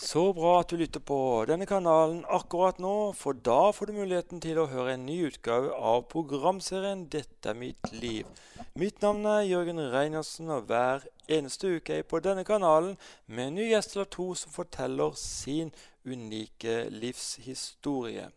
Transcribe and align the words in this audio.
Så 0.00 0.20
bra 0.32 0.54
at 0.62 0.70
du 0.72 0.78
lytter 0.80 1.02
på 1.04 1.16
denne 1.44 1.66
kanalen 1.68 2.22
akkurat 2.32 2.78
nå, 2.80 3.12
for 3.12 3.36
da 3.36 3.68
får 3.76 3.90
du 3.90 3.98
muligheten 3.98 4.40
til 4.40 4.56
å 4.62 4.70
høre 4.70 4.94
en 4.94 5.04
ny 5.04 5.18
utgave 5.28 5.74
av 5.76 6.06
programserien 6.08 7.02
'Dette 7.12 7.52
er 7.52 7.58
mitt 7.58 7.90
liv'. 7.92 8.30
Mitt 8.80 9.02
navn 9.04 9.28
er 9.28 9.44
Jørgen 9.44 9.82
Reinersen, 9.92 10.48
og 10.48 10.70
hver 10.70 11.04
eneste 11.28 11.74
uke 11.76 11.92
er 11.92 12.00
jeg 12.00 12.08
på 12.08 12.22
denne 12.24 12.46
kanalen 12.48 12.96
med 13.26 13.46
en 13.50 13.58
ny 13.60 13.68
gjest 13.74 13.96
eller 13.96 14.08
to 14.16 14.32
som 14.34 14.56
forteller 14.56 15.12
sin 15.20 15.74
unike 16.08 16.88
livshistorie. 16.88 18.30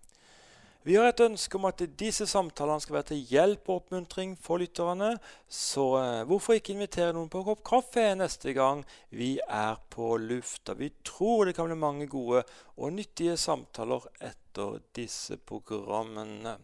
Vi 0.84 0.98
har 1.00 1.08
et 1.08 1.22
ønske 1.24 1.56
om 1.56 1.64
at 1.70 1.80
disse 1.96 2.26
samtalene 2.28 2.84
skal 2.84 2.98
være 2.98 3.08
til 3.14 3.22
hjelp 3.30 3.70
og 3.70 3.78
oppmuntring 3.78 4.34
for 4.44 4.60
lytterne. 4.60 5.14
Så 5.48 5.86
eh, 6.02 6.24
hvorfor 6.28 6.58
ikke 6.58 6.74
invitere 6.76 7.14
noen 7.16 7.30
på 7.32 7.40
kopp 7.48 7.62
kaffe 7.70 8.04
neste 8.20 8.52
gang 8.58 8.82
vi 9.16 9.38
er 9.48 9.80
på 9.94 10.18
lufta? 10.20 10.76
Vi 10.76 10.90
tror 11.08 11.48
det 11.48 11.56
kan 11.56 11.70
bli 11.72 11.78
mange 11.80 12.08
gode 12.12 12.44
og 12.76 12.92
nyttige 12.98 13.38
samtaler 13.40 14.10
etter 14.20 14.82
disse 14.98 15.38
programmene. 15.40 16.58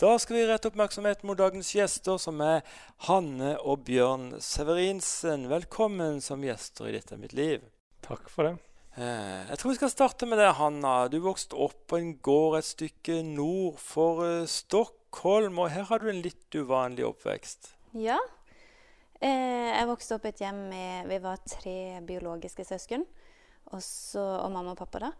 Da 0.00 0.14
skal 0.24 0.38
vi 0.38 0.46
rette 0.48 0.72
oppmerksomheten 0.72 1.28
mot 1.28 1.36
dagens 1.36 1.74
gjester, 1.76 2.16
som 2.16 2.40
er 2.40 2.64
Hanne 3.10 3.58
og 3.60 3.84
Bjørn 3.90 4.38
Severinsen. 4.40 5.50
Velkommen 5.52 6.24
som 6.24 6.48
gjester 6.48 6.88
i 6.88 6.96
Dette 6.96 7.18
er 7.18 7.20
mitt 7.20 7.36
liv. 7.36 7.68
Takk 8.08 8.32
for 8.32 8.48
det. 8.48 8.56
Eh, 8.96 9.42
jeg 9.50 9.58
tror 9.60 9.74
vi 9.74 9.76
skal 9.76 9.92
starte 9.92 10.26
med 10.28 10.40
det, 10.40 10.54
Hanna. 10.56 10.94
Du 11.12 11.18
vokste 11.20 11.58
opp 11.60 11.76
på 11.90 11.98
en 12.00 12.14
gård 12.24 12.56
et 12.56 12.68
stykke 12.68 13.20
nord 13.28 13.76
for 13.82 14.22
uh, 14.24 14.46
Stockholm. 14.48 15.58
Og 15.60 15.68
her 15.74 15.84
har 15.90 16.00
du 16.00 16.08
en 16.08 16.22
litt 16.24 16.56
uvanlig 16.56 17.04
oppvekst. 17.04 17.74
Ja. 18.00 18.16
Eh, 19.20 19.68
jeg 19.72 19.90
vokste 19.90 20.16
opp 20.16 20.24
i 20.24 20.32
et 20.32 20.40
hjem 20.40 20.66
med 20.70 21.08
Vi 21.12 21.20
var 21.24 21.44
tre 21.44 22.00
biologiske 22.08 22.64
søsken. 22.64 23.04
Også, 23.76 24.22
og 24.22 24.48
mamma 24.54 24.72
og 24.72 24.80
pappa, 24.80 25.08
da. 25.08 25.12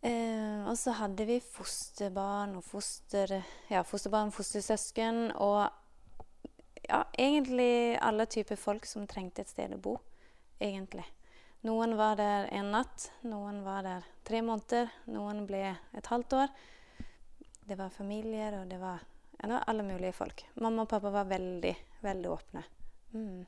Eh, 0.00 0.64
og 0.64 0.76
så 0.80 0.96
hadde 0.96 1.28
vi 1.28 1.36
fosterbarn 1.44 2.56
og 2.56 2.64
foster, 2.64 3.42
ja, 3.68 3.84
fosterbarn, 3.84 4.32
fostersøsken 4.32 5.34
og 5.36 5.66
ja, 6.86 7.02
egentlig 7.20 7.98
alle 8.00 8.24
typer 8.24 8.56
folk 8.56 8.88
som 8.88 9.04
trengte 9.10 9.44
et 9.44 9.52
sted 9.52 9.76
å 9.76 9.82
bo. 9.82 9.98
Egentlig. 10.60 11.04
Noen 11.60 11.92
var 11.96 12.16
der 12.16 12.46
en 12.56 12.70
natt, 12.72 13.10
noen 13.28 13.58
var 13.66 13.84
der 13.84 14.04
tre 14.24 14.40
måneder, 14.40 14.88
noen 15.12 15.42
ble 15.44 15.60
et 15.68 16.06
halvt 16.08 16.36
år. 16.38 16.52
Det 17.68 17.76
var 17.76 17.92
familier, 17.92 18.62
og 18.62 18.70
det 18.70 18.78
var 18.80 19.02
ja, 19.42 19.58
alle 19.68 19.84
mulige 19.84 20.14
folk. 20.16 20.46
Mamma 20.54 20.86
og 20.86 20.88
pappa 20.88 21.12
var 21.12 21.28
veldig, 21.28 21.74
veldig 22.00 22.30
åpne. 22.32 22.62
Mm. 23.12 23.42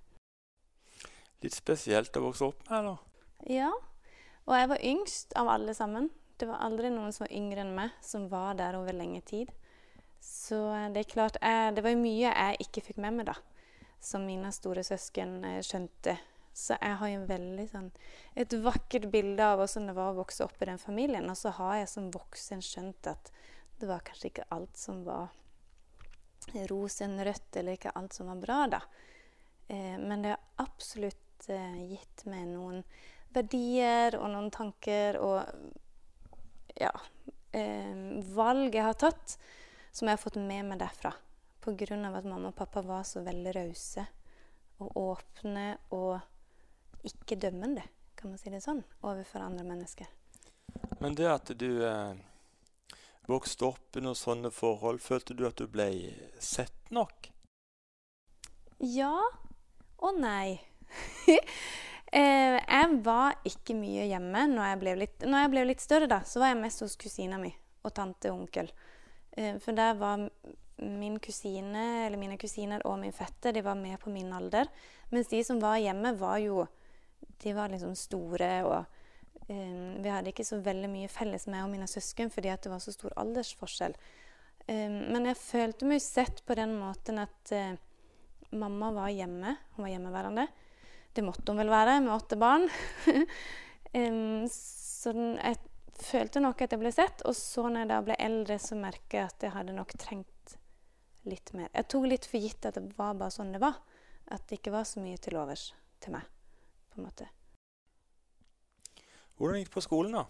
Litt 1.43 1.57
spesielt 1.57 2.17
å 2.21 2.27
vokse 2.27 2.51
opp 2.51 2.61
med, 2.69 2.75
eller? 2.79 3.01
Ja. 3.49 3.71
Og 4.45 4.59
jeg 4.59 4.69
var 4.75 4.85
yngst 4.93 5.33
av 5.39 5.49
alle 5.49 5.75
sammen. 5.75 6.11
Det 6.37 6.51
var 6.51 6.61
aldri 6.67 6.91
noen 6.93 7.15
som 7.15 7.25
var 7.25 7.33
yngre 7.39 7.65
enn 7.65 7.73
meg, 7.77 7.95
som 8.05 8.29
var 8.29 8.59
der 8.61 8.77
over 8.77 8.93
lenge 8.93 9.23
tid. 9.25 9.51
Så 10.23 10.59
eh, 10.75 10.91
det 10.93 11.03
er 11.03 11.11
klart 11.11 11.41
jeg, 11.41 11.73
Det 11.75 11.83
var 11.83 11.99
mye 11.99 12.29
jeg 12.29 12.61
ikke 12.67 12.85
fikk 12.91 13.01
med 13.03 13.17
meg, 13.17 13.33
da. 13.33 13.39
Som 14.03 14.29
mine 14.29 14.53
store 14.55 14.85
søsken 14.87 15.41
eh, 15.49 15.63
skjønte 15.65 16.19
så 16.53 16.77
jeg 16.77 16.97
har 17.01 17.09
jo 17.09 17.23
veldig 17.29 17.65
sånn, 17.71 17.89
et 18.37 18.57
vakkert 18.65 19.09
bilde 19.13 19.45
av 19.45 19.61
hvordan 19.61 19.89
det 19.89 19.95
var 19.97 20.13
å 20.13 20.19
vokse 20.21 20.45
opp 20.45 20.61
i 20.61 20.69
den 20.69 20.81
familien. 20.81 21.31
Og 21.33 21.39
så 21.41 21.55
har 21.57 21.79
jeg 21.81 21.93
som 21.93 22.11
voksen 22.13 22.61
skjønt 22.65 23.09
at 23.09 23.33
det 23.81 23.89
var 23.89 24.05
kanskje 24.07 24.29
ikke 24.29 24.51
alt 24.55 24.77
som 24.79 25.01
var 25.07 25.33
rosenrødt, 26.69 27.57
eller 27.57 27.79
ikke 27.79 27.95
alt 27.97 28.15
som 28.15 28.29
var 28.29 28.43
bra, 28.43 28.61
da. 28.77 28.83
Eh, 29.69 29.97
men 29.99 30.23
det 30.23 30.35
har 30.35 30.67
absolutt 30.67 31.49
eh, 31.49 31.81
gitt 31.95 32.27
meg 32.29 32.51
noen 32.51 32.83
verdier 33.33 34.19
og 34.19 34.29
noen 34.35 34.51
tanker 34.53 35.17
og 35.23 35.41
ja, 36.77 36.93
eh, 37.57 38.21
valg 38.35 38.75
jeg 38.75 38.87
har 38.91 38.99
tatt, 39.01 39.39
som 39.93 40.09
jeg 40.09 40.19
har 40.19 40.23
fått 40.23 40.41
med 40.41 40.69
meg 40.69 40.83
derfra. 40.83 41.15
Pga. 41.63 41.95
at 41.95 42.25
mamma 42.27 42.51
og 42.51 42.57
pappa 42.59 42.83
var 42.83 43.05
så 43.07 43.23
veldig 43.23 43.53
rause 43.55 44.03
og 44.83 44.97
åpne 44.99 45.67
og 45.95 46.19
ikke 47.07 47.39
dømmende, 47.41 47.85
kan 48.19 48.33
man 48.33 48.41
si 48.41 48.51
det 48.53 48.63
sånn, 48.65 48.83
overfor 49.03 49.45
andre 49.45 49.65
mennesker. 49.67 50.09
Men 51.01 51.17
det 51.19 51.29
at 51.29 51.51
du 51.59 51.83
eh, 51.87 52.15
vokste 53.31 53.71
opp 53.73 53.99
under 53.99 54.15
sånne 54.19 54.53
forhold, 54.55 55.03
følte 55.03 55.35
du 55.35 55.47
at 55.49 55.59
du 55.59 55.69
ble 55.71 55.89
sett 56.43 56.93
nok? 56.95 57.31
Ja 58.83 59.15
og 60.03 60.19
nei. 60.19 60.59
eh, 61.31 62.59
jeg 62.59 62.97
var 63.07 63.39
ikke 63.47 63.77
mye 63.79 64.09
hjemme 64.11 64.47
når 64.51 64.67
jeg 64.67 64.81
ble 64.81 64.97
litt, 65.05 65.27
når 65.27 65.45
jeg 65.45 65.53
ble 65.55 65.67
litt 65.71 65.85
større. 65.85 66.09
da, 66.11 66.23
Så 66.27 66.43
var 66.43 66.53
jeg 66.53 66.63
mest 66.63 66.83
hos 66.85 66.99
kusina 66.99 67.39
mi 67.43 67.53
og 67.83 67.95
tante 67.95 68.31
og 68.33 68.43
onkel. 68.43 68.71
Eh, 69.37 69.59
for 69.63 69.79
der 69.79 69.95
var 69.99 70.27
min 70.83 71.19
kusine, 71.23 72.07
eller 72.07 72.19
mine 72.19 72.39
kusiner 72.41 72.83
og 72.89 72.99
min 72.99 73.15
fetter 73.15 73.55
de 73.55 73.63
var 73.63 73.79
med 73.79 74.01
på 74.03 74.11
min 74.11 74.33
alder. 74.35 74.71
Mens 75.11 75.31
de 75.31 75.43
som 75.47 75.61
var 75.63 75.79
hjemme, 75.79 76.17
var 76.19 76.41
jo 76.43 76.67
de 77.43 77.53
var 77.57 77.73
liksom 77.73 77.95
store, 77.99 78.51
og 78.65 78.85
um, 79.49 80.03
vi 80.03 80.11
hadde 80.11 80.31
ikke 80.31 80.47
så 80.47 80.61
veldig 80.63 80.91
mye 80.93 81.11
felles 81.11 81.49
med 81.51 81.65
og 81.65 81.73
mine 81.73 81.89
søsken 81.91 82.31
fordi 82.33 82.53
det 82.53 82.71
var 82.71 82.83
så 82.83 82.95
stor 82.95 83.15
aldersforskjell. 83.23 83.97
Um, 84.69 84.99
men 85.15 85.27
jeg 85.31 85.41
følte 85.41 85.89
meg 85.91 86.05
sett 86.05 86.45
på 86.47 86.57
den 86.59 86.77
måten 86.79 87.19
at 87.23 87.55
uh, 87.57 87.75
mamma 88.55 88.93
var 88.95 89.11
hjemme. 89.11 89.57
Hun 89.75 89.87
var 89.87 89.95
hjemmeværende. 89.95 90.47
Det 91.13 91.25
måtte 91.27 91.53
hun 91.53 91.61
vel 91.61 91.73
være 91.73 91.99
med 92.05 92.15
åtte 92.15 92.39
barn. 92.41 92.69
um, 93.11 94.45
så 94.51 95.15
den, 95.17 95.35
jeg 95.41 95.59
følte 96.03 96.43
nok 96.43 96.63
at 96.63 96.75
jeg 96.75 96.83
ble 96.83 96.93
sett. 96.95 97.25
Og 97.27 97.35
så 97.39 97.67
når 97.67 97.85
jeg 97.85 97.93
da 97.95 98.03
ble 98.07 98.19
eldre, 98.23 98.61
så 98.63 98.79
merket 98.79 99.19
jeg 99.19 99.33
at 99.33 99.49
jeg 99.49 99.57
hadde 99.57 99.75
nok 99.77 99.97
trengt 99.99 100.29
litt 101.27 101.53
mer. 101.55 101.71
Jeg 101.75 101.91
tok 101.91 102.07
litt 102.11 102.27
for 102.31 102.43
gitt 102.43 102.71
at 102.71 102.79
det 102.79 102.95
var 102.99 103.19
bare 103.19 103.35
sånn 103.35 103.51
det 103.55 103.63
var. 103.63 103.83
At 104.31 104.47
det 104.47 104.61
ikke 104.61 104.75
var 104.75 104.87
så 104.87 105.03
mye 105.03 105.19
til 105.23 105.37
overs 105.43 105.73
til 106.03 106.15
meg 106.15 106.31
på 106.93 107.01
en 107.01 107.09
måte. 107.09 107.29
Hvordan 109.37 109.59
gikk 109.59 109.73
det 109.73 109.75
på 109.75 109.85
skolen, 109.85 110.17
da? 110.21 110.27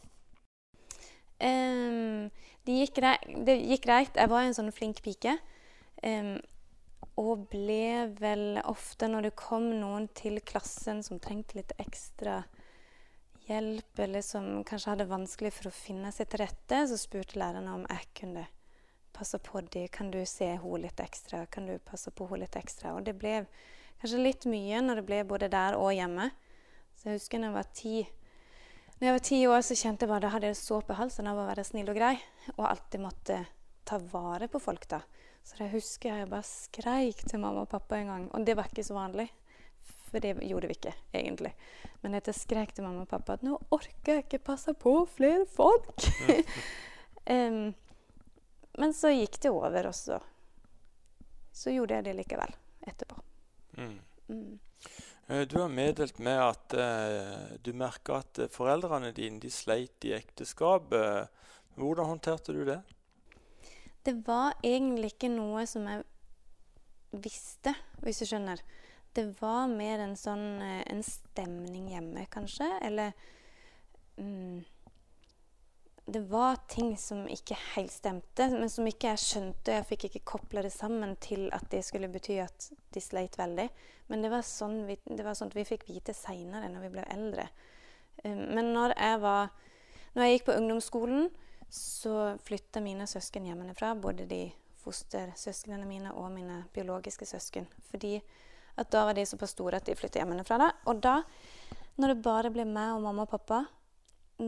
Um, 1.42 2.30
det, 2.64 2.78
gikk 2.78 3.02
det, 3.02 3.56
gikk 3.66 3.84
greit, 3.84 4.16
Jeg 4.16 4.30
var 4.30 4.46
en 4.46 4.54
sånn 4.56 4.72
flink 4.74 5.02
pike. 5.04 5.36
Um, 6.02 6.38
og 7.20 7.48
ble 7.52 8.08
vel 8.16 8.62
ofte, 8.64 9.08
når 9.10 9.28
det 9.28 9.36
kom 9.36 9.68
noen 9.82 10.08
til 10.16 10.40
klassen 10.40 11.02
som 11.04 11.20
trengte 11.20 11.58
litt 11.58 11.74
ekstra 11.82 12.40
hjelp, 13.48 13.98
eller 13.98 14.24
som 14.24 14.62
kanskje 14.64 14.94
hadde 14.94 15.10
vanskelig 15.10 15.52
for 15.58 15.68
å 15.68 15.76
finne 15.76 16.12
seg 16.14 16.30
til 16.30 16.44
rette, 16.44 16.82
så 16.88 16.98
spurte 17.00 17.40
lærerne 17.42 17.74
om 17.74 17.84
jeg 17.90 18.08
kunne 18.22 18.46
passe 19.12 19.38
på 19.44 19.60
dem. 19.60 19.90
Kan 19.92 20.10
du 20.10 20.22
se 20.26 20.54
henne 20.54 20.82
litt 20.86 21.00
ekstra? 21.02 21.44
Kan 21.46 21.66
du 21.68 21.76
passe 21.84 22.10
på 22.10 22.30
henne 22.30 22.46
litt 22.46 22.56
ekstra? 22.56 22.94
Og 22.96 23.04
det 23.06 23.18
ble 23.20 23.42
kanskje 24.00 24.22
litt 24.22 24.48
mye 24.48 24.80
når 24.82 25.02
det 25.02 25.06
ble 25.10 25.20
både 25.28 25.50
der 25.52 25.76
og 25.78 25.92
hjemme. 25.94 26.30
Så 27.02 27.10
jeg 27.10 27.18
husker 27.18 27.40
når 27.42 27.48
jeg 27.48 27.56
var 27.56 27.70
ti 27.74 27.94
Når 29.00 29.06
jeg 29.08 29.14
var 29.16 29.24
ti 29.26 29.38
år, 29.50 29.62
så 29.66 29.74
kjente 29.74 30.04
jeg 30.04 30.10
bare 30.12 30.22
da 30.22 30.28
hadde 30.30 30.50
jeg 30.52 30.58
så 30.60 30.76
på 30.86 30.94
halsen 30.94 31.26
av 31.26 31.40
å 31.42 31.46
være 31.48 31.64
snill 31.66 31.88
og 31.90 31.96
grei. 31.98 32.12
Og 32.54 32.68
alltid 32.68 33.02
måtte 33.02 33.38
ta 33.82 33.98
vare 33.98 34.46
på 34.46 34.60
folk, 34.62 34.84
da. 34.86 35.00
Så 35.42 35.58
jeg 35.58 35.72
husker 35.72 36.20
jeg 36.20 36.28
bare 36.30 36.46
skreik 36.46 37.24
til 37.26 37.42
mamma 37.42 37.64
og 37.64 37.72
pappa 37.72 37.98
en 37.98 38.12
gang. 38.12 38.28
Og 38.30 38.46
det 38.46 38.54
var 38.54 38.70
ikke 38.70 38.84
så 38.86 38.94
vanlig. 38.94 39.26
For 40.06 40.22
det 40.22 40.36
gjorde 40.46 40.70
vi 40.70 40.76
ikke, 40.78 40.94
egentlig. 41.18 41.50
Men 42.04 42.14
jeg 42.14 42.36
skrek 42.38 42.76
til 42.76 42.86
mamma 42.86 43.02
og 43.02 43.10
pappa 43.10 43.34
at 43.34 43.42
nå 43.42 43.56
orker 43.74 44.20
jeg 44.20 44.28
ikke 44.28 44.44
passe 44.52 44.76
på 44.78 44.94
flere 45.10 45.48
folk. 45.50 46.06
um, 47.34 47.72
men 48.78 48.94
så 48.94 49.10
gikk 49.10 49.42
det 49.42 49.50
over, 49.50 49.90
og 49.90 49.98
så, 49.98 50.22
så 51.50 51.74
gjorde 51.74 51.98
jeg 51.98 52.06
det 52.06 52.20
likevel 52.22 52.54
etterpå. 52.86 53.18
Mm. 53.80 53.98
Mm. 54.30 54.60
Eh, 55.28 55.46
du 55.48 55.58
har 55.60 55.68
meddelt 55.68 56.18
med 56.18 56.40
at 56.42 56.74
uh, 56.74 57.54
du 57.62 57.72
merka 57.78 58.20
at 58.22 58.42
eh, 58.42 58.50
foreldrene 58.52 59.12
dine 59.14 59.40
de 59.42 59.50
sleit 59.50 60.04
i 60.04 60.14
ekteskapet. 60.16 61.30
Hvordan 61.78 62.10
håndterte 62.10 62.52
du 62.52 62.64
det? 62.68 62.80
Det 64.02 64.16
var 64.26 64.58
egentlig 64.66 65.14
ikke 65.14 65.30
noe 65.32 65.64
som 65.70 65.86
jeg 65.88 66.02
visste, 67.22 67.74
hvis 68.02 68.22
du 68.22 68.26
skjønner. 68.26 68.60
Det 69.14 69.28
var 69.40 69.70
mer 69.70 70.02
en 70.02 70.16
sånn 70.16 70.60
en 70.64 71.02
stemning 71.06 71.90
hjemme, 71.92 72.24
kanskje. 72.32 72.66
Eller 72.82 73.12
mm, 74.16 74.64
det 76.04 76.20
var 76.20 76.56
ting 76.68 76.96
som 76.98 77.28
ikke 77.30 77.56
helt 77.74 77.92
stemte, 77.92 78.48
men 78.50 78.70
som 78.70 78.86
ikke 78.88 79.12
jeg 79.12 79.22
skjønte. 79.22 79.76
Jeg 79.76 79.86
fikk 79.86 80.06
ikke 80.08 80.24
kobla 80.32 80.64
det 80.66 80.72
sammen 80.74 81.14
til 81.22 81.46
at 81.54 81.68
det 81.70 81.84
skulle 81.86 82.10
bety 82.10 82.40
at 82.42 82.70
de 82.94 83.00
sleit 83.00 83.38
veldig. 83.38 83.68
Men 84.10 84.24
det 84.24 84.32
var 84.32 84.42
sånn 84.46 84.80
vi, 84.88 84.96
var 85.06 85.36
sånt 85.38 85.54
vi 85.54 85.64
fikk 85.66 85.86
vite 85.86 86.14
seinere, 86.16 86.70
når 86.72 86.88
vi 86.88 86.90
ble 86.96 87.04
eldre. 87.14 87.46
Um, 88.24 88.40
men 88.50 88.72
når 88.74 88.96
jeg, 88.96 89.20
var, 89.22 89.52
når 90.16 90.26
jeg 90.26 90.34
gikk 90.34 90.48
på 90.48 90.56
ungdomsskolen, 90.58 91.28
så 91.72 92.16
flytta 92.42 92.82
mine 92.82 93.06
søsken 93.06 93.46
hjemmefra. 93.46 93.92
Både 93.94 94.26
de 94.26 94.48
fostersøsknene 94.82 95.86
mine 95.86 96.10
og 96.18 96.32
mine 96.34 96.64
biologiske 96.74 97.28
søsken. 97.30 97.68
Fordi 97.92 98.16
da 98.90 99.04
var 99.06 99.14
de 99.14 99.28
såpass 99.28 99.54
store 99.54 99.78
at 99.78 99.86
de 99.86 99.94
flytta 99.94 100.18
hjemmefra. 100.18 100.58
Da. 100.58 100.72
Og 100.90 100.98
da, 101.04 101.20
når 102.02 102.10
det 102.10 102.24
bare 102.26 102.50
ble 102.50 102.66
meg 102.66 102.96
og 102.96 103.06
mamma 103.06 103.28
og 103.28 103.30
pappa 103.36 103.62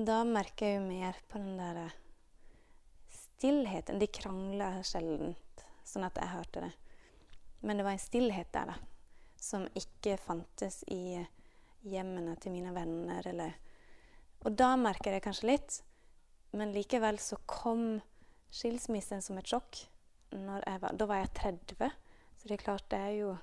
da 0.02 0.24
merker 0.26 0.66
jeg 0.66 0.80
jo 0.80 0.86
mer 0.88 1.18
på 1.30 1.38
den 1.38 1.58
der 1.60 1.92
stillheten. 3.14 4.00
De 4.02 4.08
krangla 4.10 4.80
sjelden, 4.82 5.36
sånn 5.86 6.06
at 6.08 6.18
jeg 6.18 6.32
hørte 6.32 6.64
det. 6.64 6.72
Men 7.62 7.78
det 7.78 7.86
var 7.86 7.94
en 7.94 8.02
stillhet 8.02 8.50
der, 8.52 8.72
da, 8.72 8.76
som 9.38 9.68
ikke 9.78 10.16
fantes 10.20 10.82
i 10.90 11.20
hjemmene 11.86 12.34
til 12.42 12.56
mine 12.56 12.74
venner. 12.74 13.26
Eller. 13.30 13.54
Og 14.44 14.56
da 14.58 14.74
merker 14.80 15.14
jeg 15.14 15.24
kanskje 15.24 15.52
litt. 15.52 15.78
Men 16.54 16.74
likevel 16.74 17.18
så 17.22 17.38
kom 17.50 18.00
skilsmissen 18.54 19.22
som 19.22 19.38
et 19.38 19.50
sjokk. 19.50 19.84
Var, 20.34 20.66
da 20.98 21.06
var 21.06 21.22
jeg 21.22 21.32
30, 21.38 21.94
så 22.40 22.48
det 22.48 22.56
er 22.56 22.64
klart 22.64 22.88
det 22.90 22.98
er 22.98 23.12
jo 23.20 23.34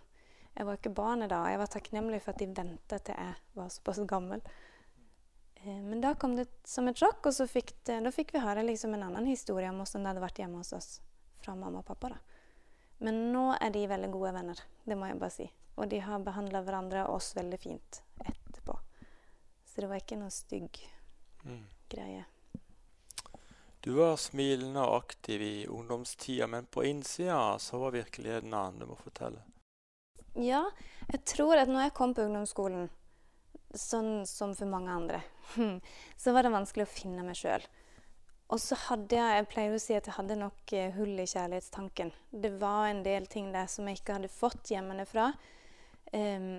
Jeg 0.51 0.65
var 0.67 0.75
ikke 0.75 0.91
barnet 0.91 1.29
da, 1.31 1.45
jeg 1.47 1.59
var 1.61 1.69
takknemlig 1.71 2.17
for 2.19 2.33
at 2.33 2.41
de 2.41 2.47
venta 2.51 2.97
til 2.99 3.15
jeg 3.15 3.35
var 3.55 3.69
såpass 3.71 4.01
gammel. 4.03 4.41
Eh, 5.63 5.81
men 5.81 6.01
da 6.01 6.15
kom 6.15 6.35
det 6.35 6.47
som 6.63 6.87
et 6.87 6.97
sjokk, 6.97 7.25
og 7.25 7.33
så 7.33 7.47
fikk, 7.47 7.73
det, 7.85 7.99
da 8.05 8.11
fikk 8.13 8.33
vi 8.35 8.43
høre 8.43 8.65
liksom 8.65 8.95
en 8.97 9.07
annen 9.09 9.29
historie 9.29 9.69
om 9.69 9.81
hvordan 9.81 10.03
det 10.03 10.13
hadde 10.13 10.25
vært 10.25 10.43
hjemme 10.43 10.61
hos 10.61 10.73
oss 10.73 10.91
fra 11.41 11.55
mamma 11.55 11.81
og 11.81 11.87
pappa. 11.87 12.15
da. 12.15 12.19
Men 13.01 13.31
nå 13.33 13.47
er 13.57 13.73
de 13.73 13.87
veldig 13.89 14.11
gode 14.13 14.33
venner, 14.35 14.59
det 14.85 14.97
må 14.97 15.09
jeg 15.09 15.21
bare 15.21 15.33
si. 15.33 15.47
Og 15.79 15.89
de 15.89 16.01
har 16.03 16.25
behandla 16.25 16.61
hverandre 16.65 17.05
og 17.07 17.17
oss 17.17 17.31
veldig 17.37 17.57
fint 17.61 18.01
etterpå. 18.21 18.75
Så 19.65 19.81
det 19.81 19.89
var 19.89 20.01
ikke 20.01 20.19
noe 20.19 20.33
stygg 20.33 20.81
mm. 21.47 21.63
greie. 21.89 22.25
Du 23.81 23.95
var 23.97 24.19
smilende 24.21 24.83
og 24.85 24.99
aktiv 24.99 25.41
i 25.41 25.55
ungdomstida, 25.65 26.45
men 26.47 26.67
på 26.69 26.83
innsida 26.85 27.57
så 27.57 27.79
var 27.81 27.95
virkeligheten 27.95 28.53
annen. 28.53 28.83
Du 28.83 28.91
må 28.91 28.97
fortelle. 28.99 29.41
Ja, 30.37 30.67
jeg 31.09 31.23
tror 31.25 31.57
at 31.57 31.71
når 31.71 31.87
jeg 31.87 31.95
kom 31.97 32.13
på 32.13 32.27
ungdomsskolen, 32.27 32.91
sånn 33.77 34.25
som 34.27 34.55
for 34.57 34.69
mange 34.69 34.91
andre, 34.93 35.21
så 36.21 36.33
var 36.35 36.45
det 36.45 36.55
vanskelig 36.55 36.87
å 36.87 36.91
finne 36.91 37.25
meg 37.25 37.39
sjøl. 37.39 37.63
Og 38.51 38.59
så 38.59 38.75
hadde 38.89 39.15
jeg 39.15 39.37
jeg 39.37 39.47
pleier 39.53 39.73
å 39.75 39.79
si 39.79 39.95
at 39.95 40.07
jeg 40.09 40.17
hadde 40.17 40.35
nok 40.35 40.73
eh, 40.75 40.91
hull 40.97 41.15
i 41.23 41.27
kjærlighetstanken. 41.29 42.11
Det 42.35 42.51
var 42.59 42.89
en 42.89 42.99
del 43.05 43.29
ting 43.31 43.47
der 43.53 43.69
som 43.71 43.87
jeg 43.87 44.01
ikke 44.01 44.17
hadde 44.17 44.31
fått 44.31 44.73
hjemmefra. 44.73 45.29
Um, 46.11 46.57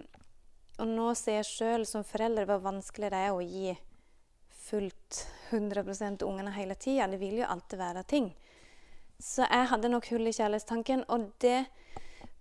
og 0.80 0.88
nå 0.88 1.10
ser 1.18 1.42
jeg 1.42 1.50
sjøl 1.50 1.84
som 1.84 2.06
forelder 2.08 2.48
hvor 2.48 2.62
vanskelig 2.64 3.10
det 3.12 3.20
er 3.26 3.34
å 3.36 3.44
gi 3.44 3.74
fullt 4.62 5.26
100 5.50 6.24
ungene 6.24 6.54
hele 6.56 6.78
tida. 6.80 7.10
Det 7.12 7.20
vil 7.20 7.42
jo 7.42 7.50
alltid 7.50 7.78
være 7.78 8.06
ting. 8.08 8.32
Så 9.20 9.44
jeg 9.44 9.68
hadde 9.70 9.92
nok 9.92 10.08
hull 10.14 10.26
i 10.26 10.34
kjærlighetstanken, 10.34 11.04
og 11.12 11.28
det 11.44 11.66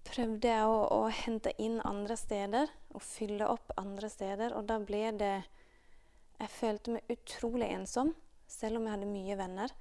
prøvde 0.08 0.50
jeg 0.50 0.68
å, 0.68 0.80
å, 0.94 1.02
hente 1.14 1.54
inn 1.62 1.80
andre 1.88 2.18
steder. 2.20 2.72
Og 2.96 3.04
fylle 3.06 3.48
opp 3.50 3.74
andre 3.80 4.10
steder. 4.12 4.56
Og 4.58 4.68
da 4.70 4.80
ble 4.84 5.10
det 5.18 5.36
Jeg 6.42 6.50
følte 6.50 6.96
meg 6.96 7.12
utrolig 7.14 7.68
ensom, 7.70 8.16
selv 8.50 8.80
om 8.80 8.88
jeg 8.88 8.96
hadde 8.96 9.10
mye 9.12 9.36
venner. 9.38 9.74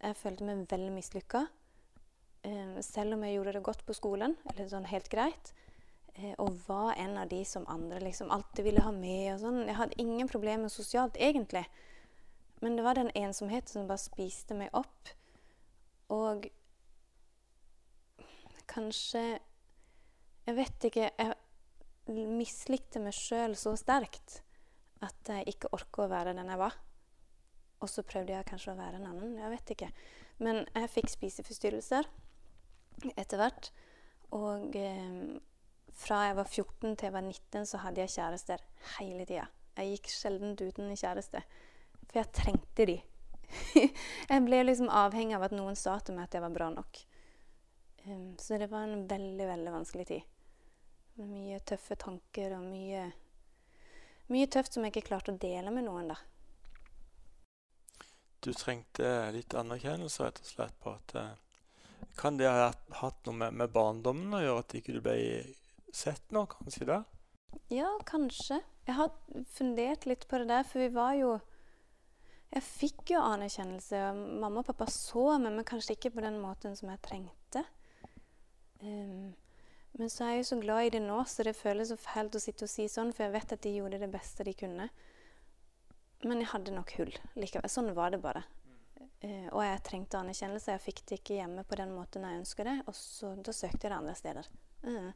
Jeg 0.00 0.16
følte 0.20 0.44
meg 0.44 0.66
veldig 0.68 0.90
mislykka. 0.92 1.46
Eh, 2.44 2.74
selv 2.84 3.16
om 3.16 3.24
jeg 3.24 3.38
gjorde 3.38 3.54
det 3.56 3.62
godt 3.64 3.86
på 3.88 3.96
skolen, 3.96 4.36
eller 4.50 4.68
sånn 4.68 4.88
helt 4.90 5.08
greit. 5.12 5.54
Eh, 6.14 6.34
og 6.36 6.58
var 6.66 6.98
en 7.00 7.16
av 7.22 7.28
de 7.32 7.40
som 7.48 7.64
andre 7.68 8.00
liksom 8.04 8.30
alltid 8.30 8.64
ville 8.64 8.84
ha 8.84 8.92
med. 8.92 9.34
og 9.34 9.40
sånn. 9.40 9.62
Jeg 9.66 9.78
hadde 9.80 10.00
ingen 10.04 10.28
problemer 10.28 10.68
sosialt, 10.68 11.16
egentlig. 11.16 11.64
Men 12.60 12.76
det 12.76 12.84
var 12.84 13.00
den 13.00 13.12
ensomheten 13.16 13.72
som 13.72 13.88
bare 13.88 14.04
spiste 14.04 14.54
meg 14.54 14.68
opp. 14.76 15.14
Og 16.12 16.50
kanskje 18.70 19.24
Jeg 20.46 20.56
vet 20.56 20.86
ikke 20.88 21.10
Jeg 21.10 22.28
mislikte 22.30 23.02
meg 23.02 23.14
sjøl 23.14 23.56
så 23.58 23.74
sterkt 23.78 24.40
at 25.04 25.30
jeg 25.32 25.54
ikke 25.54 25.70
orka 25.76 26.04
å 26.04 26.10
være 26.10 26.34
den 26.36 26.50
jeg 26.50 26.60
var. 26.60 26.74
Og 27.80 27.88
så 27.88 28.02
prøvde 28.04 28.34
jeg 28.34 28.48
kanskje 28.48 28.74
å 28.74 28.76
være 28.76 28.98
en 28.98 29.06
annen. 29.08 29.38
Jeg 29.40 29.52
vet 29.54 29.70
ikke. 29.72 29.86
Men 30.44 30.66
jeg 30.74 30.90
fikk 30.92 31.08
spiseforstyrrelser 31.14 32.08
etter 33.14 33.40
hvert. 33.40 33.70
Og 34.36 34.76
eh, 34.76 35.38
fra 35.96 36.24
jeg 36.28 36.36
var 36.38 36.50
14 36.50 36.96
til 36.96 37.08
jeg 37.08 37.14
var 37.14 37.24
19, 37.24 37.66
så 37.66 37.80
hadde 37.84 38.04
jeg 38.04 38.14
kjærester 38.18 38.64
hele 38.98 39.24
tida. 39.24 39.46
Jeg 39.78 39.94
gikk 39.94 40.10
sjelden 40.12 40.56
uten 40.58 40.90
en 40.90 40.98
kjæreste, 40.98 41.40
for 42.04 42.20
jeg 42.20 42.32
trengte 42.36 42.86
de. 42.90 42.98
jeg 44.30 44.44
ble 44.46 44.60
liksom 44.66 44.90
avhengig 44.92 45.38
av 45.38 45.48
at 45.48 45.56
noen 45.56 45.78
sa 45.78 45.96
til 46.04 46.18
meg 46.18 46.28
at 46.28 46.36
jeg 46.36 46.44
var 46.44 46.54
bra 46.54 46.68
nok. 46.74 47.00
Um, 48.04 48.38
så 48.38 48.58
det 48.58 48.70
var 48.70 48.86
en 48.88 49.06
veldig, 49.06 49.46
veldig 49.46 49.72
vanskelig 49.72 50.06
tid. 50.06 50.22
Med 51.20 51.28
mye 51.28 51.60
tøffe 51.66 51.96
tanker 52.00 52.54
og 52.56 52.64
mye, 52.64 53.04
mye 54.32 54.48
tøft 54.48 54.74
som 54.74 54.86
jeg 54.86 54.94
ikke 54.94 55.08
klarte 55.10 55.34
å 55.34 55.40
dele 55.40 55.72
med 55.74 55.84
noen, 55.88 56.12
da. 56.14 56.18
Du 58.40 58.52
trengte 58.56 59.04
litt 59.34 59.52
anerkjennelse, 59.52 60.24
rett 60.24 60.38
og 60.40 60.48
slett, 60.48 60.76
på 60.80 60.94
at 60.96 61.14
eh, 61.20 61.32
Kan 62.16 62.38
det 62.40 62.48
ha 62.48 62.70
hatt 63.02 63.26
noe 63.26 63.36
med, 63.36 63.56
med 63.60 63.72
barndommen 63.74 64.32
å 64.38 64.40
gjøre, 64.40 64.62
at 64.64 64.76
ikke 64.78 64.94
du 64.96 65.02
ble 65.04 65.16
sett 65.92 66.32
noe, 66.32 66.48
kanskje? 66.48 66.88
da? 66.88 67.02
Ja, 67.68 67.90
kanskje. 68.08 68.62
Jeg 68.86 68.96
har 68.96 69.12
fundert 69.52 70.06
litt 70.08 70.24
på 70.30 70.40
det 70.40 70.48
der, 70.48 70.64
for 70.64 70.80
vi 70.80 70.88
var 70.94 71.12
jo 71.18 71.34
Jeg 72.50 72.64
fikk 72.66 73.12
jo 73.12 73.20
anerkjennelse. 73.22 73.98
Mamma 74.16 74.64
og 74.64 74.70
pappa 74.72 74.88
så 74.90 75.36
meg, 75.38 75.52
men 75.52 75.68
kanskje 75.68 75.94
ikke 75.98 76.14
på 76.16 76.24
den 76.24 76.40
måten 76.42 76.74
som 76.78 76.90
jeg 76.90 77.04
trengte. 77.04 77.39
Um, 78.82 79.32
men 79.98 80.10
så 80.12 80.24
er 80.24 80.34
jeg 80.34 80.44
jo 80.44 80.48
så 80.52 80.60
glad 80.62 80.86
i 80.86 80.92
det 80.94 81.02
nå, 81.02 81.18
så 81.26 81.44
det 81.46 81.56
føles 81.58 81.90
så 81.90 81.98
fælt 81.98 82.36
å 82.38 82.42
sitte 82.42 82.66
og 82.66 82.72
si 82.72 82.86
sånn, 82.88 83.10
for 83.16 83.26
jeg 83.26 83.34
vet 83.34 83.54
at 83.56 83.62
de 83.64 83.74
gjorde 83.74 84.00
det 84.00 84.10
beste 84.12 84.46
de 84.46 84.54
kunne. 84.56 84.86
Men 86.22 86.42
jeg 86.42 86.50
hadde 86.52 86.74
nok 86.76 86.94
hull 86.98 87.12
likevel. 87.40 87.72
Sånn 87.72 87.92
var 87.96 88.14
det 88.14 88.22
bare. 88.22 88.44
Uh, 89.20 89.48
og 89.52 89.62
jeg 89.64 89.84
trengte 89.84 90.20
anerkjennelse. 90.20 90.74
Jeg 90.76 90.84
fikk 90.84 91.04
det 91.08 91.20
ikke 91.20 91.38
hjemme 91.40 91.64
på 91.68 91.78
den 91.80 91.92
måten 91.96 92.24
jeg 92.24 92.40
ønska 92.40 92.66
det, 92.68 92.80
og 92.86 92.96
så, 92.96 93.34
da 93.36 93.54
søkte 93.56 93.86
jeg 93.86 93.92
det 93.92 93.98
andre 93.98 94.16
steder. 94.18 94.50
Uh. 94.84 95.10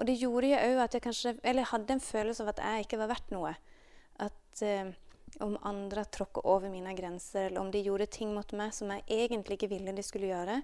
Og 0.00 0.08
det 0.08 0.16
gjorde 0.16 0.48
jo 0.48 0.60
òg 0.70 0.78
at 0.80 0.94
jeg 0.96 1.02
kanskje 1.04 1.30
Eller 1.42 1.60
jeg 1.60 1.68
hadde 1.68 1.92
en 1.92 2.00
følelse 2.00 2.44
av 2.44 2.52
at 2.54 2.60
jeg 2.64 2.86
ikke 2.86 3.00
var 3.02 3.10
verdt 3.10 3.34
noe. 3.34 3.50
At 4.24 4.62
uh, 4.64 4.92
om 5.44 5.58
andre 5.68 6.04
tråkka 6.04 6.44
over 6.48 6.72
mine 6.72 6.94
grenser, 6.96 7.48
eller 7.48 7.60
om 7.60 7.70
de 7.72 7.82
gjorde 7.84 8.08
ting 8.12 8.32
mot 8.34 8.52
meg 8.56 8.72
som 8.76 8.90
jeg 8.92 9.04
egentlig 9.08 9.58
ikke 9.58 9.70
ville 9.72 9.94
de 9.96 10.04
skulle 10.04 10.28
gjøre, 10.28 10.58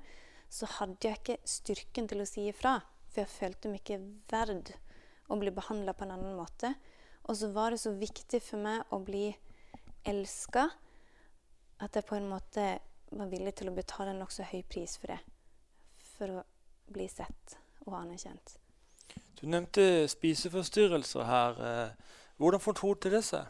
så 0.48 0.68
hadde 0.78 1.08
jeg 1.08 1.20
ikke 1.20 1.38
styrken 1.48 2.08
til 2.08 2.22
å 2.22 2.28
si 2.28 2.48
ifra. 2.48 2.78
For 3.08 3.22
jeg 3.24 3.32
følte 3.32 3.72
meg 3.72 3.82
ikke 3.82 4.00
verd 4.30 4.72
å 5.28 5.36
bli 5.40 5.52
behandla 5.54 5.94
på 5.96 6.06
en 6.06 6.14
annen 6.16 6.36
måte. 6.38 6.72
Og 7.28 7.36
så 7.36 7.50
var 7.52 7.74
det 7.74 7.82
så 7.82 7.92
viktig 7.96 8.40
for 8.44 8.60
meg 8.64 8.94
å 8.94 9.00
bli 9.04 9.26
elska 10.08 10.68
at 11.78 11.94
jeg 11.94 12.06
på 12.08 12.16
en 12.16 12.30
måte 12.30 12.70
var 13.10 13.28
villig 13.30 13.54
til 13.58 13.70
å 13.70 13.76
betale 13.76 14.12
en 14.12 14.22
nokså 14.22 14.46
høy 14.48 14.62
pris 14.68 14.96
for 15.00 15.12
det. 15.12 15.20
For 16.16 16.40
å 16.40 16.46
bli 16.92 17.06
sett 17.12 17.58
og 17.86 17.94
anerkjent. 18.00 18.56
Du 19.38 19.46
nevnte 19.46 20.08
spiseforstyrrelser 20.10 21.24
her. 21.28 21.60
Eh, 21.68 22.18
hvordan 22.40 22.62
fortolte 22.62 23.12
det 23.12 23.22
seg? 23.26 23.46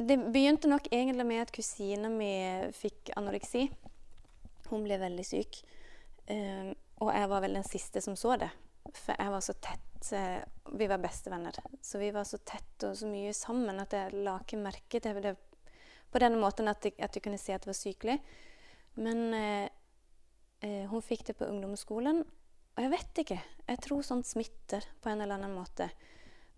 Det 0.00 0.16
begynte 0.32 0.70
nok 0.70 0.88
egentlig 0.92 1.26
med 1.28 1.42
at 1.42 1.52
kusina 1.52 2.08
mi 2.08 2.32
fikk 2.72 3.12
anoreksi. 3.20 3.66
Hun 4.70 4.86
ble 4.86 4.98
veldig 5.00 5.26
syk. 5.26 5.60
Um, 6.30 6.72
og 7.02 7.12
jeg 7.16 7.30
var 7.32 7.44
vel 7.44 7.56
den 7.58 7.66
siste 7.66 8.02
som 8.04 8.16
så 8.18 8.36
det. 8.40 8.50
For 8.94 9.16
jeg 9.16 9.32
var 9.34 9.44
så 9.44 9.56
tett. 9.62 10.10
Uh, 10.14 10.76
vi 10.78 10.88
var 10.90 11.02
bestevenner. 11.02 11.58
Så 11.82 12.00
vi 12.02 12.12
var 12.14 12.26
så 12.28 12.40
tett 12.46 12.86
og 12.88 12.96
så 12.96 13.10
mye 13.10 13.32
sammen 13.36 13.82
at 13.82 13.96
jeg 13.96 14.22
la 14.24 14.38
ikke 14.40 14.60
merke 14.62 15.02
til 15.02 15.22
det 15.24 15.36
på 16.10 16.18
denne 16.22 16.40
måten 16.42 16.70
at 16.70 16.84
jeg, 16.84 16.96
at 16.98 17.14
jeg 17.14 17.22
kunne 17.22 17.38
se 17.38 17.54
at 17.54 17.62
det 17.62 17.70
var 17.70 17.78
sykelig. 17.78 18.18
Men 19.00 19.26
uh, 19.34 19.66
uh, 20.66 20.84
hun 20.90 21.04
fikk 21.04 21.28
det 21.30 21.38
på 21.38 21.48
ungdomsskolen, 21.50 22.24
og 22.76 22.86
jeg 22.86 22.92
vet 22.94 23.22
ikke. 23.24 23.40
Jeg 23.68 23.82
tror 23.84 24.06
sånt 24.06 24.28
smitter 24.28 24.86
på 25.02 25.10
en 25.10 25.22
eller 25.22 25.38
annen 25.38 25.54
måte. 25.54 25.90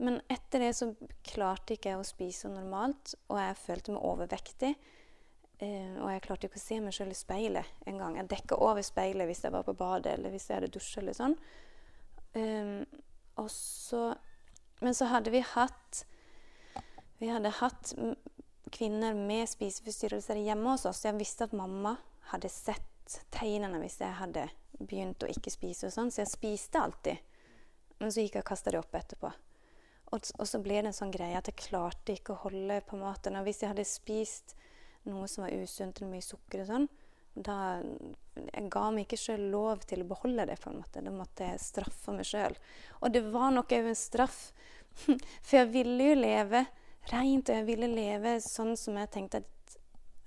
Men 0.02 0.20
etter 0.32 0.64
det 0.64 0.72
så 0.76 0.88
klarte 1.26 1.76
ikke 1.76 1.92
jeg 1.92 2.00
å 2.00 2.06
spise 2.06 2.50
normalt, 2.50 3.14
og 3.30 3.38
jeg 3.40 3.60
følte 3.60 3.94
meg 3.94 4.06
overvektig. 4.08 4.72
Eh, 5.62 5.94
og 6.02 6.08
jeg 6.10 6.22
klarte 6.24 6.48
ikke 6.48 6.58
å 6.58 6.64
se 6.64 6.78
meg 6.82 6.94
sjøl 6.96 7.12
i 7.12 7.16
speilet 7.16 7.86
en 7.86 8.00
gang. 8.00 8.16
Jeg 8.18 8.30
dekka 8.32 8.58
over 8.58 8.82
speilet 8.82 9.28
hvis 9.30 9.44
jeg 9.46 9.54
var 9.54 9.66
på 9.66 9.76
badet 9.78 10.16
eller 10.16 10.34
hvis 10.34 10.48
jeg 10.48 10.58
hadde 10.58 10.72
dusja 10.74 11.02
eller 11.02 11.16
sånn. 11.16 11.36
Um, 12.34 12.84
så 13.52 14.14
Men 14.80 14.94
så 14.96 15.10
hadde 15.10 15.28
vi 15.30 15.42
hatt 15.44 15.98
Vi 17.20 17.28
hadde 17.28 17.50
hatt 17.58 17.92
kvinner 18.72 19.12
med 19.14 19.48
spiseforstyrrelser 19.48 20.40
hjemme 20.40 20.72
hos 20.72 20.86
oss. 20.88 21.04
Jeg 21.04 21.18
visste 21.20 21.44
at 21.44 21.52
mamma 21.52 21.98
hadde 22.32 22.48
sett 22.48 23.18
tegnene 23.30 23.78
hvis 23.82 24.00
jeg 24.00 24.16
hadde 24.16 24.46
begynt 24.80 25.22
å 25.22 25.28
ikke 25.30 25.52
spise 25.52 25.90
og 25.90 25.94
sånn, 25.94 26.10
så 26.10 26.22
jeg 26.22 26.32
spiste 26.32 26.80
alltid. 26.80 27.20
Men 28.00 28.10
så 28.10 28.24
gikk 28.24 28.38
jeg 28.38 28.46
og 28.46 28.48
kasta 28.48 28.72
det 28.72 28.80
opp 28.80 28.96
etterpå. 28.96 29.30
Og, 30.12 30.24
og, 30.38 30.46
så 30.48 30.60
ble 30.64 30.80
det 30.80 30.90
en 30.90 30.96
sånn 30.96 31.12
greie 31.12 31.36
at 31.38 31.48
jeg 31.50 31.60
klarte 31.60 32.16
ikke 32.16 32.34
å 32.34 32.42
holde 32.46 32.80
på 32.88 32.98
maten. 33.00 33.36
Og 33.38 33.46
hvis 33.46 33.62
jeg 33.62 33.70
hadde 33.74 33.86
spist 33.86 34.56
noe 35.08 35.28
som 35.30 35.46
var 35.46 35.54
usunt, 35.62 36.02
mye 36.06 36.24
sukker 36.24 36.64
og 36.64 36.70
sånn, 36.70 36.90
da 37.32 37.56
Jeg 38.32 38.68
ga 38.72 38.82
meg 38.92 39.06
ikke 39.06 39.18
sjøl 39.20 39.46
lov 39.52 39.86
til 39.88 40.02
å 40.02 40.08
beholde 40.08 40.44
det, 40.48 40.58
på 40.60 40.70
en 40.70 40.78
måte. 40.80 41.02
Da 41.04 41.12
måtte 41.12 41.48
jeg 41.48 41.60
straffe 41.60 42.12
meg 42.16 42.28
sjøl. 42.28 42.54
Og 43.00 43.12
det 43.12 43.22
var 43.32 43.50
nok 43.52 43.72
òg 43.72 43.88
en 43.88 43.96
straff. 43.96 44.52
For 45.44 45.58
jeg 45.58 45.70
ville 45.72 46.10
jo 46.10 46.18
leve 46.20 46.62
rent, 47.10 47.48
og 47.48 47.56
jeg 47.56 47.66
ville 47.68 47.88
leve 47.88 48.38
sånn 48.44 48.76
som 48.80 48.96
jeg 49.00 49.12
tenkte 49.12 49.42
at, 49.42 49.76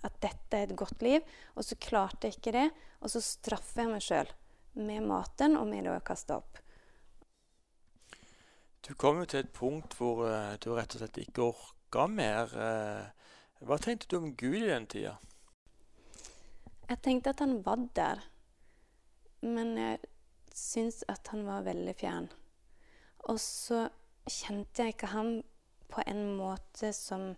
at 0.05 0.17
dette 0.21 0.59
er 0.59 0.69
et 0.69 0.77
godt 0.77 1.05
liv. 1.05 1.25
Og 1.53 1.65
så 1.65 1.77
klarte 1.81 2.29
jeg 2.29 2.39
ikke 2.39 2.55
det, 2.57 2.67
og 3.01 3.13
så 3.13 3.21
straffer 3.25 3.85
jeg 3.85 3.93
meg 3.93 4.05
sjøl 4.05 4.33
med 4.85 5.07
maten 5.07 5.57
og 5.57 5.69
med 5.69 5.85
det 5.87 5.95
å 5.95 6.05
kaste 6.05 6.37
opp. 6.37 6.61
Du 8.85 8.93
kom 8.93 9.21
jo 9.23 9.29
til 9.29 9.41
et 9.41 9.53
punkt 9.53 9.95
hvor 9.97 10.25
uh, 10.27 10.53
du 10.61 10.69
rett 10.75 10.93
og 10.93 11.01
slett 11.01 11.21
ikke 11.23 11.47
orka 11.47 12.05
mer. 12.11 12.51
Uh, 12.53 13.24
hva 13.63 13.77
tenkte 13.79 14.09
du 14.11 14.17
om 14.17 14.33
Gud 14.35 14.57
i 14.59 14.67
den 14.67 14.87
tida? 14.91 15.15
Jeg 16.89 17.01
tenkte 17.01 17.31
at 17.31 17.41
han 17.41 17.61
var 17.65 17.81
der, 17.97 18.21
men 19.41 19.77
jeg 19.79 19.99
syntes 20.53 21.03
at 21.11 21.31
han 21.31 21.45
var 21.47 21.65
veldig 21.65 21.95
fjern. 21.97 22.27
Og 23.25 23.39
så 23.41 23.87
kjente 24.29 24.83
jeg 24.83 24.95
ikke 24.95 25.13
han 25.13 25.39
på 25.89 26.03
en 26.07 26.23
måte 26.37 26.93
som 26.93 27.35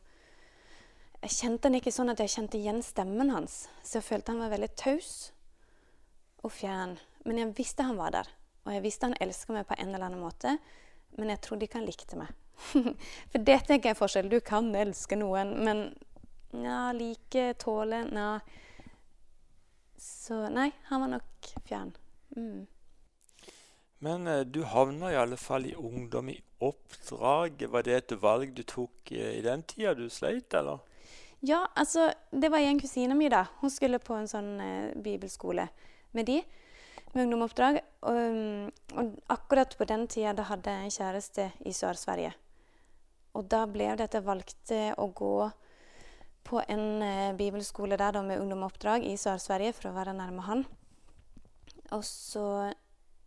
Jeg 1.17 1.33
kjente 1.33 1.65
han 1.65 1.75
ikke 1.79 1.91
sånn 1.91 2.12
at 2.12 2.19
jeg 2.21 2.29
kjente 2.29 2.59
igjen 2.59 2.83
stemmen 2.86 3.31
hans. 3.33 3.63
Så 3.81 3.97
jeg 3.97 4.05
følte 4.05 4.36
han 4.36 4.43
var 4.43 4.51
veldig 4.53 4.69
taus 4.77 5.31
og 6.45 6.51
fjern. 6.53 6.93
Men 7.25 7.39
jeg 7.41 7.55
visste 7.57 7.88
han 7.88 7.97
var 7.97 8.13
der. 8.13 8.29
Og 8.67 8.75
jeg 8.75 8.83
visste 8.83 9.09
han 9.09 9.17
elska 9.19 9.55
meg 9.55 9.65
på 9.65 9.74
en 9.79 9.89
eller 9.89 10.05
annen 10.05 10.21
måte. 10.21 10.53
Men 11.17 11.33
jeg 11.33 11.41
trodde 11.41 11.65
ikke 11.65 11.79
han 11.79 11.88
likte 11.89 12.19
meg. 12.21 12.29
For 13.31 13.41
det 13.50 13.57
tenker 13.65 13.89
jeg 13.89 13.95
er 13.95 14.00
forskjell. 14.00 14.29
Du 14.29 14.38
kan 14.45 14.69
elske 14.77 15.17
noen, 15.17 15.55
men 15.65 15.81
ja, 16.51 16.92
like, 16.96 17.54
tåle 17.60 18.04
Nja. 18.12 18.39
Så 19.98 20.50
nei, 20.54 20.72
han 20.89 21.01
var 21.01 21.08
nok 21.18 21.54
fjern. 21.66 21.94
Mm. 22.36 22.68
Men 24.00 24.27
eh, 24.27 24.44
du 24.46 24.63
havna 24.63 25.12
i 25.12 25.18
alle 25.18 25.38
fall 25.38 25.66
i 25.66 25.75
ungdom 25.75 26.30
i 26.30 26.38
oppdrag. 26.60 27.66
Var 27.70 27.84
det 27.84 27.96
et 27.96 28.16
valg 28.22 28.54
du 28.54 28.63
tok 28.63 29.12
eh, 29.12 29.39
i 29.39 29.42
den 29.46 29.63
tida 29.63 29.96
du 29.98 30.06
sleit, 30.10 30.54
eller? 30.54 30.84
Ja, 31.39 31.68
altså 31.75 32.12
Det 32.32 32.50
var 32.50 32.58
en 32.60 32.80
kusine 32.80 33.16
mi, 33.16 33.30
da. 33.30 33.46
Hun 33.62 33.74
skulle 33.74 34.00
på 34.00 34.16
en 34.18 34.30
sånn 34.30 34.58
eh, 34.62 34.96
bibelskole 34.96 35.68
med 36.18 36.30
de. 36.30 36.42
Med 37.13 37.25
ungdomoppdrag. 37.25 37.80
Og, 38.10 38.18
mm, 38.18 38.98
og 38.98 39.16
akkurat 39.34 39.77
på 39.77 39.88
den 39.89 40.08
tida 40.08 40.36
da 40.38 40.48
hadde 40.51 40.74
jeg 40.74 40.86
en 40.86 40.98
kjæreste 40.98 41.50
i 41.66 41.74
Sør-Sverige. 41.74 42.34
Og 43.38 43.46
da 43.50 43.66
ble 43.70 43.92
det 43.98 44.10
at 44.10 44.18
jeg 44.18 44.25
valgte 44.25 44.82
å 44.98 45.10
gå 45.13 45.50
på 46.48 46.62
en 46.72 47.01
eh, 47.04 47.36
bibelskole 47.38 47.98
der 48.00 48.16
da 48.16 48.24
med 48.25 48.42
ungdomoppdrag 48.42 49.06
i 49.06 49.18
Sør-Sverige 49.20 49.75
for 49.75 49.89
å 49.89 49.98
være 49.98 50.16
nærme 50.18 50.46
han. 50.48 50.63
Og 51.96 52.04
så 52.08 52.48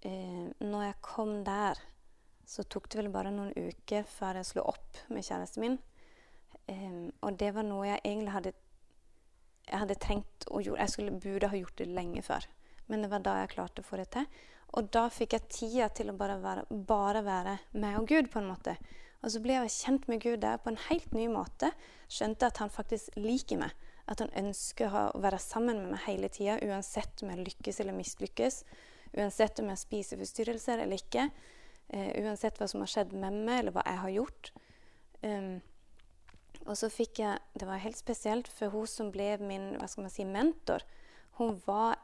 eh, 0.05 0.49
når 0.61 0.87
jeg 0.87 0.99
kom 1.05 1.37
der, 1.45 1.81
så 2.49 2.65
tok 2.67 2.89
det 2.91 3.03
vel 3.03 3.13
bare 3.13 3.33
noen 3.35 3.53
uker 3.55 4.09
før 4.09 4.41
jeg 4.41 4.51
slo 4.51 4.65
opp 4.73 5.05
med 5.13 5.27
kjæresten 5.27 5.65
min. 5.65 5.79
Eh, 6.67 7.07
og 7.21 7.39
det 7.41 7.53
var 7.57 7.69
noe 7.69 7.87
jeg 7.93 8.03
egentlig 8.05 8.37
hadde 8.37 8.57
jeg 9.71 9.85
hadde 9.85 9.99
trengt 10.03 10.47
å 10.51 10.61
gjøre. 10.63 10.81
Jeg 10.83 10.93
skulle, 10.95 11.19
burde 11.23 11.51
ha 11.53 11.59
gjort 11.59 11.79
det 11.79 11.91
lenge 11.91 12.23
før. 12.27 12.47
Men 12.91 13.05
det 13.05 13.11
var 13.13 13.23
da 13.23 13.37
jeg 13.41 13.53
klarte 13.53 13.85
å 13.85 13.87
få 13.87 14.01
det 14.01 14.09
til. 14.17 14.27
Og 14.79 14.89
da 14.95 15.05
fikk 15.11 15.37
jeg 15.37 15.51
tida 15.51 15.89
til 15.95 16.11
å 16.11 16.17
bare 16.19 16.39
være, 16.43 16.65
bare 16.71 17.23
være 17.27 17.57
meg 17.79 17.99
og 18.01 18.09
Gud, 18.11 18.31
på 18.33 18.41
en 18.41 18.51
måte. 18.51 18.77
Og 19.21 19.33
så 19.35 19.41
ble 19.45 19.57
jeg 19.57 19.73
kjent 19.75 20.07
med 20.09 20.23
Gud 20.25 20.41
der 20.45 20.61
på 20.63 20.73
en 20.73 20.81
helt 20.89 21.13
ny 21.17 21.27
måte. 21.33 21.73
Skjønte 22.11 22.49
at 22.49 22.61
han 22.63 22.73
faktisk 22.73 23.17
liker 23.21 23.61
meg. 23.61 23.75
At 24.11 24.23
han 24.25 24.33
ønsker 24.39 24.91
å 24.91 25.03
være 25.21 25.39
sammen 25.43 25.83
med 25.83 25.93
meg 25.95 26.05
hele 26.07 26.31
tida, 26.33 26.57
uansett 26.67 27.23
om 27.23 27.31
jeg 27.31 27.45
lykkes 27.45 27.83
eller 27.83 27.97
mislykkes. 27.99 28.63
Uansett 29.19 29.61
om 29.61 29.69
jeg 29.69 29.77
har 29.77 29.83
spiseforstyrrelser 29.85 30.83
eller 30.85 31.03
ikke. 31.03 31.29
Uh, 31.91 32.11
uansett 32.23 32.59
hva 32.59 32.69
som 32.71 32.83
har 32.85 32.91
skjedd 32.91 33.13
med 33.13 33.37
meg, 33.45 33.61
eller 33.61 33.77
hva 33.77 33.85
jeg 33.87 34.03
har 34.05 34.15
gjort. 34.17 34.53
Um, 35.21 35.55
og 36.67 36.77
så 36.79 36.91
fikk 36.93 37.19
jeg 37.21 37.39
Det 37.61 37.67
var 37.69 37.83
helt 37.83 37.99
spesielt, 37.99 38.49
for 38.49 38.73
hun 38.73 38.89
som 38.89 39.11
ble 39.13 39.35
min 39.43 39.75
hva 39.77 39.89
skal 39.91 40.07
man 40.07 40.15
si, 40.15 40.25
mentor, 40.25 40.85
hun 41.39 41.59
var 41.67 41.99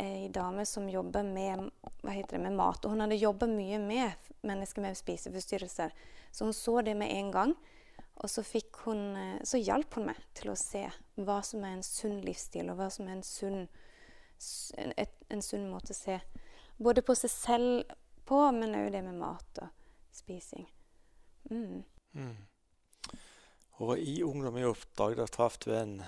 ei 0.00 0.28
dame 0.28 0.66
som 0.66 0.88
jobber 0.90 1.22
med, 1.22 1.70
med 2.02 2.52
mat. 2.52 2.84
Og 2.84 2.90
hun 2.94 3.04
hadde 3.04 3.20
jobba 3.20 3.48
mye 3.50 3.78
med 3.78 4.30
mennesker 4.44 4.82
med 4.82 4.98
spiseforstyrrelser. 4.98 5.94
Så 6.30 6.44
hun 6.44 6.54
så 6.56 6.80
det 6.82 6.96
med 6.98 7.12
en 7.14 7.32
gang. 7.32 7.54
Og 8.14 8.30
så, 8.30 8.44
hun, 8.84 9.16
eh, 9.16 9.40
så 9.42 9.58
hjalp 9.58 9.94
hun 9.94 10.06
meg 10.10 10.18
til 10.34 10.52
å 10.52 10.58
se 10.58 10.84
hva 11.16 11.40
som 11.42 11.64
er 11.64 11.76
en 11.76 11.86
sunn 11.86 12.20
livsstil, 12.22 12.70
og 12.70 12.78
hva 12.78 12.90
som 12.90 13.08
er 13.08 13.18
en 13.18 13.26
sunn 13.26 13.66
et, 14.96 15.14
en 15.30 15.42
sunn 15.42 15.68
måte 15.70 15.94
å 15.94 15.96
se 15.96 16.18
både 16.76 17.02
på 17.06 17.14
seg 17.18 17.30
selv 17.30 17.94
på, 18.28 18.38
men 18.52 18.74
òg 18.76 18.90
det 18.92 19.02
med 19.06 19.18
mat 19.18 19.62
og 19.62 19.70
spising. 20.14 20.66
Mm. 21.50 21.84
Mm. 22.14 22.36
Og 23.84 23.98
i 23.98 24.20
Ungdom 24.22 24.58
i 24.58 24.66
oppdrag 24.66 25.16
da 25.18 25.26
traff 25.30 25.58
du 25.64 25.72
en 25.74 25.98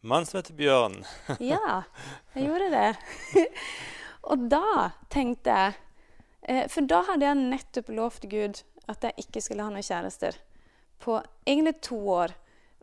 mann 0.00 0.26
som 0.26 0.38
heter 0.40 0.56
Bjørn. 0.58 1.00
ja, 1.52 1.82
jeg 2.34 2.48
gjorde 2.48 2.70
det. 2.72 3.46
og 4.30 4.46
da 4.52 4.90
tenkte 5.12 5.56
jeg 5.56 5.78
eh, 6.42 6.66
For 6.72 6.86
da 6.88 7.02
hadde 7.08 7.28
jeg 7.28 7.40
nettopp 7.40 7.90
lovt 7.94 8.28
Gud 8.30 8.62
at 8.90 9.06
jeg 9.06 9.26
ikke 9.26 9.42
skulle 9.44 9.66
ha 9.66 9.72
noen 9.72 9.86
kjærester. 9.86 10.38
På 11.00 11.20
egentlig 11.46 11.78
to 11.86 12.00
år. 12.12 12.34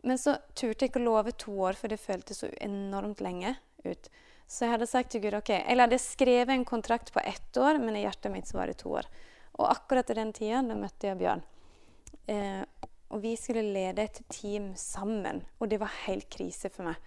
Men 0.06 0.18
så 0.20 0.36
turte 0.54 0.84
jeg 0.84 0.92
ikke 0.92 1.02
å 1.02 1.08
love 1.08 1.34
to 1.36 1.52
år, 1.66 1.76
for 1.78 1.90
det 1.90 1.98
føltes 2.00 2.40
så 2.42 2.50
enormt 2.62 3.20
lenge 3.24 3.56
ut. 3.84 4.10
Så 4.48 4.64
jeg 4.64 4.72
hadde 4.72 4.88
sagt 4.88 5.10
til 5.12 5.22
Gud 5.26 5.36
ok, 5.36 5.50
Eller 5.58 5.84
hadde 5.84 6.00
skrevet 6.00 6.54
en 6.54 6.64
kontrakt 6.64 7.12
på 7.12 7.20
ett 7.20 7.56
år, 7.60 7.80
men 7.82 7.98
i 7.98 8.06
hjertet 8.06 8.32
mitt 8.32 8.48
var 8.54 8.70
det 8.70 8.78
to 8.80 8.94
år. 8.96 9.08
Og 9.58 9.66
akkurat 9.68 10.10
i 10.10 10.16
den 10.16 10.32
tida 10.32 10.62
da 10.64 10.76
møtte 10.78 11.10
jeg 11.10 11.18
Bjørn. 11.20 11.42
Eh, 12.30 12.62
og 13.08 13.22
vi 13.22 13.34
skulle 13.40 13.64
lede 13.64 14.04
et 14.04 14.20
team 14.28 14.72
sammen. 14.76 15.42
Og 15.58 15.70
det 15.70 15.80
var 15.80 15.94
helt 16.04 16.28
krise 16.32 16.70
for 16.72 16.90
meg. 16.90 16.98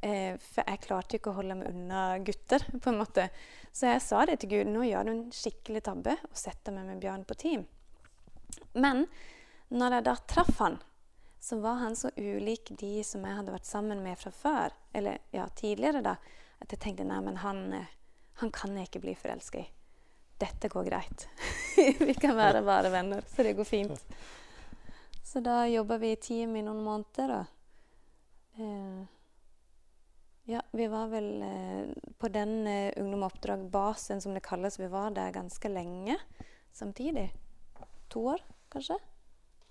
Eh, 0.00 0.36
for 0.42 0.62
jeg 0.62 0.82
klarte 0.84 1.18
ikke 1.18 1.32
å 1.32 1.38
holde 1.40 1.56
meg 1.58 1.72
unna 1.72 2.02
gutter. 2.24 2.64
på 2.82 2.92
en 2.92 3.00
måte. 3.00 3.28
Så 3.72 3.88
jeg 3.92 4.04
sa 4.04 4.24
det 4.28 4.40
til 4.42 4.52
Gud. 4.56 4.72
Nå 4.72 4.84
gjør 4.88 5.08
du 5.08 5.14
en 5.14 5.24
skikkelig 5.34 5.84
tabbe 5.88 6.18
og 6.18 6.36
setter 6.38 6.76
meg 6.76 6.90
med 6.90 7.00
Bjørn 7.04 7.24
på 7.28 7.38
team. 7.38 7.64
Men 8.76 9.06
når 9.72 9.98
jeg 9.98 10.08
da 10.08 10.18
traff 10.28 10.60
han, 10.60 10.78
så 11.40 11.60
var 11.62 11.78
han 11.80 11.94
så 11.96 12.10
ulik 12.16 12.72
de 12.80 12.98
som 13.06 13.24
jeg 13.24 13.38
hadde 13.38 13.54
vært 13.54 13.68
sammen 13.68 14.02
med 14.04 14.18
fra 14.20 14.34
før. 14.34 14.76
Eller 14.96 15.22
ja, 15.32 15.46
tidligere, 15.56 16.04
da 16.04 16.18
at 16.58 16.74
jeg 16.74 16.82
tenkte 16.82 17.06
nei, 17.06 17.20
men 17.24 17.38
han, 17.42 17.60
eh, 17.72 17.90
han 18.42 18.52
kan 18.54 18.76
jeg 18.76 18.90
ikke 18.90 19.02
bli 19.04 19.14
forelska 19.18 19.62
i. 19.62 19.68
Dette 20.38 20.70
går 20.70 20.86
greit. 20.86 21.26
vi 22.08 22.14
kan 22.18 22.36
være 22.38 22.62
bare 22.66 22.90
venner, 22.94 23.24
så 23.26 23.46
det 23.46 23.56
går 23.58 23.66
fint. 23.66 24.04
Så 25.28 25.40
da 25.44 25.66
jobba 25.68 25.98
vi 25.98 26.12
i 26.12 26.16
team 26.16 26.54
i 26.56 26.62
noen 26.64 26.78
måneder, 26.80 27.28
da. 27.28 27.40
Eh, 28.56 29.02
ja, 30.48 30.62
vi 30.72 30.86
var 30.88 31.10
vel 31.12 31.42
eh, 31.44 31.90
på 32.16 32.30
den 32.32 32.66
eh, 32.66 32.94
ungdomoppdrag-basen 32.96 34.22
som 34.24 34.32
det 34.32 34.40
kalles. 34.46 34.80
Vi 34.80 34.88
var 34.88 35.10
der 35.10 35.34
ganske 35.36 35.68
lenge 35.68 36.16
samtidig. 36.72 37.26
To 38.08 38.24
år, 38.32 38.40
kanskje? 38.72 38.96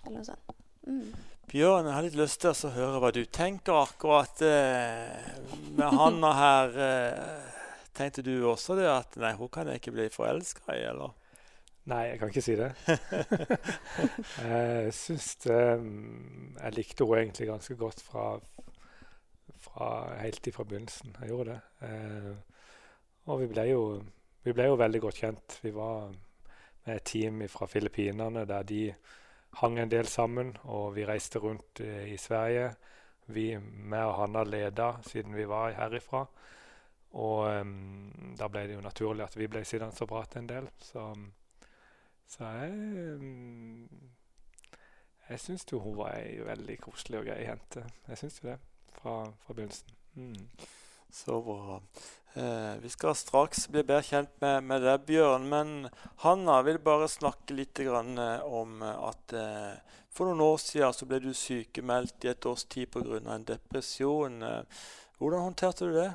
Eller 0.05 0.19
noe 0.19 0.27
sånt. 0.29 0.53
Mm. 0.85 1.09
Bjørn, 1.49 1.89
jeg 1.89 1.95
har 1.95 2.05
litt 2.05 2.21
lyst 2.21 2.43
til 2.45 2.53
å 2.53 2.73
høre 2.77 3.01
hva 3.01 3.11
du 3.17 3.23
tenker 3.25 3.81
akkurat 3.81 4.45
eh, 4.45 5.41
med 5.73 5.97
Hanna 5.97 6.35
her. 6.37 6.81
Eh, 6.85 7.53
tenkte 7.97 8.21
du 8.21 8.35
også 8.45 8.77
det 8.77 8.85
at 8.93 9.17
nei, 9.17 9.33
hun 9.41 9.49
kan 9.49 9.73
jeg 9.73 9.81
ikke 9.81 9.97
bli 9.97 10.11
forelska 10.13 10.77
i, 10.77 10.85
eller? 10.93 11.17
Nei, 11.88 12.03
jeg 12.10 12.20
kan 12.20 12.32
ikke 12.32 12.44
si 12.44 12.56
det. 12.60 12.67
jeg 14.44 14.94
syns 14.96 15.27
det 15.46 15.60
Jeg 15.60 16.74
likte 16.75 17.06
henne 17.08 17.22
egentlig 17.22 17.48
ganske 17.48 17.75
godt 17.79 18.01
fra, 18.03 18.25
fra 19.63 19.88
helt 20.20 20.50
ifra 20.51 20.65
begynnelsen. 20.67 21.15
Jeg 21.22 21.32
gjorde 21.32 21.56
det. 21.56 21.88
Eh, 21.88 22.34
og 23.27 23.39
vi 23.39 23.48
ble, 23.53 23.65
jo, 23.72 23.86
vi 24.44 24.56
ble 24.56 24.67
jo 24.67 24.82
veldig 24.82 25.01
godt 25.06 25.22
kjent. 25.24 25.60
Vi 25.63 25.72
var 25.75 26.12
med 26.12 26.96
et 26.96 27.08
team 27.08 27.39
fra 27.51 27.70
Filippinene 27.72 28.44
der 28.48 28.67
de 28.67 28.82
hang 29.62 29.79
en 29.79 29.91
del 29.91 30.12
sammen, 30.12 30.58
og 30.63 30.91
vi 30.96 31.08
reiste 31.08 31.39
rundt 31.39 31.79
eh, 31.84 32.12
i 32.12 32.20
Sverige. 32.20 32.74
Vi, 33.32 33.53
meg 33.60 34.12
og 34.12 34.15
Hanna 34.22 34.44
leda 34.44 34.91
siden 35.08 35.36
vi 35.36 35.48
var 35.48 35.72
herifra. 35.79 36.25
Og 37.17 37.48
um, 37.48 38.36
da 38.38 38.48
ble 38.51 38.67
det 38.67 38.75
jo 38.75 38.84
naturlig 38.84 39.24
at 39.24 39.36
vi 39.39 39.48
ble 39.48 39.63
sittende 39.65 39.96
og 40.03 40.12
prate 40.12 40.41
en 40.41 40.50
del. 40.51 40.67
Så, 40.84 41.10
så 42.27 42.43
jeg 42.43 42.72
um, 43.17 43.88
Jeg 45.29 45.39
syns 45.43 45.65
jo 45.72 45.79
hun 45.84 45.98
var 45.98 46.17
ei 46.19 46.38
veldig 46.43 46.77
koselig 46.84 47.22
og 47.22 47.25
grei 47.27 47.41
jente. 47.43 47.84
Jeg 48.07 48.22
syns 48.22 48.39
jo 48.41 48.50
det 48.50 48.60
fra, 48.96 49.17
fra 49.43 49.53
begynnelsen. 49.53 49.98
Mm. 50.15 50.48
Så 51.12 51.41
bra. 51.41 51.81
Eh, 52.34 52.75
vi 52.81 52.89
skal 52.89 53.15
straks 53.15 53.67
bli 53.72 53.81
bedre 53.84 54.03
kjent 54.05 54.34
med, 54.43 54.63
med 54.69 54.84
deg, 54.86 55.05
Bjørn. 55.07 55.48
Men 55.50 55.89
Hanna 56.24 56.62
vil 56.67 56.79
bare 56.84 57.10
snakke 57.10 57.55
litt 57.57 57.79
eh, 57.81 58.43
om 58.46 58.84
at 58.84 59.34
eh, 59.34 59.98
for 60.13 60.29
noen 60.29 60.43
år 60.46 60.62
siden 60.62 61.10
ble 61.10 61.22
du 61.24 61.31
sykemeldt 61.34 62.25
i 62.25 62.31
et 62.31 62.46
års 62.50 62.65
tid 62.69 62.91
pga. 62.93 63.19
en 63.34 63.48
depresjon. 63.48 64.41
Eh, 64.43 64.86
hvordan 65.17 65.48
håndterte 65.48 65.89
du 65.89 65.98
det? 65.98 66.12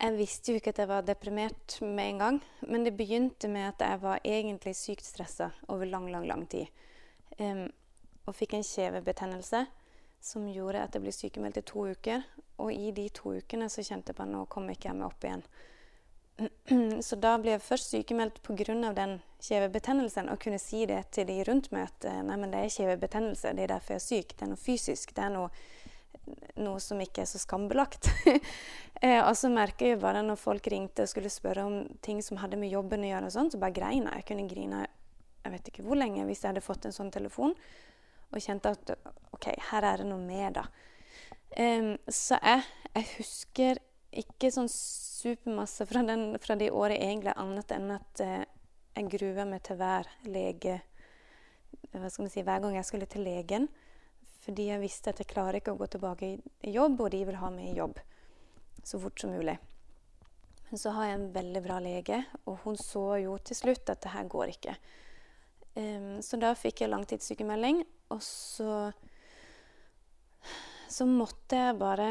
Jeg 0.00 0.16
visste 0.16 0.52
jo 0.52 0.60
ikke 0.60 0.72
at 0.72 0.78
jeg 0.80 0.88
var 0.88 1.04
deprimert 1.04 1.76
med 1.84 2.06
en 2.06 2.22
gang. 2.22 2.38
Men 2.62 2.86
det 2.86 2.96
begynte 2.96 3.48
med 3.52 3.68
at 3.68 3.82
jeg 3.84 4.00
var 4.02 4.22
egentlig 4.24 4.72
sykt 4.76 5.04
stressa 5.04 5.50
over 5.68 5.84
lang, 5.84 6.08
lang, 6.10 6.24
lang 6.26 6.46
tid. 6.48 6.66
Um, 7.38 7.66
og 8.26 8.36
fikk 8.36 8.54
en 8.56 8.64
kjevebetennelse 8.64 9.66
som 10.20 10.48
gjorde 10.52 10.84
at 10.84 10.96
jeg 10.96 11.04
ble 11.04 11.12
sykemeldt 11.12 11.60
i 11.60 11.66
to 11.68 11.84
uker. 11.92 12.24
Og 12.60 12.72
i 12.72 12.92
de 12.96 13.08
to 13.12 13.34
ukene 13.40 13.68
så 13.72 13.84
kjente 13.84 14.12
jeg 14.12 14.16
på 14.16 14.24
at 14.24 14.32
nå 14.32 14.46
kommer 14.52 14.76
ikke 14.76 14.90
jeg 14.90 14.98
meg 15.00 15.08
opp 15.08 15.28
igjen. 15.28 15.44
Så 17.06 17.16
da 17.20 17.34
ble 17.40 17.54
jeg 17.54 17.64
først 17.64 17.92
sykemeldt 17.92 18.40
pga. 18.44 18.92
den 18.96 19.18
kjevebetennelsen 19.44 20.28
og 20.32 20.40
kunne 20.40 20.58
si 20.58 20.86
det 20.86 21.02
til 21.12 21.26
de 21.28 21.42
rundt 21.44 21.70
meg 21.72 21.88
at 21.88 22.08
nei, 22.24 22.36
men 22.36 22.52
det 22.52 22.64
er 22.64 22.74
kjevebetennelse, 22.76 23.52
det 23.56 23.64
er 23.64 23.74
derfor 23.74 23.96
jeg 23.96 24.00
er 24.00 24.06
syk. 24.06 24.34
Det 24.36 24.46
er 24.46 24.52
noe 24.52 24.64
fysisk. 24.64 25.14
Det 25.16 25.24
er 25.24 25.34
noe, 25.34 25.50
noe 26.60 26.80
som 26.82 27.00
ikke 27.02 27.24
er 27.24 27.28
så 27.30 27.40
skambelagt. 27.42 28.08
eh, 29.04 29.20
og 29.20 29.34
så 29.38 29.50
merker 29.52 29.92
jeg 29.92 30.00
bare 30.02 30.22
når 30.26 30.40
folk 30.40 30.70
ringte 30.72 31.06
og 31.06 31.12
skulle 31.12 31.32
spørre 31.32 31.66
om 31.66 31.82
ting 32.04 32.22
som 32.24 32.40
hadde 32.42 32.58
med 32.60 32.72
jobben 32.72 33.06
å 33.06 33.12
gjøre, 33.12 33.30
og 33.30 33.34
sånt, 33.36 33.54
så 33.54 33.62
bare 33.62 33.76
greina 33.76 34.16
jeg. 34.18 34.26
kunne 34.30 34.48
grine 34.50 34.86
jeg 35.40 35.54
vet 35.54 35.70
ikke 35.70 35.84
hvor 35.86 35.96
lenge 35.96 36.26
hvis 36.28 36.42
jeg 36.42 36.52
hadde 36.52 36.64
fått 36.64 36.84
en 36.84 36.94
sånn 36.94 37.12
telefon 37.14 37.54
og 38.30 38.42
kjente 38.44 38.74
at 38.74 38.92
OK, 39.34 39.48
her 39.70 39.86
er 39.86 40.02
det 40.02 40.06
noe 40.10 40.20
mer, 40.22 40.52
da. 40.54 40.66
Um, 41.56 41.96
så 42.06 42.36
jeg, 42.38 42.66
jeg, 42.92 43.06
husker 43.16 43.80
ikke 44.22 44.52
sånn 44.54 44.68
supermasse 44.70 45.86
fra, 45.88 46.04
den, 46.06 46.36
fra 46.42 46.54
de 46.60 46.68
året 46.70 47.00
egentlig, 47.00 47.34
annet 47.40 47.74
enn 47.74 47.90
at 47.96 48.22
uh, 48.22 48.44
jeg 48.94 49.10
grua 49.16 49.46
meg 49.48 49.64
til 49.66 49.80
hver 49.80 50.06
lege 50.28 50.78
hva 51.90 52.10
skal 52.10 52.26
man 52.26 52.30
si, 52.30 52.42
Hver 52.46 52.60
gang 52.62 52.76
jeg 52.76 52.86
skulle 52.86 53.08
til 53.10 53.24
legen. 53.26 53.66
Fordi 54.40 54.70
jeg 54.70 54.80
visste 54.80 55.12
at 55.12 55.20
jeg 55.20 55.28
klarer 55.30 55.60
ikke 55.60 55.74
å 55.74 55.80
gå 55.80 55.88
tilbake 55.92 56.30
i 56.64 56.72
jobb, 56.72 57.00
og 57.04 57.12
de 57.12 57.24
vil 57.28 57.40
ha 57.40 57.50
meg 57.52 57.72
i 57.72 57.78
jobb 57.78 58.00
så 58.84 59.00
fort 59.00 59.20
som 59.20 59.30
mulig. 59.30 59.58
Men 60.70 60.78
så 60.78 60.94
har 60.94 61.08
jeg 61.08 61.18
en 61.18 61.30
veldig 61.34 61.62
bra 61.64 61.78
lege, 61.82 62.22
og 62.46 62.62
hun 62.64 62.78
så 62.78 63.04
jo 63.20 63.36
til 63.44 63.58
slutt 63.58 63.90
at 63.90 64.02
det 64.04 64.14
her 64.14 64.28
går 64.30 64.52
ikke. 64.54 64.76
Um, 65.74 66.18
så 66.22 66.38
da 66.40 66.54
fikk 66.58 66.82
jeg 66.82 66.92
langtidssykemelding, 66.92 67.84
og 68.10 68.22
så 68.24 68.92
Så 70.90 71.04
måtte 71.06 71.54
jeg 71.54 71.76
bare 71.78 72.06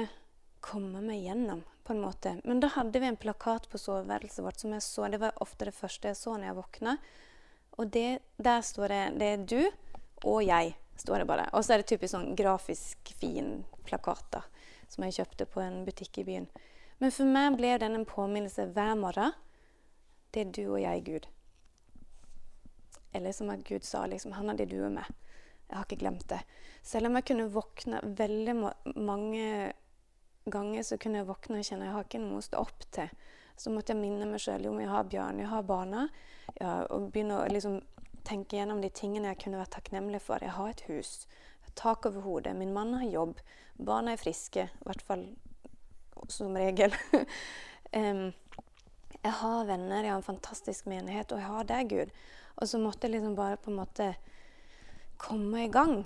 komme 0.63 1.01
meg 1.03 1.25
gjennom, 1.25 1.65
på 1.83 1.91
en 1.91 1.99
måte. 1.99 2.31
Men 2.47 2.61
da 2.63 2.69
hadde 2.71 3.01
vi 3.01 3.09
en 3.09 3.17
plakat 3.19 3.65
på 3.67 3.77
soveværelset 3.81 4.39
vårt 4.45 4.61
som 4.61 4.71
jeg 4.71 4.85
så. 4.85 5.09
Det 5.11 5.19
var 5.19 5.41
ofte 5.43 5.67
det 5.67 5.75
første 5.75 6.07
jeg 6.07 6.15
så 6.15 6.37
når 6.37 6.47
jeg 6.47 6.57
våkna. 6.61 6.93
Og 7.75 7.91
det, 7.91 8.21
der 8.37 8.61
står 8.63 8.93
det 8.93 9.01
Det 9.19 9.27
er 9.33 9.43
du 9.43 9.59
og 10.23 10.45
jeg, 10.47 10.77
står 11.01 11.23
det 11.23 11.29
bare. 11.29 11.47
Og 11.53 11.65
så 11.65 11.73
er 11.73 11.81
det 11.81 11.89
typisk 11.91 12.13
sånn 12.15 12.33
grafisk 12.39 13.13
fin 13.19 13.63
plakat 13.87 14.25
da, 14.35 14.43
som 14.91 15.05
jeg 15.05 15.19
kjøpte 15.19 15.47
på 15.49 15.63
en 15.63 15.81
butikk 15.87 16.21
i 16.21 16.27
byen. 16.27 16.49
Men 16.99 17.13
for 17.15 17.29
meg 17.31 17.55
ble 17.59 17.75
den 17.79 17.95
en 17.95 18.07
påminnelse 18.07 18.67
hver 18.75 18.95
morgen. 18.99 19.35
Det 20.35 20.43
er 20.43 20.53
du 20.53 20.63
og 20.65 20.81
jeg, 20.83 21.03
Gud. 21.07 21.27
Eller 23.15 23.33
som 23.33 23.49
at 23.49 23.63
Gud 23.65 23.87
sa 23.87 24.03
liksom, 24.05 24.35
han 24.37 24.51
er 24.51 24.59
det 24.59 24.69
du 24.73 24.81
er 24.83 24.93
med. 24.93 25.07
Jeg 25.69 25.77
har 25.77 25.85
ikke 25.85 26.01
glemt 26.01 26.25
det. 26.29 26.41
Selv 26.85 27.09
om 27.09 27.17
jeg 27.17 27.27
kunne 27.29 27.51
våkne 27.53 28.01
veldig 28.17 28.55
mange 28.59 29.73
ganger, 30.49 30.83
så 30.83 30.97
kunne 30.97 31.21
jeg 31.21 31.29
våkne 31.29 31.61
og 31.61 31.67
kjenne 31.67 31.87
jeg 31.87 31.95
har 31.95 32.07
ikke 32.07 32.21
noe 32.23 32.41
å 32.41 32.45
stå 32.45 32.61
opp 32.61 32.85
til. 32.95 33.11
Så 33.59 33.73
måtte 33.73 33.93
jeg 33.93 34.01
minne 34.01 34.27
meg 34.29 34.41
sjøl 34.41 34.69
om 34.69 34.79
jeg 34.81 34.89
har 34.89 35.07
Bjørn, 35.09 35.41
jeg 35.41 35.51
har 35.51 35.65
barna. 35.67 36.07
Ja, 36.57 36.85
og 36.89 37.09
begynne 37.13 37.41
å 37.41 37.49
liksom, 37.51 37.79
tenke 38.29 38.59
gjennom 38.59 38.81
de 38.83 38.91
tingene 38.93 39.31
jeg 39.31 39.41
kunne 39.43 39.59
vært 39.59 39.73
takknemlig 39.77 40.21
for. 40.23 40.41
Jeg 40.43 40.55
har 40.55 40.71
et 40.71 40.85
hus, 40.87 41.25
tak 41.79 42.05
over 42.09 42.25
hodet, 42.25 42.55
min 42.57 42.73
mann 42.75 42.95
har 42.97 43.07
jobb, 43.09 43.39
barna 43.77 44.13
er 44.13 44.21
friske. 44.21 44.67
I 44.69 44.87
hvert 44.87 45.05
fall 45.05 45.25
som 46.29 46.55
regel. 46.57 46.93
um, 47.95 48.29
jeg 49.19 49.35
har 49.41 49.67
venner, 49.67 50.03
jeg 50.03 50.11
har 50.13 50.19
en 50.19 50.25
fantastisk 50.25 50.87
menighet, 50.91 51.31
og 51.31 51.41
jeg 51.41 51.51
har 51.51 51.69
deg, 51.69 51.93
Gud. 51.93 52.15
Og 52.59 52.67
så 52.67 52.79
måtte 52.81 53.07
jeg 53.07 53.17
liksom 53.17 53.37
bare 53.39 53.59
på 53.59 53.71
en 53.71 53.79
måte 53.79 54.09
komme 55.19 55.65
i 55.65 55.71
gang 55.71 56.01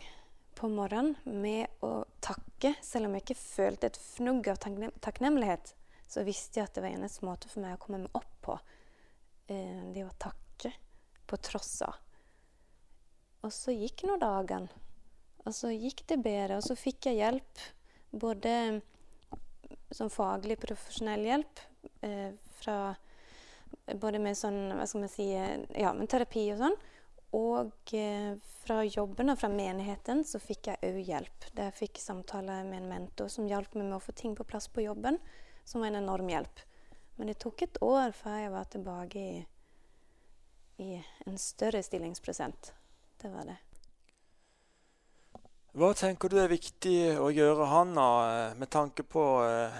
på 0.58 0.70
morgenen 0.70 1.16
med 1.26 1.84
å 1.86 2.04
takke. 2.24 2.76
Selv 2.82 3.10
om 3.10 3.18
jeg 3.18 3.26
ikke 3.26 3.42
følte 3.42 3.90
et 3.90 4.00
fnugg 4.00 4.48
av 4.52 4.62
takknemlighet, 4.62 5.74
så 6.10 6.26
visste 6.26 6.60
jeg 6.60 6.70
at 6.70 6.78
det 6.78 6.86
var 6.86 6.94
eneste 6.94 7.26
måte 7.26 7.50
for 7.50 7.66
meg 7.66 7.76
å 7.76 7.82
komme 7.82 8.04
meg 8.06 8.18
opp 8.18 8.34
på. 8.46 8.58
Eh, 9.50 9.82
det 9.94 10.06
å 10.06 10.14
takke 10.22 10.74
på 11.30 11.40
tross 11.42 11.82
av. 11.86 11.98
Og 13.44 13.52
så 13.52 13.76
gikk 13.76 14.06
nå 14.08 14.18
dagene. 14.22 14.72
Og 15.44 15.52
så 15.56 15.74
gikk 15.74 16.06
det 16.08 16.22
bedre. 16.24 16.60
Og 16.60 16.66
så 16.66 16.78
fikk 16.80 17.10
jeg 17.10 17.20
hjelp. 17.20 17.64
Både 18.14 18.54
som 19.94 20.10
faglig, 20.10 20.58
profesjonell 20.62 21.26
hjelp 21.28 21.66
eh, 22.02 22.32
fra 22.62 22.78
Både 24.00 24.20
med 24.22 24.38
sånn, 24.38 24.70
hva 24.78 24.86
skal 24.88 25.02
man 25.02 25.10
si, 25.10 25.26
eh, 25.36 25.64
ja, 25.82 25.90
med 25.98 26.08
terapi 26.08 26.44
og 26.54 26.60
sånn. 26.62 26.76
Og 27.34 27.94
eh, 27.98 28.36
fra 28.62 28.84
jobben 28.86 29.34
og 29.34 29.40
fra 29.42 29.50
menigheten 29.50 30.22
så 30.30 30.40
fikk 30.40 30.70
jeg 30.70 30.92
òg 30.92 31.00
hjelp. 31.02 31.48
Der 31.58 31.72
jeg 31.72 31.80
fikk 31.80 32.00
samtale 32.00 32.60
med 32.68 32.84
en 32.84 32.92
mentor 32.92 33.32
som 33.34 33.50
hjalp 33.50 33.74
meg 33.74 33.90
med 33.90 33.98
å 33.98 34.04
få 34.04 34.14
ting 34.16 34.38
på 34.38 34.46
plass 34.48 34.70
på 34.70 34.86
jobben. 34.86 35.18
Som 35.66 35.82
var 35.82 35.90
en 35.90 36.04
enorm 36.04 36.30
hjelp. 36.30 36.62
Men 37.18 37.34
det 37.34 37.40
tok 37.42 37.66
et 37.66 37.82
år 37.84 38.14
før 38.16 38.38
jeg 38.44 38.54
var 38.54 38.70
tilbake 38.72 39.26
i, 39.26 39.44
i 40.86 40.90
en 41.26 41.42
større 41.42 41.82
stillingsprosent. 41.84 42.72
Det 43.24 43.30
var 43.32 43.48
det. 43.48 43.56
Hva 45.80 45.94
tenker 45.96 46.30
du 46.30 46.36
er 46.42 46.52
viktig 46.52 46.98
å 47.24 47.30
gjøre, 47.32 47.70
Hanna, 47.72 48.08
eh, 48.30 48.56
med 48.60 48.70
tanke 48.70 49.06
på 49.08 49.24
eh, 49.48 49.78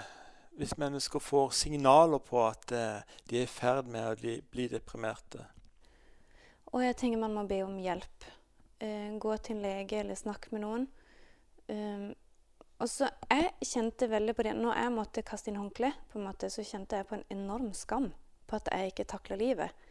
hvis 0.56 0.72
mennesker 0.80 1.20
får 1.20 1.52
signaler 1.52 2.22
på 2.24 2.40
at 2.40 2.72
eh, 2.72 3.18
de 3.28 3.42
er 3.42 3.44
i 3.44 3.50
ferd 3.52 3.90
med 3.92 4.08
å 4.08 4.16
bli, 4.16 4.38
bli 4.48 4.64
deprimerte? 4.72 5.44
Og 6.72 6.86
jeg 6.86 6.96
tenker 6.96 7.20
man 7.20 7.36
må 7.36 7.44
be 7.46 7.60
om 7.66 7.76
hjelp. 7.78 8.30
Uh, 8.82 9.14
gå 9.22 9.36
til 9.38 9.54
en 9.54 9.62
lege 9.62 10.00
eller 10.00 10.18
snakke 10.18 10.50
med 10.50 10.64
noen. 10.64 10.88
Um, 11.68 12.08
og 12.82 12.90
så 12.90 13.06
Jeg 13.30 13.52
kjente 13.64 14.10
veldig 14.10 14.34
på 14.36 14.44
det 14.44 14.52
Når 14.58 14.76
jeg 14.76 14.92
måtte 14.92 15.22
kaste 15.24 15.48
inn 15.48 15.60
håndkle, 15.60 15.92
på 16.10 16.18
en 16.18 16.26
måte, 16.26 16.50
så 16.50 16.64
kjente 16.66 16.98
jeg 16.98 17.06
på 17.08 17.20
en 17.20 17.28
enorm 17.32 17.70
skam 17.76 18.10
på 18.48 18.58
at 18.58 18.72
jeg 18.72 18.90
ikke 18.90 19.06
takla 19.08 19.38
livet. 19.40 19.83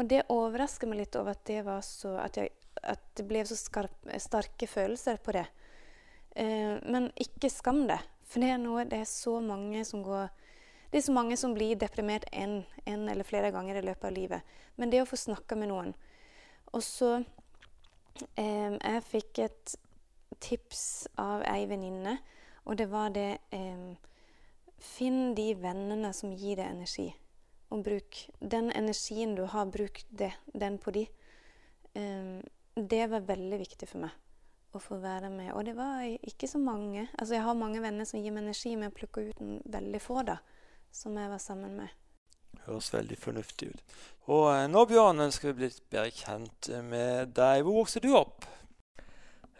Og 0.00 0.08
det 0.08 0.24
overrasker 0.32 0.88
meg 0.88 1.02
litt 1.02 1.16
over 1.20 1.34
at 1.34 1.44
det, 1.48 1.62
så, 1.84 2.14
at 2.22 2.38
jeg, 2.40 2.52
at 2.82 3.02
det 3.18 3.26
ble 3.28 3.42
så 3.46 3.58
skarp, 3.58 3.96
sterke 4.20 4.68
følelser 4.70 5.20
på 5.22 5.34
det. 5.36 5.46
Eh, 6.36 6.78
men 6.88 7.10
ikke 7.20 7.50
skam 7.52 7.84
det. 7.90 8.00
For 8.24 8.40
det 8.40 8.54
er 8.54 8.62
noe 8.62 8.86
Det 8.88 9.02
er 9.02 9.08
så 9.08 9.36
mange 9.44 9.84
som 9.84 10.04
går 10.06 10.30
det 10.92 10.98
er 11.00 11.04
så 11.06 11.12
mange 11.16 11.36
som 11.40 11.54
blir 11.56 11.78
deprimert 11.80 12.26
en 12.36 12.66
eller 12.84 13.24
flere 13.24 13.48
ganger 13.48 13.78
i 13.80 13.84
løpet 13.84 14.04
av 14.04 14.12
livet. 14.12 14.42
Men 14.76 14.90
det 14.92 14.98
å 15.00 15.06
få 15.08 15.16
snakka 15.16 15.56
med 15.56 15.70
noen 15.70 15.94
og 16.72 16.82
så 16.84 17.14
eh, 18.36 18.76
Jeg 18.76 19.04
fikk 19.08 19.40
et 19.44 19.74
tips 20.42 20.84
av 21.20 21.44
ei 21.46 21.66
venninne, 21.70 22.16
og 22.66 22.78
det 22.80 22.88
var 22.90 23.12
det 23.14 23.38
eh, 23.54 23.92
Finn 24.82 25.34
de 25.38 25.52
vennene 25.54 26.10
som 26.16 26.32
gir 26.34 26.58
deg 26.58 26.72
energi. 26.72 27.12
Og 27.72 27.84
bruk 27.86 28.24
den 28.40 28.70
energien 28.76 29.36
du 29.38 29.46
har, 29.48 29.70
bruk 29.72 30.02
det, 30.10 30.32
den 30.52 30.78
på 30.82 30.92
de. 30.94 31.06
Um, 31.96 32.42
det 32.76 33.06
var 33.12 33.24
veldig 33.28 33.58
viktig 33.60 33.88
for 33.88 34.04
meg 34.04 34.18
å 34.72 34.80
få 34.80 34.98
være 35.02 35.28
med. 35.32 35.50
Og 35.56 35.66
det 35.68 35.74
var 35.76 36.04
ikke 36.04 36.48
så 36.48 36.60
mange. 36.60 37.06
Altså, 37.18 37.36
jeg 37.36 37.44
har 37.44 37.58
mange 37.58 37.82
venner 37.84 38.08
som 38.08 38.20
gir 38.20 38.32
meg 38.32 38.46
energi, 38.46 38.72
men 38.76 38.88
jeg 38.88 38.96
plukker 39.00 39.28
ut 39.28 39.42
en 39.44 39.58
veldig 39.74 40.00
få 40.00 40.22
da, 40.28 40.38
som 40.92 41.16
jeg 41.20 41.32
var 41.32 41.42
sammen 41.42 41.76
med. 41.82 41.98
Høres 42.66 42.92
veldig 42.94 43.18
fornuftig 43.18 43.72
ut. 43.72 43.94
Og 44.30 44.46
eh, 44.52 44.66
nå, 44.70 44.84
Bjørn, 44.88 45.24
ønsker 45.26 45.50
vi 45.50 45.58
bli 45.60 45.70
litt 45.70 45.84
bedre 45.92 46.12
kjent 46.14 46.70
med 46.88 47.32
deg. 47.36 47.64
Hvor 47.66 47.82
vokste 47.82 48.02
du 48.04 48.12
opp? 48.16 48.46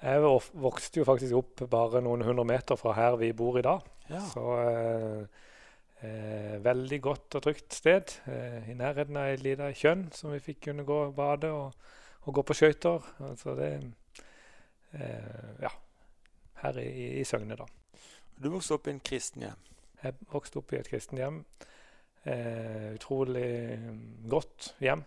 Jeg 0.03 0.23
vokste 0.59 0.99
jo 0.99 1.07
faktisk 1.07 1.37
opp 1.39 1.63
bare 1.71 2.03
noen 2.03 2.25
hundre 2.27 2.45
meter 2.49 2.79
fra 2.79 2.95
her 2.97 3.17
vi 3.21 3.31
bor 3.37 3.59
i 3.61 3.65
dag. 3.67 3.85
Ja. 4.11 4.23
Så 4.33 4.47
eh, 4.65 5.43
eh, 6.03 6.57
veldig 6.65 7.01
godt 7.03 7.39
og 7.39 7.45
trygt 7.47 7.75
sted. 7.75 8.15
Eh, 8.31 8.71
I 8.71 8.77
nærheten 8.79 9.19
av 9.19 9.31
ei 9.31 9.39
lita 9.41 9.71
kjønn 9.77 10.09
som 10.15 10.33
vi 10.35 10.41
fikk 10.43 10.67
kunne 10.69 10.87
gå 10.89 10.99
og 11.09 11.15
bade 11.17 11.51
og, 11.53 11.75
og 12.27 12.35
gå 12.39 12.45
på 12.47 12.57
skøyter. 12.59 13.13
Altså 13.31 13.57
det 13.59 13.73
eh, 14.93 15.63
Ja. 15.63 15.73
Her 16.63 16.79
i, 16.79 17.19
i 17.19 17.25
Søgne, 17.27 17.57
da. 17.59 17.67
Du 18.39 18.53
vokste 18.53 18.77
opp 18.77 18.87
i 18.87 18.93
en 18.93 19.03
kristen 19.03 19.43
hjem? 19.43 19.63
Jeg 20.03 20.15
vokste 20.31 20.61
opp 20.61 20.73
i 20.73 20.79
et 20.79 20.91
kristen 20.91 21.19
hjem. 21.19 21.41
Eh, 22.23 22.93
utrolig 22.95 23.81
godt 24.31 24.73
hjem. 24.83 25.03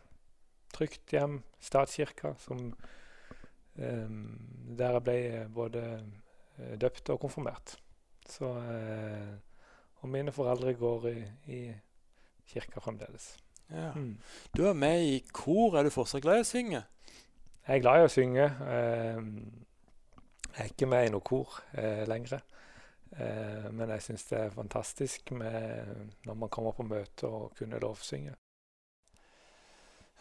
Trygt 0.76 1.16
hjem. 1.16 1.40
Statskirka, 1.64 2.34
som 2.44 2.68
eh, 3.80 4.12
Der 4.76 4.98
jeg 4.98 5.04
ble 5.08 5.18
både 5.56 5.84
eh, 5.96 6.76
døpt 6.80 7.14
og 7.16 7.22
konfirmert. 7.24 7.78
Så 8.28 8.52
eh, 8.60 9.36
Og 10.06 10.10
mine 10.14 10.32
foreldre 10.32 10.76
går 10.78 11.08
i, 11.10 11.22
i 11.50 11.60
kirka 12.46 12.80
fremdeles. 12.80 13.32
Ja. 13.72 13.92
Mm. 13.96 14.18
Du 14.58 14.68
er 14.70 14.74
med 14.78 15.02
i 15.02 15.24
kor. 15.34 15.80
Er 15.80 15.84
du 15.84 15.90
fortsatt 15.90 16.22
glad 16.22 16.38
i 16.38 16.44
å 16.44 16.46
synge? 16.46 16.84
Jeg 17.66 17.80
er 17.80 17.82
glad 17.82 18.04
i 18.04 18.06
å 18.06 18.12
synge. 18.14 18.46
Eh, 18.46 19.24
jeg 20.52 20.62
er 20.62 20.70
ikke 20.70 20.90
med 20.92 21.08
i 21.08 21.14
noe 21.16 21.26
kor 21.26 21.58
eh, 21.74 22.04
lenger. 22.06 22.44
Eh, 23.18 23.66
men 23.74 23.96
jeg 23.96 24.06
syns 24.06 24.28
det 24.30 24.44
er 24.44 24.54
fantastisk 24.54 25.34
med, 25.34 26.14
når 26.30 26.38
man 26.44 26.54
kommer 26.54 26.78
på 26.78 26.86
møte 26.86 27.26
og 27.26 27.58
kunne 27.58 27.82
lovsynge. 27.82 28.38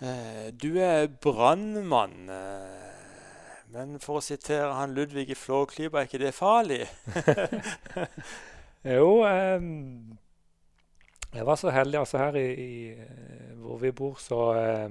Eh, 0.00 0.48
du 0.56 0.78
er 0.80 1.12
brannmann. 1.12 2.32
Eh, 2.32 3.68
men 3.76 3.98
for 4.00 4.22
å 4.22 4.24
sitere 4.24 4.72
han 4.78 4.96
Ludvig 4.96 5.28
i 5.28 5.36
Flåklypa, 5.36 6.00
er 6.00 6.08
ikke 6.08 6.24
det 6.24 6.34
farlig? 6.40 6.84
jo, 8.84 9.24
eh, 9.24 9.62
jeg 11.34 11.46
var 11.46 11.56
så 11.56 11.70
heldig. 11.70 11.98
altså 11.98 12.18
Her 12.18 12.36
i, 12.36 12.48
i 12.54 12.94
hvor 13.64 13.78
vi 13.80 13.92
bor, 13.92 14.14
så, 14.20 14.40
eh, 14.54 14.90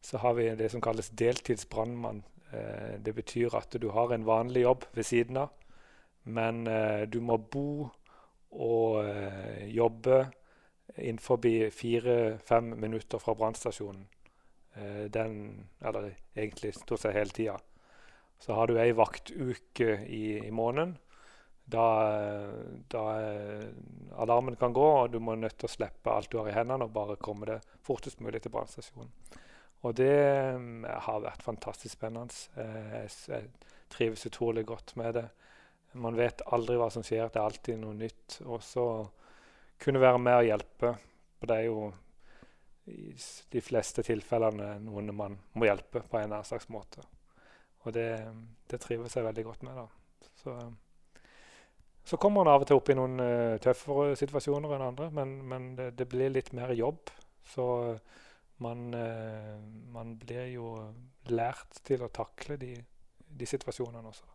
så, 0.00 0.18
har 0.18 0.34
vi 0.34 0.48
det 0.56 0.70
som 0.70 0.80
kalles 0.80 1.10
deltidsbrannmann. 1.10 2.24
Eh, 2.52 2.98
det 3.04 3.14
betyr 3.14 3.54
at 3.54 3.76
du 3.82 3.90
har 3.90 4.12
en 4.12 4.26
vanlig 4.26 4.62
jobb 4.62 4.84
ved 4.94 5.04
siden 5.04 5.36
av, 5.36 5.50
men 6.24 6.66
eh, 6.66 7.06
du 7.06 7.20
må 7.20 7.36
bo 7.36 7.88
og 8.50 9.04
eh, 9.04 9.66
jobbe 9.70 10.30
innenfor 10.96 11.38
fire-fem 11.70 12.74
minutter 12.80 13.18
fra 13.18 13.34
brannstasjonen. 13.34 14.08
Eh, 14.74 15.04
den, 15.10 15.66
eller 15.80 16.14
egentlig 16.34 16.74
stort 16.74 17.00
sett 17.00 17.14
hele 17.14 17.30
tida. 17.30 17.58
Så 18.40 18.54
har 18.54 18.66
du 18.66 18.78
ei 18.80 18.92
vaktuke 18.96 20.00
i, 20.06 20.38
i 20.46 20.50
måneden. 20.50 20.96
Da, 21.70 21.86
da 22.90 23.02
alarmen 24.18 24.56
kan 24.58 24.72
gå, 24.74 24.86
og 25.02 25.12
du 25.12 25.20
må 25.22 25.36
nødt 25.38 25.58
til 25.60 25.68
å 25.68 25.70
slippe 25.70 26.10
alt 26.10 26.30
du 26.32 26.40
har 26.40 26.48
i 26.50 26.54
hendene 26.56 26.88
og 26.88 26.94
bare 26.96 27.18
komme 27.20 27.46
det 27.46 27.60
fortest 27.86 28.22
mulig 28.24 28.40
til 28.42 28.52
brannstasjonen. 28.54 29.12
Og 29.80 29.94
det 29.96 30.16
um, 30.56 30.84
har 30.84 31.22
vært 31.24 31.44
fantastisk 31.44 31.94
spennende. 31.96 32.34
Eh, 32.60 32.96
jeg, 32.98 33.12
jeg, 33.32 33.68
trives 33.90 34.26
utrolig 34.28 34.62
godt 34.68 34.92
med 35.00 35.16
det. 35.16 35.24
Man 35.98 36.18
vet 36.18 36.44
aldri 36.54 36.76
hva 36.78 36.90
som 36.92 37.02
skjer. 37.02 37.30
Det 37.32 37.40
er 37.40 37.48
alltid 37.48 37.80
noe 37.80 37.96
nytt. 37.96 38.36
Og 38.44 38.60
så 38.62 38.84
kunne 39.80 40.02
være 40.02 40.20
med 40.22 40.36
og 40.36 40.46
hjelpe. 40.46 40.92
For 41.40 41.50
det 41.50 41.56
er 41.56 41.66
jo 41.66 41.88
i 42.90 43.14
de 43.54 43.62
fleste 43.62 44.04
tilfellene 44.06 44.76
noen 44.84 45.10
man 45.16 45.34
må 45.58 45.66
hjelpe 45.66 46.04
på 46.04 46.18
en 46.18 46.28
eller 46.28 46.40
annen 46.40 46.50
slags 46.52 46.70
måte. 46.70 47.02
Og 47.82 47.96
det, 47.96 48.06
det 48.70 48.80
trives 48.82 49.16
jeg 49.16 49.26
veldig 49.26 49.46
godt 49.48 49.66
med. 49.66 49.80
da. 49.80 50.30
Så, 50.42 50.56
så 52.04 52.16
kommer 52.16 52.40
man 52.40 52.52
av 52.54 52.64
og 52.64 52.68
til 52.68 52.80
opp 52.80 52.90
i 52.90 52.96
noen 52.98 53.20
uh, 53.22 53.58
tøffere 53.62 54.16
situasjoner 54.18 54.74
enn 54.76 54.86
andre, 54.88 55.10
men, 55.14 55.36
men 55.46 55.70
det, 55.78 55.92
det, 55.98 56.08
blir 56.10 56.32
litt 56.32 56.52
mer 56.56 56.72
jobb. 56.74 57.12
Så 57.52 57.66
man, 58.64 58.88
uh, 58.94 59.56
man, 59.94 60.16
blir 60.20 60.50
jo 60.54 60.74
lært 61.30 61.82
til 61.86 62.02
å 62.04 62.12
takle 62.14 62.58
de, 62.60 62.74
de 63.28 63.48
situasjonene 63.48 64.12
også. 64.12 64.28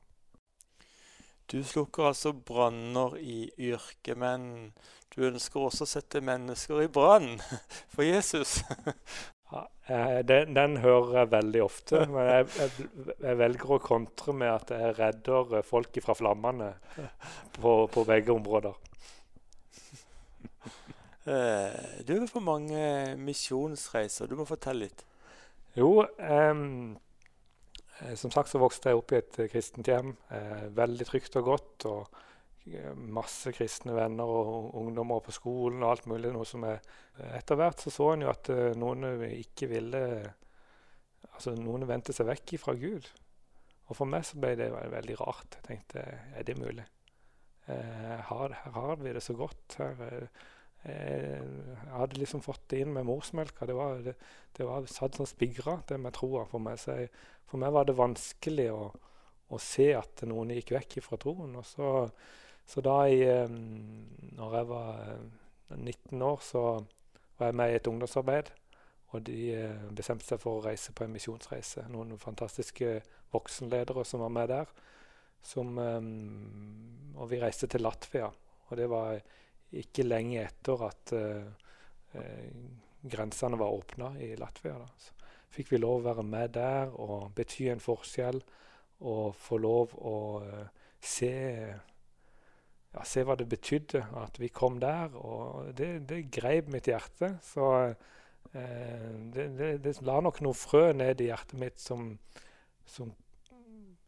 Du 1.52 1.60
slukker 1.64 2.10
altså 2.10 2.32
branner 2.34 3.20
i 3.22 3.44
yrket, 3.68 4.16
men 4.18 4.72
du 5.14 5.28
ønsker 5.28 5.68
også 5.68 5.86
å 5.86 5.90
sette 5.90 6.24
mennesker 6.26 6.82
i 6.86 6.90
brann 6.90 7.36
for 7.94 8.06
Jesus. 8.08 8.62
eh, 9.54 10.20
den, 10.28 10.56
den, 10.58 10.78
hører 10.84 11.20
jeg 11.20 11.32
veldig 11.36 11.64
ofte, 11.66 12.02
men 12.14 12.30
jeg, 12.32 12.48
jeg, 12.58 12.88
jeg, 13.14 13.38
velger 13.42 13.76
å 13.76 13.80
kontre 13.84 14.36
med 14.38 14.52
at 14.54 14.74
jeg 14.76 14.98
redder 15.00 15.62
folk 15.68 16.02
fra 16.06 16.18
flammene 16.18 16.74
på, 17.60 17.78
på 17.94 18.06
begge 18.08 18.36
områder. 18.36 18.76
Eh, 21.26 22.02
du 22.06 22.12
er 22.14 22.28
på 22.30 22.38
mange 22.38 23.16
misjonsreiser. 23.18 24.28
Du 24.30 24.36
må 24.38 24.44
fortelle 24.46 24.84
litt. 24.84 25.00
Jo, 25.74 26.04
Eh, 28.00 28.16
som 28.16 28.32
sagt 28.32 28.52
så 28.52 28.60
vokste 28.60 28.92
jeg 28.92 29.00
opp 29.00 29.14
i 29.14 29.20
et 29.22 29.42
kristent 29.52 29.88
hjem. 29.88 30.16
Eh, 30.34 30.68
veldig 30.76 31.08
trygt 31.08 31.38
og 31.40 31.52
godt. 31.52 31.86
og 31.86 32.24
Masse 33.14 33.52
kristne 33.54 33.94
venner 33.94 34.26
og 34.26 34.72
ungdommer 34.80 35.22
på 35.22 35.34
skolen 35.36 35.84
og 35.84 35.92
alt 35.92 36.08
mulig. 36.10 36.32
noe 36.34 36.48
som 36.50 36.66
er... 36.66 36.82
Etter 37.38 37.60
hvert 37.60 37.84
så 37.84 37.94
så 37.94 38.08
en 38.14 38.26
jo 38.26 38.32
at 38.32 38.50
noen 38.76 39.06
ikke 39.30 39.70
ville 39.72 40.02
altså 41.36 41.54
Noen 41.60 41.86
vendte 41.90 42.16
seg 42.16 42.30
vekk 42.30 42.56
fra 42.62 42.76
Gud. 42.80 43.08
Og 43.86 43.98
for 44.00 44.10
meg 44.10 44.26
så 44.26 44.40
ble 44.42 44.56
det 44.58 44.72
veldig 44.72 45.18
rart. 45.22 45.58
Jeg 45.60 45.68
tenkte 45.68 46.04
er 46.06 46.46
det 46.48 46.58
mulig? 46.58 46.86
Eh, 47.68 48.20
her, 48.30 48.56
her, 48.64 48.76
har 48.76 49.02
vi 49.02 49.14
det 49.14 49.24
så 49.26 49.36
godt. 49.38 49.78
Her, 49.78 50.28
jeg 50.86 51.90
hadde 51.90 52.20
liksom 52.22 52.44
fått 52.46 52.68
det 52.70 52.84
inn 52.84 52.94
med 52.94 53.08
morsmelka. 53.08 53.66
Det 53.66 53.76
var, 53.78 54.02
det, 54.06 54.16
det 54.58 54.68
var 54.68 54.86
satt 54.90 55.18
sånn 55.18 55.30
spigra, 55.30 55.80
det 55.90 55.98
med 56.02 56.14
troa 56.18 56.46
for 56.50 56.62
meg. 56.62 56.82
For 57.50 57.62
meg 57.62 57.74
var 57.74 57.88
det 57.90 57.98
vanskelig 57.98 58.68
å, 58.74 58.90
å, 59.50 59.62
se 59.62 59.92
at 59.98 60.26
noen 60.30 60.54
gikk 60.58 60.76
vekk 60.78 61.00
fra 61.06 61.20
troen. 61.22 61.58
Og 61.58 61.66
så, 61.70 61.92
så 62.66 62.82
da 62.82 63.00
jeg, 63.10 63.50
når 64.36 64.56
jeg 64.58 64.68
var 64.70 65.02
19 65.70 66.22
eh, 66.22 66.28
år, 66.28 66.40
så 66.42 66.64
var 67.38 67.52
jeg 67.52 67.58
med 67.62 67.72
i 67.72 67.76
et 67.80 67.88
ungdomsarbeid. 67.88 68.52
Og 69.14 69.26
de 69.28 69.40
eh, 69.54 69.86
bestemte 69.96 70.26
seg 70.26 70.42
for 70.42 70.60
å 70.60 70.66
reise 70.66 70.94
på 70.96 71.06
en 71.06 71.14
misjonsreise. 71.14 71.86
Noen 71.94 72.18
fantastiske 72.22 72.98
voksenledere 73.34 74.06
som 74.06 74.26
var 74.26 74.34
med 74.34 74.52
der. 74.54 74.74
Som, 75.46 75.78
og 75.78 77.28
vi 77.30 77.38
reiste 77.38 77.68
til 77.70 77.84
Latvia. 77.86 78.32
Og 78.66 78.80
det 78.80 78.88
var 78.90 79.20
ikke 79.78 80.08
lenge 80.08 80.40
etter 80.42 80.82
at 80.88 81.12
grensene 83.06 83.60
var 83.62 83.76
åpna 83.76 84.16
i 84.26 84.32
Latvia. 84.40 84.80
Da. 84.82 84.88
Så 84.98 85.14
fikk 85.54 85.76
vi 85.76 85.82
lov 85.84 86.00
å 86.00 86.08
være 86.08 86.26
med 86.26 86.56
der 86.58 86.96
og 86.98 87.30
bety 87.38 87.70
en 87.70 87.84
forskjell 87.84 88.42
og 89.06 89.36
få 89.38 89.60
lov 89.62 89.94
å 90.02 90.18
se, 90.98 91.36
ja, 92.96 93.04
se 93.04 93.26
hva 93.28 93.36
det 93.36 93.48
betydde 93.52 94.06
at 94.22 94.40
vi 94.40 94.50
kom 94.54 94.80
der. 94.80 95.16
Og 95.20 95.74
det, 95.78 96.08
det 96.10 96.28
greip 96.34 96.70
mitt 96.72 96.88
hjerte. 96.90 97.36
Så 97.44 97.68
eh, 97.84 99.12
det, 99.36 99.50
det, 99.60 99.72
det, 99.84 99.96
la 100.08 100.22
nok 100.24 100.40
noe 100.46 100.56
frø 100.56 100.88
ned 100.96 101.22
i 101.24 101.30
hjertet 101.30 101.60
mitt 101.60 101.82
som, 101.82 102.14
som 102.88 103.12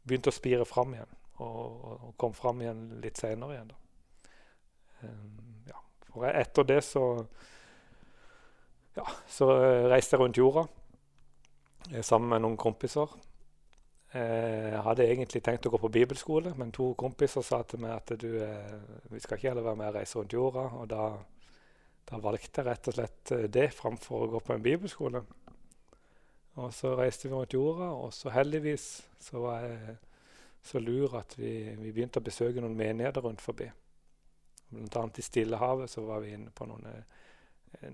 begynte 0.07 0.31
å 0.31 0.37
spire 0.37 0.67
fram 0.67 0.95
igjen. 0.95 1.13
Og, 1.43 1.83
og, 1.91 2.07
kom 2.17 2.33
fram 2.33 2.63
igjen 2.63 2.87
litt 3.03 3.19
seinere 3.19 3.57
igjen. 3.57 3.75
Um, 5.03 5.59
ja. 5.69 5.83
For 6.07 6.25
etter 6.31 6.65
det 6.65 6.79
så 6.87 7.03
ja, 8.97 9.03
så 9.29 9.51
reiste 9.91 10.15
jeg 10.15 10.23
rundt 10.23 10.39
jorda 10.39 10.63
eh, 11.91 12.01
sammen 12.01 12.31
med 12.31 12.41
noen 12.41 12.57
kompiser. 12.57 13.11
Eh, 14.15 14.69
jeg 14.71 14.83
hadde 14.85 15.07
egentlig 15.07 15.41
tenkt 15.43 15.67
å 15.67 15.71
gå 15.73 15.79
på 15.83 15.91
bibelskole, 15.91 16.53
men 16.55 16.71
to 16.71 16.93
kompiser 16.99 17.43
sa 17.43 17.59
til 17.67 17.81
meg 17.83 17.97
at 17.97 18.13
du, 18.19 18.29
eh, 18.39 18.77
vi 19.11 19.19
skal 19.19 19.37
ikke 19.37 19.51
heller 19.51 19.65
være 19.65 19.81
med 19.81 19.89
og 19.89 19.97
reise 19.99 20.19
rundt 20.19 20.33
jorda. 20.33 20.63
Og 20.79 20.87
da, 20.93 21.07
da, 22.07 22.21
valgte 22.23 22.61
jeg 22.61 22.69
rett 22.69 22.87
og 22.87 22.97
slett 22.97 23.33
det 23.51 23.67
framfor 23.75 24.23
å 24.23 24.31
gå 24.35 24.43
på 24.47 24.55
en 24.55 24.63
bibelskole. 24.63 25.23
Og 26.57 26.71
så 26.73 26.95
reiste 26.97 27.27
vi 27.27 27.35
rundt 27.35 27.53
jorda, 27.53 27.91
og 27.93 28.13
så 28.15 28.31
heldigvis 28.33 28.87
så 29.21 29.43
var 29.43 29.65
jeg 29.67 29.97
så 30.67 30.79
lur 30.79 31.13
at 31.19 31.35
vi, 31.37 31.51
vi 31.77 31.91
begynte 31.91 32.19
å 32.19 32.25
besøke 32.25 32.63
noen 32.63 32.75
menigheter 32.77 33.23
rundt 33.23 33.43
forbi. 33.43 33.69
Blant 34.69 34.97
annet 34.99 35.19
i 35.21 35.23
Stillehavet 35.23 35.91
så 35.91 36.03
var 36.07 36.23
vi 36.23 36.33
inne 36.35 36.51
på 36.55 36.65
noen, 36.67 36.87
eh, 36.91 37.26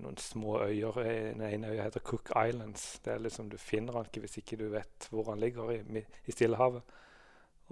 noen 0.00 0.16
små 0.20 0.58
øyer. 0.64 1.00
Den 1.04 1.42
ene 1.46 1.72
øya 1.72 1.88
heter 1.88 2.00
Cook 2.00 2.32
Islands. 2.32 3.00
Det 3.04 3.12
er 3.12 3.22
liksom, 3.22 3.50
Du 3.50 3.56
finner 3.58 3.92
den 3.92 4.10
ikke 4.10 4.24
hvis 4.24 4.38
ikke 4.40 4.60
du 4.60 4.68
vet 4.72 5.08
hvor 5.10 5.30
den 5.30 5.40
ligger 5.40 5.70
i, 5.70 6.04
i 6.26 6.32
Stillehavet. 6.32 6.82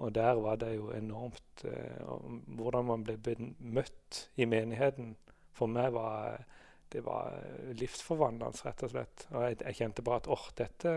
Og 0.01 0.15
der 0.15 0.33
var 0.41 0.55
det 0.57 0.75
jo 0.75 0.89
enormt 0.91 1.65
eh, 1.69 2.01
Hvordan 2.47 2.85
man 2.85 3.03
ble 3.03 3.35
møtt 3.59 4.29
i 4.35 4.45
menigheten, 4.45 5.15
for 5.53 5.69
meg 5.69 5.93
var 5.93 6.41
det 6.93 7.01
var 7.01 7.33
livsforvandlende, 7.73 8.61
rett 8.67 8.83
og 8.85 8.91
slett. 8.91 9.25
Og 9.31 9.43
jeg, 9.47 9.57
jeg 9.63 9.77
kjente 9.79 10.03
bare 10.05 10.21
at 10.21 10.27
åh, 10.29 10.43
dette, 10.57 10.91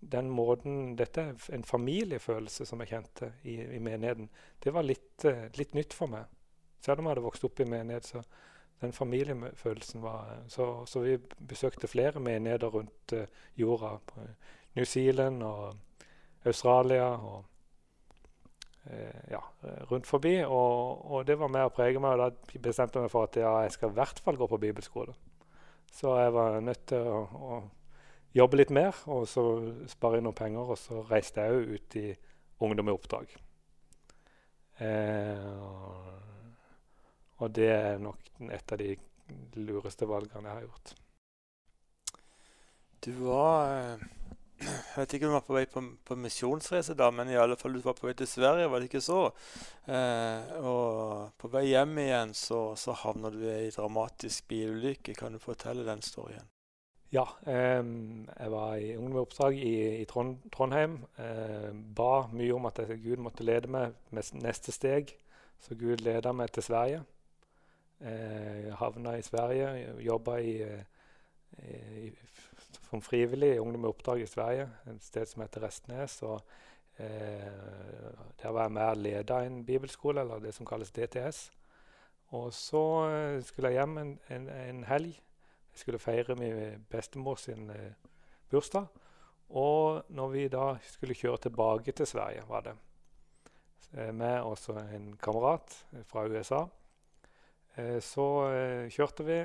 den 0.00 0.30
måten, 0.32 0.94
dette 0.96 1.24
er 1.24 1.48
en 1.52 1.66
familiefølelse 1.68 2.64
som 2.68 2.80
jeg 2.80 2.94
kjente 2.94 3.32
i, 3.44 3.58
i 3.76 3.80
menigheten. 3.82 4.30
Det 4.64 4.72
var 4.72 4.86
litt, 4.88 5.24
eh, 5.28 5.50
litt 5.58 5.76
nytt 5.76 5.96
for 5.96 6.08
meg. 6.12 6.30
Selv 6.80 7.02
om 7.02 7.08
jeg 7.08 7.16
hadde 7.16 7.26
vokst 7.26 7.44
opp 7.44 7.60
i 7.60 7.68
menighet, 7.68 8.08
så 8.08 8.22
den 8.80 8.92
familiefølelsen 8.92 10.02
var 10.02 10.42
Så, 10.48 10.84
så 10.86 11.00
vi 11.00 11.18
besøkte 11.48 11.88
flere 11.88 12.20
menigheter 12.20 12.68
rundt 12.68 13.12
uh, 13.12 13.24
jorda. 13.56 13.96
På 14.06 14.20
New 14.76 14.84
Zealand 14.84 15.42
og 15.42 15.74
Australia 16.44 17.04
og 17.04 17.44
uh, 18.86 19.30
ja, 19.30 19.40
rundt 19.90 20.06
forbi. 20.06 20.36
Og, 20.44 21.10
og, 21.10 21.26
det 21.26 21.38
var 21.38 21.48
med 21.48 21.66
å 21.66 21.74
prege 21.74 22.00
meg. 22.00 22.14
Og 22.14 22.18
da 22.18 22.60
bestemte 22.60 22.98
jeg 22.98 23.08
meg 23.08 23.10
for 23.10 23.26
at 23.26 23.36
ja, 23.36 23.56
jeg 23.66 23.74
skal 23.74 23.90
i 23.90 23.98
hvert 23.98 24.22
fall 24.24 24.36
gå 24.36 24.46
på 24.46 24.62
bibelskole. 24.62 25.14
Så 25.92 26.14
jeg 26.20 26.32
var 26.32 26.60
nødt 26.60 26.86
til 26.86 27.08
å, 27.08 27.20
å 27.24 27.60
jobbe 28.36 28.60
litt 28.60 28.70
mer 28.70 28.96
og 29.08 29.24
så 29.28 29.44
spare 29.90 30.20
inn 30.20 30.28
noen 30.28 30.38
penger. 30.38 30.72
Og 30.74 30.78
så 30.78 31.02
reiste 31.10 31.44
jeg 31.44 31.60
òg 31.60 31.76
ut 31.76 32.00
i 32.00 32.08
Ungdom 32.58 32.88
i 32.90 32.92
oppdrag. 32.92 33.34
Eh, 34.78 35.36
og 37.38 37.52
det 37.54 37.68
er 37.72 38.00
nok 38.02 38.30
et 38.50 38.72
av 38.74 38.80
de 38.80 38.96
lureste 39.58 40.08
valgene 40.08 40.48
jeg 40.48 40.56
har 40.56 40.66
gjort. 40.66 40.94
Du 43.04 43.12
var 43.22 43.74
eh, 43.76 44.06
Jeg 44.66 44.96
vet 44.96 45.12
ikke 45.14 45.28
om 45.28 45.32
du 45.32 45.36
var 45.36 45.46
på 45.46 45.54
vei 45.54 45.64
på, 45.70 45.82
på 46.08 46.16
misjonsreise 46.18 46.96
da, 46.98 47.12
men 47.14 47.30
i 47.30 47.38
alle 47.38 47.54
fall 47.58 47.76
du 47.76 47.82
var 47.84 47.94
på 47.94 48.08
vei 48.08 48.14
til 48.18 48.26
Sverige, 48.26 48.66
var 48.70 48.82
det 48.82 48.88
ikke 48.90 49.04
så? 49.04 49.20
Eh, 49.86 50.48
og 50.66 51.36
på 51.38 51.50
vei 51.52 51.68
hjem 51.68 52.00
igjen 52.02 52.34
så, 52.34 52.62
så 52.74 52.96
havner 53.04 53.34
du 53.34 53.44
i 53.44 53.52
ei 53.52 53.68
dramatisk 53.74 54.48
bilulykke. 54.50 55.14
Kan 55.18 55.36
du 55.36 55.42
fortelle 55.42 55.86
den 55.86 56.02
storyen? 56.02 56.48
Ja. 57.14 57.24
Eh, 57.46 57.84
jeg 58.34 58.52
var 58.56 58.74
i 58.82 58.96
ungdomsoppdrag 58.98 59.60
i, 59.62 59.76
i 60.02 60.08
Trond, 60.10 60.42
Trondheim. 60.54 60.98
Eh, 61.22 61.70
ba 61.94 62.26
mye 62.34 62.58
om 62.58 62.66
at 62.68 62.82
Gud 62.98 63.22
måtte 63.22 63.46
lede 63.46 63.70
meg 63.70 63.94
med 64.10 64.34
neste 64.42 64.74
steg. 64.74 65.14
Så 65.62 65.78
Gud 65.78 66.02
leda 66.02 66.34
meg 66.34 66.50
til 66.54 66.66
Sverige. 66.66 67.06
Eh, 68.00 68.68
havna 68.78 69.16
i 69.18 69.22
Sverige, 69.22 69.68
jobba 70.04 70.36
i, 70.38 70.54
i, 71.58 72.10
som 72.90 73.02
frivillig 73.02 73.54
i 73.54 73.58
Ungdom 73.58 73.84
i 73.84 73.90
oppdrag 73.90 74.22
i 74.22 74.26
Sverige, 74.26 74.68
et 74.86 75.04
sted 75.04 75.26
som 75.26 75.42
heter 75.42 75.66
Restnes. 75.66 76.22
og 76.22 76.40
eh, 76.98 77.46
Der 78.42 78.50
var 78.50 78.62
jeg 78.62 78.72
med 78.72 78.82
og 78.82 78.96
leda 78.96 79.40
en 79.44 79.64
bibelskole, 79.66 80.20
eller 80.20 80.38
det 80.38 80.54
som 80.54 80.66
kalles 80.66 80.92
DTS. 80.94 81.50
Og 82.28 82.52
så 82.54 82.84
eh, 83.10 83.42
skulle 83.42 83.72
jeg 83.72 83.80
hjem 83.80 83.98
en, 83.98 84.18
en, 84.30 84.48
en 84.48 84.84
helg 84.84 85.18
jeg 85.78 85.80
skulle 85.80 85.98
feire 85.98 86.34
min 86.34 86.86
bestemor 86.90 87.36
sin 87.38 87.70
eh, 87.70 87.92
bursdag. 88.50 88.86
Og 89.48 90.02
når 90.08 90.28
vi 90.28 90.48
da 90.48 90.72
skulle 90.82 91.14
kjøre 91.14 91.38
tilbake 91.38 91.92
til 91.92 92.06
Sverige, 92.06 92.42
var 92.48 92.60
det 92.60 92.72
eh, 93.94 94.14
med 94.14 94.40
også 94.40 94.74
en 94.96 95.16
kamerat 95.22 95.86
fra 96.04 96.26
USA, 96.26 96.64
eh, 96.64 96.68
så 98.02 98.26
eh, 98.50 98.88
kjørte 98.92 99.26
vi. 99.26 99.38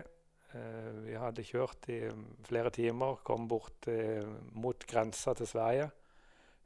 Eh, 0.54 0.90
vi 1.08 1.18
hadde 1.18 1.46
kjørt 1.46 1.90
i 1.94 2.00
flere 2.48 2.72
timer, 2.74 3.22
kom 3.26 3.48
bort 3.50 3.88
eh, 3.92 4.26
mot 4.54 4.86
grensa 4.90 5.34
til 5.38 5.50
Sverige. 5.50 5.90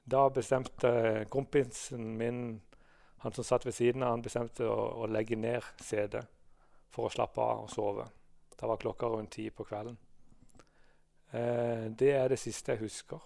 Da 0.07 0.27
bestemte 0.31 1.25
kompisen 1.31 2.13
min, 2.19 2.41
han 3.23 3.35
som 3.35 3.47
satt 3.47 3.67
ved 3.67 3.75
siden 3.75 4.03
av, 4.03 4.15
han 4.15 4.25
bestemte 4.25 4.67
å, 4.67 4.77
å 5.03 5.09
legge 5.11 5.39
ned 5.39 5.65
setet 5.83 6.27
for 6.93 7.07
å 7.07 7.13
slappe 7.13 7.43
av 7.43 7.65
og 7.65 7.71
sove. 7.71 8.07
Da 8.57 8.69
var 8.69 8.79
klokka 8.81 9.09
rundt 9.11 9.35
ti 9.35 9.49
på 9.51 9.65
kvelden. 9.67 9.97
Eh, 11.35 11.87
det 11.91 12.13
er 12.15 12.31
det 12.31 12.39
siste 12.39 12.73
jeg 12.73 12.85
husker. 12.85 13.23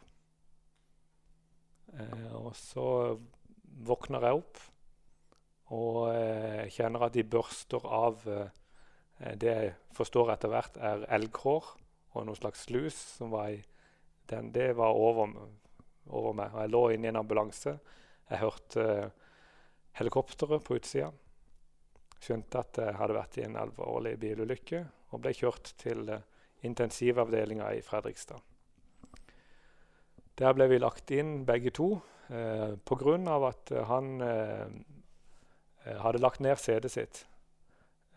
Eh, 1.93 2.34
og 2.38 2.56
så 2.58 2.86
våkner 3.86 4.25
jeg 4.27 4.41
opp 4.41 4.62
og 5.71 6.01
eh, 6.12 6.67
kjenner 6.73 7.07
at 7.07 7.15
de 7.15 7.23
børster 7.27 7.86
av 7.88 8.25
eh, 8.27 8.49
det 9.39 9.51
jeg 9.51 9.73
forstår 9.95 10.34
etter 10.34 10.51
hvert 10.51 10.77
er 10.81 11.05
elghår 11.13 11.71
og 12.17 12.27
noe 12.27 12.36
slags 12.36 12.65
lus 12.73 12.97
som 13.17 13.31
var 13.31 13.53
i 13.53 13.62
den. 14.31 14.51
Det 14.51 14.71
var 14.75 14.97
over, 14.97 15.31
over 16.10 16.36
meg. 16.36 16.53
Og 16.53 16.63
jeg 16.63 16.73
lå 16.73 16.84
inne 16.91 17.07
i 17.07 17.12
en 17.13 17.21
ambulanse. 17.21 17.75
Jeg 18.31 18.41
hørte 18.41 18.88
eh, 18.88 19.12
helikopteret 19.99 20.63
på 20.65 20.79
utsida. 20.79 21.12
Skjønte 22.21 22.62
at 22.62 22.81
jeg 22.81 22.97
hadde 22.99 23.17
vært 23.17 23.39
i 23.39 23.45
en 23.47 23.57
alvorlig 23.60 24.17
bilulykke 24.21 24.84
og 25.12 25.23
ble 25.23 25.34
kjørt 25.36 25.73
til 25.81 26.05
uh, 26.07 26.21
intensivavdelinga 26.63 27.71
i 27.75 27.81
Fredrikstad. 27.84 28.39
Der 30.39 30.53
ble 30.55 30.67
vi 30.71 30.79
lagt 30.79 31.12
inn 31.13 31.41
begge 31.45 31.73
to 31.75 31.89
eh, 32.29 32.77
pga. 32.88 33.15
at 33.49 33.73
han 33.89 34.21
eh, 34.21 34.69
hadde 35.86 36.22
lagt 36.22 36.41
ned 36.44 36.60
CD-et 36.62 36.94
sitt. 36.94 37.26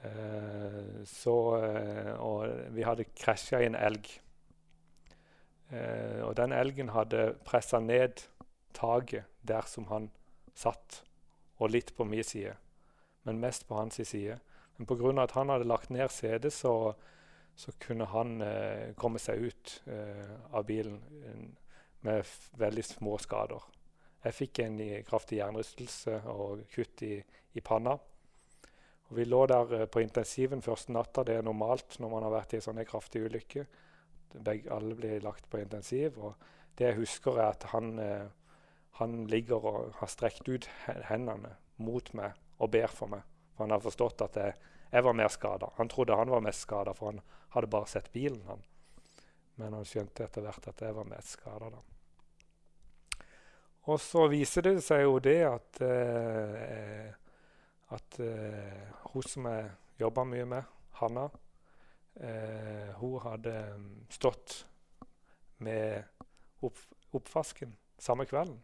Eh, 0.05 1.05
så, 1.05 1.37
eh, 1.65 2.13
og 2.21 2.49
vi 2.75 2.85
hadde 2.85 3.07
krasja 3.17 3.63
i 3.63 3.69
en 3.71 3.79
elg. 3.79 4.11
Eh, 5.73 6.21
og 6.27 6.35
den 6.37 6.53
elgen 6.53 6.93
hadde 6.93 7.33
pressa 7.47 7.81
ned 7.81 8.27
taket 8.77 9.31
der 9.43 9.65
som 9.71 9.89
han 9.89 10.11
satt, 10.55 11.03
og 11.59 11.71
litt 11.71 11.95
på 11.97 12.05
min 12.05 12.25
side, 12.25 12.57
men 13.25 13.41
mest 13.41 13.67
på 13.69 13.79
hans 13.79 14.01
side. 14.03 14.39
Men 14.77 14.87
pga. 14.87 15.23
at 15.23 15.31
han 15.33 15.49
hadde 15.49 15.65
lagt 15.65 15.91
ned 15.91 16.09
setet, 16.11 16.53
så, 16.53 16.95
så 17.57 17.73
kunne 17.81 18.05
han 18.05 18.41
eh, 18.43 18.95
komme 18.95 19.19
seg 19.19 19.39
ut 19.39 19.83
eh, 19.87 20.35
av 20.53 20.67
bilen 20.67 21.01
eh, 21.23 21.47
med 22.01 22.27
veldig 22.59 22.85
små 22.85 23.19
skader. 23.19 23.63
Jeg 24.25 24.35
fikk 24.35 24.59
en 24.65 24.79
kraftig 25.05 25.39
jernrystelse 25.39 26.23
og 26.33 26.65
kutt 26.73 27.03
i, 27.05 27.19
i 27.55 27.63
panna. 27.65 27.97
Og 29.09 29.17
vi 29.19 29.27
lå 29.29 29.45
der 29.51 29.75
eh, 29.79 29.87
på 29.87 30.03
intensiven 30.05 30.63
første 30.65 30.95
natta. 30.95 31.25
Det 31.25 31.39
er 31.39 31.47
normalt 31.47 31.99
når 32.01 32.13
man 32.13 32.27
har 32.27 32.35
vært 32.35 32.55
i 32.55 32.61
en 32.61 32.67
sånn 32.69 32.83
kraftig 32.89 33.25
ulykke. 33.27 33.67
Begge, 34.35 34.71
alle 34.75 34.97
blir 34.99 35.23
lagt 35.23 35.49
på 35.51 35.61
intensiv. 35.63 36.19
og 36.19 36.35
Det 36.75 36.89
jeg 36.89 36.99
husker, 37.03 37.39
er 37.39 37.53
at 37.53 37.69
han, 37.75 37.99
eh, 38.03 38.27
han 39.01 39.25
ligger 39.31 39.69
og 39.71 39.95
har 40.01 40.11
strekt 40.11 40.49
ut 40.49 40.69
hendene 41.11 41.57
mot 41.77 42.13
meg 42.15 42.35
og 42.59 42.71
ber 42.71 42.91
for 42.91 43.11
meg. 43.11 43.25
For 43.55 43.67
han 43.67 43.75
har 43.75 43.83
forstått 43.83 44.27
at 44.27 44.39
jeg, 44.41 44.55
jeg 44.91 45.05
var 45.07 45.19
mer 45.19 45.31
skada. 45.31 45.71
Han 45.79 45.91
trodde 45.91 46.17
han 46.19 46.31
var 46.31 46.43
mest 46.43 46.67
skada, 46.67 46.95
for 46.95 47.13
han 47.13 47.21
hadde 47.55 47.71
bare 47.71 47.91
sett 47.91 48.13
bilen. 48.13 48.43
han. 48.49 48.63
Men 49.57 49.75
han 49.79 49.87
skjønte 49.87 50.27
etter 50.27 50.43
hvert 50.43 50.71
at 50.71 50.81
jeg 50.83 50.95
var 50.95 51.07
mest 51.07 51.37
skada. 51.37 51.71
Og 53.85 54.01
så 54.01 54.27
viser 54.33 54.65
det 54.65 54.79
seg 54.83 55.05
jo 55.05 55.19
det 55.23 55.41
at, 55.45 55.81
eh, 55.85 57.13
at 57.95 58.19
eh, 58.23 58.93
hun 59.13 59.27
som 59.27 59.49
jeg 59.51 59.71
jobba 60.03 60.25
mye 60.29 60.47
med, 60.51 60.75
Hanna, 60.99 61.29
eh, 62.21 62.91
hun 63.01 63.19
hadde 63.25 63.55
stått 64.13 64.61
med 65.65 66.05
opp, 66.65 66.79
oppvasken 67.15 67.75
samme 67.99 68.27
kvelden. 68.27 68.59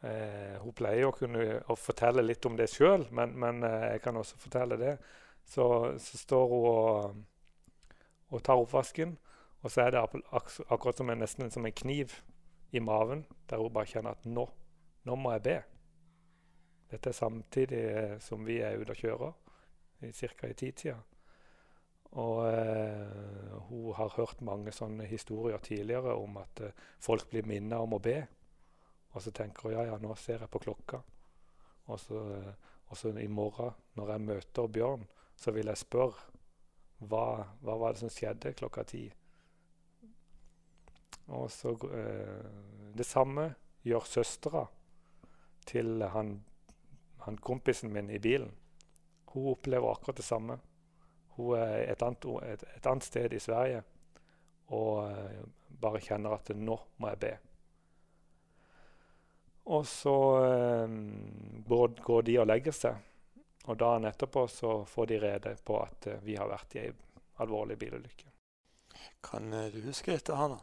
Eh, 0.00 0.56
hun 0.62 0.72
pleier 0.76 1.10
å 1.10 1.16
kunne 1.16 1.58
å 1.68 1.76
fortelle 1.76 2.24
litt 2.24 2.46
om 2.48 2.56
det 2.56 2.70
sjøl, 2.72 3.04
men, 3.16 3.34
men 3.36 3.64
eh, 3.66 3.88
jeg 3.96 4.04
kan 4.06 4.16
også 4.16 4.38
fortelle 4.40 4.78
det. 4.80 4.94
Så, 5.44 5.66
så 6.00 6.20
står 6.20 6.46
hun 6.52 6.68
og, 6.70 7.18
og, 8.30 8.38
tar 8.46 8.60
oppvasken, 8.60 9.16
og 9.60 9.72
så 9.72 9.84
er 9.84 9.92
det 9.92 10.00
ak 10.04 10.54
akkurat 10.70 11.00
som 11.00 11.10
en, 11.12 11.20
nesten 11.20 11.52
som 11.52 11.66
en 11.66 11.76
kniv 11.82 12.14
i 12.72 12.80
maven, 12.80 13.26
der 13.50 13.60
hun 13.60 13.72
bare 13.74 13.90
kjenner 13.90 14.16
at 14.16 14.28
nå, 14.28 14.46
nå 15.04 15.18
må 15.20 15.34
jeg 15.36 15.46
be. 15.48 15.58
Dette 16.90 17.12
er 17.12 17.16
samtidig 17.16 17.80
eh, 17.90 18.18
som 18.22 18.44
vi 18.46 18.58
er 18.64 18.80
ute 18.80 18.94
og 18.94 19.00
kjører, 19.02 19.32
ca. 20.00 20.48
i 20.48 20.56
titida. 20.58 20.96
Og 22.18 22.40
eh, 22.50 23.58
hun 23.68 23.94
har 23.94 24.16
hørt 24.16 24.40
mange 24.42 24.72
sånne 24.74 25.06
historier 25.06 25.62
tidligere 25.62 26.16
om 26.18 26.40
at 26.42 26.64
eh, 26.66 26.74
folk 26.98 27.28
blir 27.30 27.46
minnet 27.46 27.78
om 27.78 27.94
å 27.94 28.02
be. 28.02 28.18
Og 29.14 29.22
så 29.22 29.30
tenker 29.34 29.68
hun 29.68 29.76
ja, 29.76 29.86
ja, 29.90 29.98
nå 30.02 30.16
ser 30.18 30.42
jeg 30.42 30.50
på 30.50 30.62
klokka. 30.62 31.02
Og 31.90 31.98
så, 31.98 32.18
og 32.90 32.98
så 32.98 33.14
i 33.18 33.30
morgen, 33.30 33.74
når 33.98 34.12
jeg 34.14 34.26
møter 34.26 34.74
Bjørn, 34.74 35.06
så 35.38 35.54
vil 35.54 35.70
jeg 35.70 35.80
spørre 35.80 36.28
hva, 37.08 37.46
hva 37.62 37.78
var 37.80 37.94
det 37.94 38.02
som 38.02 38.12
skjedde 38.12 38.54
klokka 38.58 38.84
ti. 38.86 39.06
Og 41.30 41.46
så 41.54 41.72
eh, 41.94 42.50
Det 42.94 43.06
samme 43.06 43.52
gjør 43.86 44.06
søstera 44.06 44.66
til 45.66 46.02
han, 46.12 46.40
han, 47.26 47.38
kompisen 47.38 47.92
min 47.92 48.10
i 48.10 48.18
bilen. 48.18 48.50
Hun 49.32 49.52
opplever 49.52 49.92
akkurat 49.92 50.16
det 50.16 50.26
samme. 50.26 50.58
Hun 51.36 51.58
er 51.58 51.92
et 51.92 52.02
annet, 52.02 52.26
et, 52.48 52.64
et 52.76 52.86
annet 52.86 53.06
sted 53.06 53.32
i 53.32 53.42
Sverige 53.42 53.84
og 54.70 55.10
eh, 55.10 55.44
bare 55.80 56.02
kjenner 56.02 56.36
at 56.36 56.50
nå 56.54 56.76
må 57.00 57.12
jeg 57.12 57.20
be. 57.24 57.30
Og 59.70 59.86
så 59.86 60.16
eh, 60.46 60.96
går 61.68 62.26
de 62.26 62.36
og 62.42 62.50
legger 62.50 62.76
seg. 62.76 63.06
Og 63.68 63.76
dagen 63.78 64.08
etterpå 64.08 64.46
så 64.50 64.80
får 64.88 65.10
de 65.10 65.20
rede 65.20 65.52
på 65.64 65.76
at 65.78 66.06
uh, 66.08 66.14
vi 66.24 66.32
har 66.38 66.48
vært 66.48 66.74
i 66.74 66.80
ei 66.80 66.92
alvorlig 67.44 67.76
bilulykke. 67.78 68.30
Kan 69.22 69.52
du 69.52 69.76
huske 69.84 70.14
dette, 70.14 70.32
Hanna? 70.34 70.56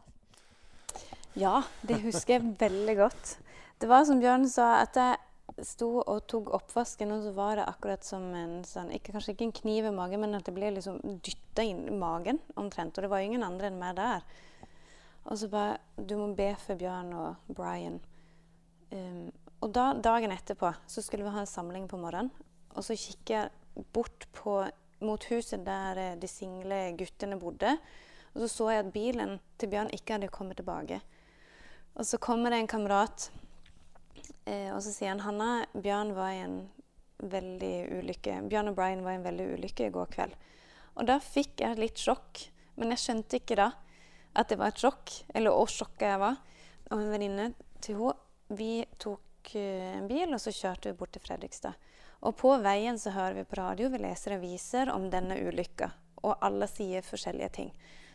Ja, 1.38 1.62
det 1.86 2.00
husker 2.02 2.34
jeg 2.34 2.56
veldig 2.58 2.96
godt. 2.98 3.36
Det 3.78 3.86
var 3.88 4.02
som 4.04 4.18
Bjørn 4.18 4.48
sa, 4.50 4.82
at 4.82 4.98
jeg 4.98 5.16
sto 5.64 5.88
og 6.00 6.26
tok 6.30 6.50
oppvasken, 6.54 7.12
og 7.14 7.24
så 7.24 7.32
var 7.36 7.58
det 7.58 7.66
akkurat 7.68 8.04
som 8.06 8.26
en 8.36 8.60
sånn 8.66 8.92
ikke, 8.94 9.14
Kanskje 9.14 9.34
ikke 9.34 9.48
en 9.48 9.56
kniv 9.60 9.88
i 9.88 9.94
magen, 9.94 10.22
men 10.22 10.36
at 10.38 10.46
det 10.46 10.54
ble 10.56 10.70
liksom 10.76 11.00
dytta 11.24 11.64
inn 11.66 11.86
i 11.88 11.96
magen 11.96 12.40
omtrent. 12.60 12.98
Og 12.98 13.06
det 13.06 13.12
var 13.12 13.24
ingen 13.24 13.46
andre 13.46 13.70
enn 13.70 13.80
meg 13.80 13.96
der. 13.98 14.26
Og 15.28 15.38
så 15.40 15.50
bare 15.52 15.78
Du 15.96 16.16
må 16.16 16.32
be 16.36 16.52
for 16.60 16.78
Bjørn 16.78 17.12
og 17.16 17.54
Brian. 17.54 17.98
Um, 18.92 19.28
og 19.60 19.72
da, 19.74 19.90
dagen 19.92 20.32
etterpå 20.32 20.70
så 20.86 21.02
skulle 21.02 21.26
vi 21.26 21.34
ha 21.34 21.42
en 21.42 21.50
samling 21.50 21.88
på 21.90 21.98
morgenen. 22.00 22.30
Og 22.76 22.84
så 22.86 22.94
kikker 22.96 23.34
jeg 23.34 23.84
bort 23.92 24.28
på, 24.36 24.60
mot 25.02 25.24
huset 25.30 25.64
der 25.66 25.98
eh, 25.98 26.16
de 26.20 26.28
single 26.30 26.78
guttene 26.98 27.38
bodde. 27.40 27.74
Og 28.34 28.44
så 28.44 28.48
så 28.52 28.70
jeg 28.70 28.84
at 28.84 28.92
bilen 28.94 29.38
til 29.58 29.72
Bjørn 29.72 29.90
ikke 29.94 30.14
hadde 30.14 30.30
kommet 30.30 30.60
tilbake. 30.60 31.00
Og 31.98 32.06
så 32.06 32.20
kommer 32.22 32.54
det 32.54 32.60
en 32.62 32.70
kamerat, 32.70 33.30
eh, 34.48 34.70
og 34.74 34.80
så 34.84 34.92
sier 34.94 35.12
han 35.12 35.24
Hanna, 35.26 35.66
Bjørn 35.76 36.14
var 36.16 36.32
i 36.34 36.42
en 36.46 36.58
veldig 37.18 37.74
ulykke. 38.00 38.40
Bjørn 38.48 38.72
og 38.72 38.78
Brian 38.78 39.04
var 39.04 39.14
i 39.14 39.20
en 39.20 39.26
veldig 39.26 39.50
ulykke 39.58 39.88
i 39.88 39.94
går 39.94 40.10
kveld. 40.14 40.34
Og 40.98 41.06
da 41.08 41.18
fikk 41.22 41.62
jeg 41.62 41.78
litt 41.78 42.00
sjokk. 42.00 42.48
Men 42.78 42.94
jeg 42.94 43.02
skjønte 43.02 43.40
ikke 43.40 43.58
da 43.58 43.72
at 44.38 44.50
det 44.50 44.58
var 44.60 44.70
et 44.70 44.82
sjokk, 44.82 45.12
eller 45.34 45.54
hvor 45.54 45.70
sjokka 45.72 46.12
jeg 46.12 46.22
var. 46.22 46.36
Og 46.92 47.00
en 47.00 47.12
venninne 47.12 47.52
til 47.84 47.98
henne 47.98 48.56
vi 48.58 48.86
tok 48.96 49.54
eh, 49.60 49.96
en 49.98 50.06
bil, 50.08 50.30
og 50.32 50.40
så 50.40 50.54
kjørte 50.54 50.88
vi 50.88 50.96
bort 50.96 51.12
til 51.12 51.24
Fredrikstad. 51.24 51.76
Og 52.24 52.34
på 52.38 52.54
veien 52.64 52.96
så 52.98 53.12
hører 53.12 53.36
vi 53.36 53.48
på 53.50 53.58
radio, 53.60 53.90
vi 53.92 54.00
leser 54.00 54.38
aviser 54.38 54.90
om 54.90 55.10
denne 55.12 55.36
ulykka. 55.36 55.90
Og 56.24 56.38
alle 56.42 56.66
sier 56.70 57.04
forskjellige 57.04 57.50
ting. 57.58 57.68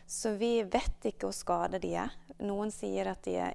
Så 0.06 0.34
vi 0.40 0.58
vet 0.66 1.06
ikke 1.08 1.28
hvor 1.28 1.36
skada 1.36 1.78
de 1.80 1.94
er. 2.02 2.10
Noen 2.44 2.72
sier 2.74 3.08
at 3.12 3.22
de 3.24 3.38
er 3.46 3.54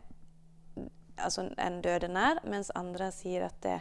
altså 1.24 1.50
en 1.58 1.82
døde 1.86 2.10
nær, 2.12 2.42
mens 2.48 2.72
andre 2.78 3.12
sier 3.16 3.48
at 3.48 3.58
det 3.64 3.80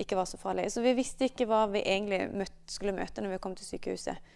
ikke 0.00 0.18
var 0.18 0.28
så 0.28 0.38
farlig. 0.40 0.70
Så 0.72 0.82
vi 0.82 0.94
visste 0.96 1.28
ikke 1.28 1.46
hva 1.50 1.64
vi 1.70 1.82
egentlig 1.84 2.26
møtte, 2.34 2.66
skulle 2.70 2.96
møte 2.96 3.22
når 3.22 3.36
vi 3.36 3.42
kom 3.42 3.54
til 3.58 3.68
sykehuset. 3.68 4.32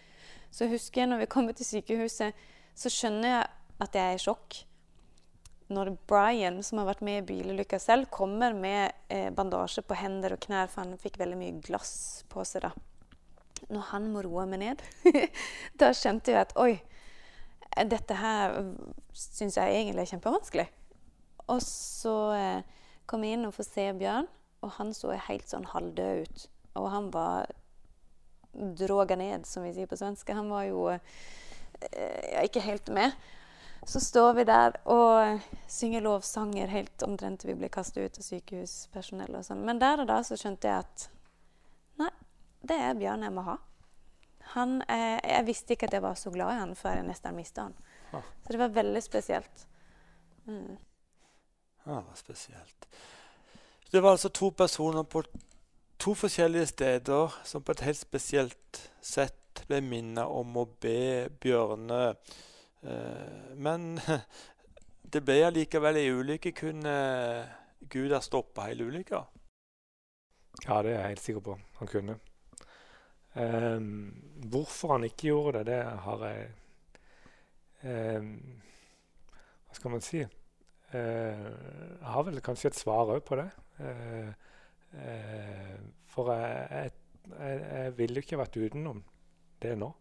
Så 0.51 0.69
husker 0.71 1.03
jeg 1.03 1.11
når 1.11 1.23
vi 1.23 1.29
kommer 1.31 1.57
til 1.57 1.67
sykehuset, 1.67 2.35
så 2.75 2.91
skjønner 2.91 3.33
jeg 3.33 3.47
at 3.83 3.95
jeg 3.95 4.11
er 4.11 4.17
i 4.17 4.23
sjokk. 4.23 4.61
Når 5.69 5.91
Brian, 6.09 6.63
som 6.65 6.81
har 6.81 6.89
vært 6.89 7.03
med 7.05 7.19
i 7.19 7.25
bilulykka 7.27 7.77
selv, 7.81 8.09
kommer 8.09 8.55
med 8.57 8.95
eh, 9.13 9.29
bandasje 9.35 9.83
på 9.85 9.97
hender 9.99 10.33
og 10.33 10.41
knær, 10.47 10.71
for 10.71 10.81
han 10.81 10.97
fikk 10.97 11.19
veldig 11.21 11.37
mye 11.37 11.59
glass 11.65 12.23
på 12.31 12.45
seg 12.47 12.65
da. 12.65 12.71
Når 13.69 13.85
han 13.91 14.07
må 14.09 14.23
roe 14.25 14.47
meg 14.49 14.63
ned, 14.63 14.81
da 15.79 15.91
skjønte 15.93 16.33
jeg 16.33 16.47
at 16.47 16.55
oi, 16.57 16.79
dette 17.85 18.17
her 18.17 18.55
syns 19.13 19.59
jeg 19.59 19.75
egentlig 19.75 20.07
er 20.07 20.13
kjempevanskelig. 20.15 20.67
Og 21.49 21.61
så 21.65 22.15
eh, 22.37 22.77
kom 23.09 23.25
jeg 23.25 23.37
inn 23.37 23.47
og 23.47 23.55
får 23.55 23.69
se 23.69 23.87
Bjørn, 23.97 24.29
og 24.65 24.75
han 24.77 24.93
så 24.93 25.15
helt 25.29 25.49
sånn 25.49 25.67
halvdød 25.71 26.27
ut. 26.27 26.45
Og 26.79 26.87
han 26.93 27.09
var 27.13 27.49
droga 28.53 29.15
ned, 29.15 29.45
som 29.45 29.65
vi 29.65 29.73
sier 29.73 29.89
på 29.89 29.97
svensk. 29.97 30.29
Han 30.35 30.51
var 30.51 30.67
jo 30.69 30.87
eh, 30.93 32.43
ikke 32.43 32.63
helt 32.65 32.89
med. 32.93 33.15
Så 33.87 34.01
står 34.03 34.33
vi 34.33 34.43
der 34.43 34.75
og 34.91 35.39
synger 35.71 36.03
lovsanger 36.03 36.67
helt 36.67 37.03
omtrent 37.05 37.39
til 37.41 37.53
vi 37.53 37.61
blir 37.61 37.71
kastet 37.71 38.03
ut 38.03 38.19
av 38.19 38.25
sykehuspersonell 38.25 39.39
og 39.39 39.45
sånn. 39.47 39.63
Men 39.65 39.79
der 39.79 40.03
og 40.03 40.09
da 40.09 40.19
så 40.27 40.37
skjønte 40.37 40.67
jeg 40.67 40.83
at 40.83 41.05
nei, 42.01 42.11
det 42.67 42.75
er 42.75 42.99
Bjørn 42.99 43.23
jeg 43.25 43.35
må 43.37 43.45
ha. 43.47 43.55
Han, 44.55 44.81
eh, 44.89 45.17
jeg 45.23 45.47
visste 45.47 45.75
ikke 45.75 45.87
at 45.87 45.95
jeg 45.95 46.03
var 46.03 46.19
så 46.19 46.33
glad 46.33 46.55
i 46.55 46.59
han 46.59 46.75
før 46.75 46.99
jeg 46.99 47.07
nesten 47.07 47.37
mista 47.37 47.69
han. 47.69 47.75
Ah. 48.11 48.25
Så 48.43 48.53
det 48.55 48.61
var 48.61 48.75
veldig 48.75 49.01
spesielt. 49.05 49.65
Mm. 50.49 50.77
Var 51.89 52.19
spesielt. 52.19 52.89
Det 53.91 54.01
var 54.03 54.17
altså 54.17 54.29
to 54.29 54.51
personer 54.53 55.03
på 55.03 55.23
to 55.99 56.13
forskjellige 56.15 56.69
steder 56.75 57.33
som 57.43 57.63
på 57.65 57.73
et 57.73 57.87
helt 57.87 57.99
spesielt 57.99 58.83
sett 59.01 59.63
ble 59.67 59.81
minnet 59.81 60.29
om 60.29 60.61
å 60.61 60.67
be 60.79 61.27
Bjørne 61.41 62.13
Eh, 62.81 63.55
men 63.55 63.99
det 65.13 65.21
ble 65.25 65.41
allikevel 65.47 65.99
ei 65.99 66.13
ulykke. 66.13 66.53
Kunne 66.55 66.95
Gud 67.91 68.13
ha 68.15 68.21
stoppa 68.23 68.69
hele 68.69 68.89
ulykka? 68.89 69.23
Ja, 70.65 70.81
det 70.83 70.93
er 70.93 70.99
jeg 70.99 71.13
helt 71.13 71.25
sikker 71.25 71.45
på. 71.45 71.59
Han 71.79 71.91
kunne. 71.91 72.19
Um, 73.33 74.09
hvorfor 74.51 74.95
han 74.95 75.05
ikke 75.05 75.29
gjorde 75.29 75.59
det, 75.59 75.67
det 75.67 75.99
har 76.01 76.23
jeg 76.25 76.47
um, 78.17 78.31
Hva 79.67 79.77
skal 79.77 79.93
man 79.93 80.01
si? 80.03 80.23
Jeg 80.89 82.09
har 82.09 82.23
vel 82.25 82.41
kanskje 82.41 82.71
et 82.71 82.79
svar 82.79 83.11
òg 83.13 83.21
på 83.27 83.37
det. 83.37 83.49
Uh, 83.79 84.31
uh, 84.97 85.75
for 86.09 86.31
jeg, 86.33 86.91
jeg, 87.29 87.59
jeg, 87.61 87.93
ville 87.99 88.17
jo 88.17 88.25
ikke 88.25 88.39
vært 88.41 88.57
utenom 88.57 89.03
det 89.61 89.75
nå. 89.77 89.91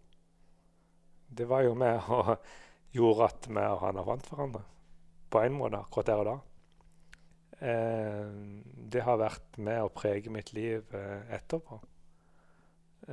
Det 1.28 1.46
var 1.48 1.66
jo 1.66 1.74
med 1.78 2.08
å 2.08 2.38
gjorde 2.96 3.28
at 3.28 3.48
vi 3.50 3.64
og 3.64 3.82
han 3.84 4.04
fant 4.06 4.30
hverandre. 4.32 4.64
På 5.28 5.42
en 5.44 5.58
måte, 5.58 5.82
akkurat 5.82 6.08
der 6.08 6.22
og 6.22 6.30
da. 6.30 6.36
Eh, 7.58 8.28
det 8.92 9.02
har 9.02 9.18
vært 9.18 9.58
med 9.58 9.82
å 9.82 9.90
prege 9.92 10.30
mitt 10.32 10.52
liv 10.56 10.94
eh, 10.94 11.24
etterpå. 11.36 11.80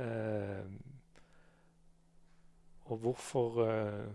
Eh, 0.00 0.68
og 2.86 3.02
hvorfor 3.02 3.60
eh, 3.66 4.06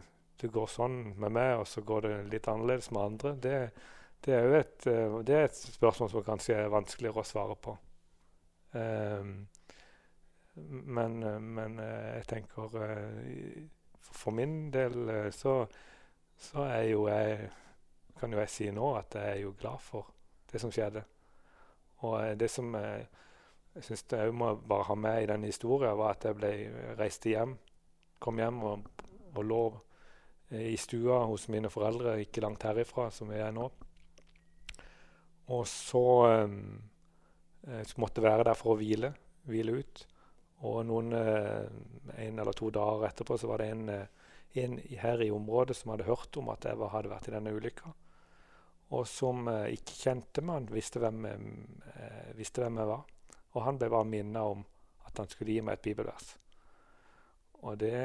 det 0.42 0.52
går 0.54 0.70
sånn 0.70 1.00
med 1.22 1.34
meg, 1.38 1.56
og 1.62 1.68
så 1.70 1.84
går 1.86 2.08
det 2.08 2.14
litt 2.34 2.50
annerledes 2.52 2.92
med 2.92 3.04
andre, 3.04 3.34
det, 3.44 3.56
det 4.26 4.36
er 4.38 4.48
jo 4.48 4.58
et, 4.60 4.88
eh, 4.90 5.18
det 5.28 5.38
er 5.38 5.48
et, 5.50 5.64
spørsmål 5.78 6.12
som 6.14 6.26
kanskje 6.26 6.58
er 6.58 6.74
vanskeligere 6.74 7.24
å 7.24 7.28
svare 7.28 7.58
på. 7.62 7.78
Um, 8.72 9.34
men, 10.56 11.18
men 11.56 11.78
jeg 11.80 12.28
tenker 12.28 12.70
for 14.12 14.32
min 14.32 14.72
del 14.72 15.10
eh, 15.10 15.32
så, 15.32 15.66
så, 16.38 16.64
er 16.64 16.84
jo 16.92 17.08
jeg 17.08 17.50
Kan 18.20 18.34
jo 18.34 18.40
jeg 18.40 18.50
si 18.54 18.68
nå 18.70 18.92
at 19.00 19.16
jeg 19.18 19.30
er 19.30 19.40
jo 19.42 19.56
glad 19.58 19.82
for 19.82 20.12
det 20.52 20.60
som 20.62 20.70
skjedde. 20.72 21.02
Og 22.06 22.20
eh, 22.22 22.36
det 22.38 22.52
som 22.54 22.76
jeg, 22.76 23.08
jeg 23.74 23.88
syns 23.88 24.06
jeg 24.12 24.34
må 24.36 24.52
bare 24.56 24.86
ha 24.92 24.96
med 24.96 25.24
i 25.24 25.30
den 25.32 25.48
historien, 25.48 25.98
var 25.98 26.14
at 26.14 26.28
jeg 26.28 26.38
ble 26.38 26.52
reiste 27.00 27.32
hjem. 27.32 27.56
Kom 28.22 28.38
hjem 28.38 28.60
og, 28.68 28.86
og 29.34 29.42
lå 29.48 29.64
i 30.52 30.76
stua 30.80 31.22
hos 31.30 31.48
mine 31.52 31.70
foreldre 31.72 32.18
ikke 32.24 32.44
langt 32.44 32.66
herifra, 32.68 33.10
som 33.14 33.32
jeg 33.32 33.44
er 33.46 33.54
nå. 33.56 33.70
Og 35.52 35.68
så, 35.68 36.06
um, 36.46 36.82
så 37.62 38.02
måtte 38.02 38.20
jeg 38.20 38.28
være 38.28 38.48
der 38.50 38.60
for 38.60 38.74
å 38.74 38.80
hvile, 38.80 39.14
hvile 39.48 39.78
ut. 39.80 40.06
Og 40.68 40.84
noen, 40.86 41.14
eh, 41.14 41.70
en 42.26 42.40
eller 42.40 42.54
to 42.54 42.70
dager 42.70 43.08
etterpå 43.08 43.38
så 43.40 43.50
var 43.50 43.64
det 43.64 43.72
en, 43.72 43.90
eh, 43.90 44.06
en 44.62 44.78
her 44.78 45.22
i 45.22 45.32
området 45.32 45.76
som 45.76 45.92
hadde 45.92 46.06
hørt 46.06 46.38
om 46.38 46.50
at 46.50 46.66
jeg 46.66 46.78
hadde 46.78 47.10
vært 47.10 47.28
i 47.28 47.32
denne 47.32 47.54
ulykka. 47.54 47.94
Og 48.92 49.08
som 49.08 49.48
eh, 49.48 49.72
ikke 49.74 49.98
kjente 49.98 50.44
meg, 50.46 50.70
visste 50.70 51.00
hvem, 51.00 51.26
visste 52.36 52.62
hvem 52.62 52.78
jeg 52.78 52.92
var. 52.92 53.06
Og 53.56 53.64
han 53.64 53.80
ble 53.80 53.90
bare 53.90 54.06
minnet 54.06 54.42
om 54.42 54.66
at 55.08 55.18
han 55.18 55.28
skulle 55.28 55.56
gi 55.56 55.62
meg 55.62 55.80
et 55.80 55.88
bibelvers. 55.90 56.36
Og 57.64 57.78
det 57.78 57.98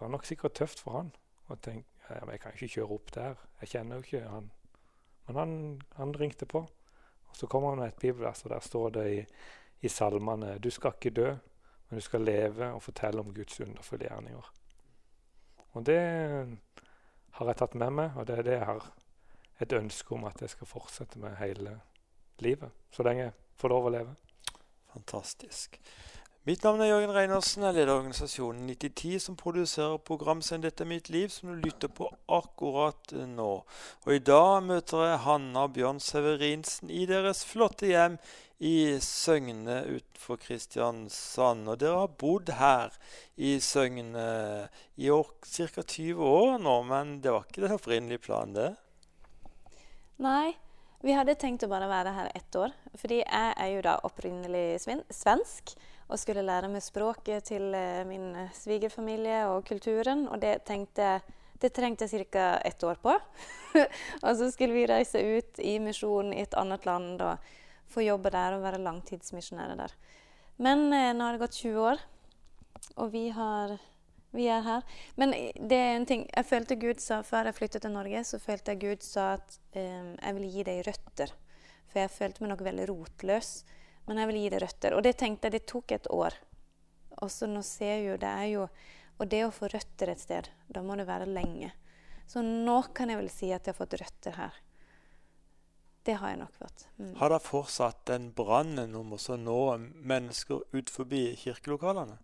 var 0.00 0.08
nok 0.10 0.24
sikkert 0.26 0.54
tøft 0.54 0.80
for 0.80 0.98
han. 0.98 1.10
Å 1.54 1.60
tenkte 1.62 1.88
ja, 2.10 2.24
Jeg 2.32 2.40
kan 2.42 2.56
ikke 2.56 2.74
kjøre 2.74 2.96
opp 2.96 3.12
der. 3.14 3.42
Jeg 3.60 3.72
kjenner 3.74 3.98
jo 3.98 4.06
ikke 4.06 4.30
han. 4.30 4.50
Men 5.26 5.36
han, 5.38 5.52
han 5.94 6.14
ringte 6.18 6.46
på. 6.50 6.64
Og 7.30 7.36
så 7.36 7.46
kommer 7.46 7.70
han 7.70 7.78
med 7.78 7.92
et 7.92 8.00
bibelvers, 8.02 8.42
og 8.44 8.50
der 8.50 8.64
står 8.66 8.90
det 8.96 9.04
i, 9.12 9.20
i 9.86 9.88
salmene 9.88 10.56
Du 10.58 10.70
skal 10.74 10.96
ikke 10.96 11.14
dø, 11.14 11.28
men 11.88 12.00
du 12.00 12.02
skal 12.02 12.26
leve 12.26 12.72
og 12.74 12.82
fortelle 12.82 13.22
om 13.22 13.30
Guds 13.34 13.60
underfulle 13.60 14.08
gjerninger. 14.08 14.50
Og 15.78 15.86
det 15.86 16.00
har 17.38 17.46
jeg 17.46 17.60
tatt 17.60 17.78
med 17.78 17.94
meg, 17.94 18.18
og 18.18 18.26
det 18.26 18.38
er 18.38 18.48
det 18.48 18.56
jeg 18.58 18.66
har 18.72 18.90
et 19.60 19.76
ønske 19.76 20.14
om 20.16 20.26
at 20.26 20.42
jeg 20.42 20.50
skal 20.50 20.66
fortsette 20.66 21.20
med 21.22 21.38
hele 21.38 21.76
livet. 22.42 22.74
Så 22.90 23.06
lenge 23.06 23.28
jeg 23.28 23.36
får 23.60 23.74
lov 23.74 23.86
å 23.86 23.94
leve. 23.94 24.16
Fantastisk. 24.90 25.78
Mitt 26.48 26.62
navn 26.64 26.80
er 26.80 26.88
Jørgen 26.88 27.10
Reinersen. 27.12 27.66
Jeg 27.66 27.74
leder 27.76 27.98
organisasjonen 27.98 28.62
9010, 28.64 29.18
som 29.20 29.34
produserer 29.36 29.98
programserien 30.00 30.62
'Dette 30.62 30.86
er 30.86 30.88
mitt 30.88 31.10
liv', 31.12 31.28
som 31.28 31.50
du 31.50 31.58
lytter 31.60 31.88
på 31.92 32.08
akkurat 32.32 33.12
nå. 33.12 33.48
Og 34.06 34.14
I 34.14 34.22
dag 34.24 34.62
møter 34.64 35.04
jeg 35.04 35.18
Hanna 35.26 35.66
Bjørn 35.68 36.00
Severinsen 36.00 36.88
i 36.88 37.04
deres 37.04 37.44
flotte 37.44 37.90
hjem 37.90 38.16
i 38.56 38.96
Søgne 39.04 39.82
utenfor 39.84 40.40
Kristiansand. 40.40 41.68
Og 41.68 41.78
dere 41.78 42.00
har 42.06 42.16
bodd 42.24 42.48
her 42.56 42.96
i 43.36 43.60
Søgne 43.60 44.24
i 44.96 45.12
ca. 45.44 45.82
20 45.82 46.24
år 46.24 46.58
nå, 46.58 46.82
men 46.88 47.20
det 47.20 47.36
var 47.36 47.44
ikke 47.44 47.68
den 47.68 47.76
opprinnelige 47.76 48.24
planen, 48.24 48.56
det? 48.56 48.72
Nei, 50.16 50.56
vi 51.04 51.12
hadde 51.12 51.36
tenkt 51.36 51.68
å 51.68 51.68
bare 51.68 51.92
være 51.92 52.16
her 52.16 52.32
ett 52.34 52.56
år. 52.56 52.72
Fordi 52.96 53.20
jeg 53.26 53.54
er 53.60 53.72
jo 53.76 53.84
da 53.84 54.00
opprinnelig 54.08 54.80
svensk 55.12 55.76
og 56.10 56.18
skulle 56.18 56.42
lære 56.44 56.68
meg 56.68 56.82
språket 56.82 57.46
til 57.52 57.70
eh, 57.74 58.02
min 58.08 58.34
svigerfamilie 58.56 59.44
og 59.50 59.64
kulturen. 59.68 60.26
Og 60.28 60.42
det 60.42 60.64
tenkte 60.68 61.20
det 61.60 61.74
trengte 61.76 62.08
jeg 62.08 62.26
ca. 62.32 62.60
ett 62.64 62.82
år 62.82 62.98
på. 63.02 63.12
og 64.24 64.36
så 64.36 64.50
skulle 64.50 64.74
vi 64.74 64.86
reise 64.88 65.20
ut 65.20 65.58
i 65.60 65.78
misjon 65.78 66.32
i 66.32 66.42
et 66.42 66.54
annet 66.58 66.86
land. 66.86 67.20
og 67.22 67.38
få 67.90 68.04
jobbe 68.04 68.32
der 68.32 68.56
og 68.56 68.64
være 68.64 68.82
langtidsmisjonærer 68.84 69.78
der. 69.78 69.94
Men 70.62 70.90
eh, 70.92 71.12
nå 71.16 71.26
har 71.26 71.36
det 71.36 71.42
gått 71.42 71.58
20 71.62 71.86
år, 71.90 72.02
og 72.96 73.12
vi, 73.14 73.24
har, 73.34 73.76
vi, 74.36 74.46
er 74.52 74.64
her. 74.66 74.86
Men 75.20 75.34
det 75.34 75.78
er 75.78 75.96
en 75.96 76.06
ting 76.08 76.26
Jeg 76.28 76.46
følte 76.46 76.78
Gud 76.80 77.02
sa 77.02 77.22
før 77.26 77.50
jeg 77.50 77.58
flyttet 77.58 77.84
til 77.86 77.94
Norge, 77.94 78.24
så 78.24 78.40
følte 78.42 78.74
jeg 78.74 78.82
Gud 78.84 79.06
sa 79.06 79.34
at 79.38 79.58
eh, 79.72 80.14
jeg 80.14 80.36
ville 80.36 80.52
gi 80.54 80.66
deg 80.68 80.82
røtter. 80.88 81.34
For 81.90 82.04
jeg 82.04 82.14
følte 82.14 82.44
meg 82.44 82.52
nok 82.52 82.66
veldig 82.68 82.88
rotløs. 82.92 83.52
Men 84.10 84.18
jeg 84.18 84.30
vil 84.32 84.40
gi 84.42 84.48
deg 84.50 84.62
røtter. 84.64 84.94
Og 84.98 85.04
det 85.06 85.12
tenkte 85.20 85.46
jeg, 85.46 85.54
det 85.54 85.66
tok 85.70 85.92
et 85.94 86.08
år. 86.10 86.34
Og 87.22 87.30
så 87.30 87.46
nå 87.46 87.60
ser 87.62 87.92
jeg 88.00 88.08
jo, 88.08 88.16
det 88.18 88.30
er 88.30 88.48
jo 88.50 88.64
Og 89.20 89.28
det 89.28 89.42
å 89.44 89.52
få 89.52 89.68
røtter 89.68 90.08
et 90.08 90.20
sted, 90.22 90.46
da 90.72 90.80
må 90.80 90.94
det 90.96 91.04
være 91.04 91.26
lenge. 91.28 91.68
Så 92.24 92.40
nå 92.40 92.78
kan 92.96 93.10
jeg 93.12 93.18
vel 93.20 93.28
si 93.28 93.50
at 93.52 93.66
jeg 93.68 93.74
har 93.74 93.76
fått 93.76 93.96
røtter 94.00 94.32
her. 94.32 94.54
Det 96.08 96.14
har 96.16 96.32
jeg 96.32 96.38
nok 96.40 96.54
fått. 96.56 96.86
Mm. 96.96 97.10
Har 97.20 97.34
dere 97.34 97.44
fortsatt 97.44 98.00
den 98.08 98.30
brannen 98.32 98.96
om 98.96 99.12
å 99.12 99.36
nå 99.36 99.58
mennesker 99.92 100.64
ut 100.72 100.88
forbi 100.94 101.34
kirkelokalene? 101.36 102.16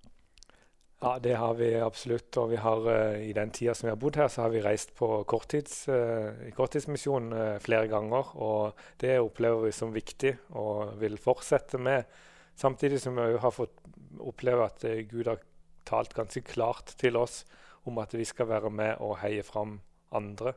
Ja, 0.98 1.18
det 1.20 1.34
har 1.36 1.54
vi 1.54 1.74
absolutt. 1.80 2.36
Og 2.40 2.50
vi 2.50 2.56
har, 2.56 2.86
uh, 2.88 3.20
i 3.20 3.32
den 3.36 3.50
tida 3.52 3.74
som 3.76 3.86
vi 3.86 3.92
har 3.92 4.00
bodd 4.00 4.16
her, 4.16 4.30
så 4.32 4.46
har 4.46 4.54
vi 4.54 4.62
reist 4.64 4.94
på 4.96 5.08
korttids, 5.28 5.82
uh, 5.92 6.32
korttidsmisjon 6.56 7.28
uh, 7.36 7.58
flere 7.60 7.90
ganger. 7.92 8.32
Og 8.40 8.86
det 9.02 9.18
opplever 9.20 9.66
vi 9.66 9.74
som 9.76 9.92
viktig 9.92 10.32
og 10.56 10.96
vil 11.00 11.18
fortsette 11.20 11.78
med. 11.78 12.08
Samtidig 12.56 13.02
som 13.02 13.20
vi 13.20 13.36
har 13.42 13.52
fått 13.52 13.76
oppleve 14.24 14.64
at 14.64 14.84
Gud 15.10 15.28
har 15.28 15.42
talt 15.84 16.14
ganske 16.16 16.40
klart 16.40 16.94
til 16.96 17.18
oss 17.20 17.42
om 17.84 18.00
at 18.00 18.14
vi 18.16 18.24
skal 18.24 18.48
være 18.48 18.70
med 18.72 19.02
og 19.04 19.18
heie 19.20 19.44
fram 19.44 19.76
andre. 20.16 20.54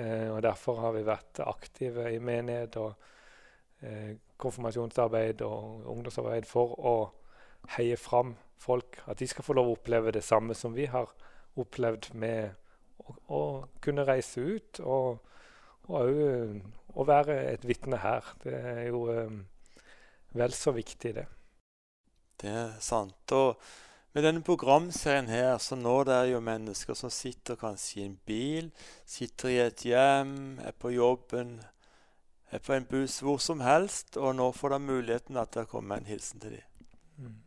Og 0.00 0.40
Derfor 0.40 0.80
har 0.80 0.94
vi 0.96 1.04
vært 1.04 1.42
aktive 1.44 2.06
i 2.14 2.22
menighet 2.24 2.78
og 2.80 2.96
konfirmasjonsarbeid 4.40 5.44
og 5.44 5.84
ungdomsarbeid 5.92 6.48
for 6.48 6.72
å 6.80 6.94
heie 7.76 8.00
fram 8.00 8.32
folk. 8.60 9.00
At 9.06 9.20
de 9.20 9.28
skal 9.30 9.46
få 9.46 9.56
lov 9.56 9.70
å 9.70 9.76
oppleve 9.78 10.14
det 10.14 10.24
samme 10.26 10.56
som 10.58 10.76
vi 10.76 10.86
har 10.90 11.10
opplevd 11.60 12.12
med 12.14 12.54
å, 13.02 13.16
å 13.32 13.42
kunne 13.82 14.06
reise 14.08 14.44
ut 14.44 14.80
og 14.84 15.26
òg 15.90 16.20
å 16.94 17.06
være 17.06 17.36
et 17.52 17.66
vitne 17.66 18.00
her. 18.02 18.26
Det 18.42 18.54
er 18.54 18.82
jo 18.88 19.04
um, 19.10 19.44
vel 20.36 20.54
så 20.54 20.74
viktig, 20.74 21.14
det. 21.14 21.26
Det 22.40 22.50
er 22.50 22.72
sant. 22.82 23.34
Og 23.36 23.60
med 24.14 24.24
denne 24.26 24.42
programserien 24.42 25.28
her 25.30 25.58
så 25.62 25.78
når 25.78 26.08
det 26.08 26.20
jo 26.32 26.40
mennesker 26.42 26.98
som 26.98 27.12
sitter 27.14 27.58
kanskje 27.60 28.00
i 28.00 28.06
en 28.08 28.16
bil, 28.26 28.70
sitter 29.06 29.52
i 29.52 29.60
et 29.66 29.84
hjem, 29.86 30.58
er 30.64 30.74
på 30.74 30.94
jobben, 30.94 31.60
er 32.50 32.64
på 32.64 32.74
en 32.74 32.88
buss, 32.90 33.20
hvor 33.22 33.38
som 33.38 33.62
helst, 33.62 34.16
og 34.16 34.34
nå 34.34 34.50
får 34.56 34.74
de 34.74 34.80
muligheten 34.88 35.38
at 35.38 35.54
det 35.54 35.68
kommer 35.70 36.00
en 36.00 36.10
hilsen 36.10 36.42
til 36.42 36.58
dem. 36.58 36.66
Mm. 37.20 37.38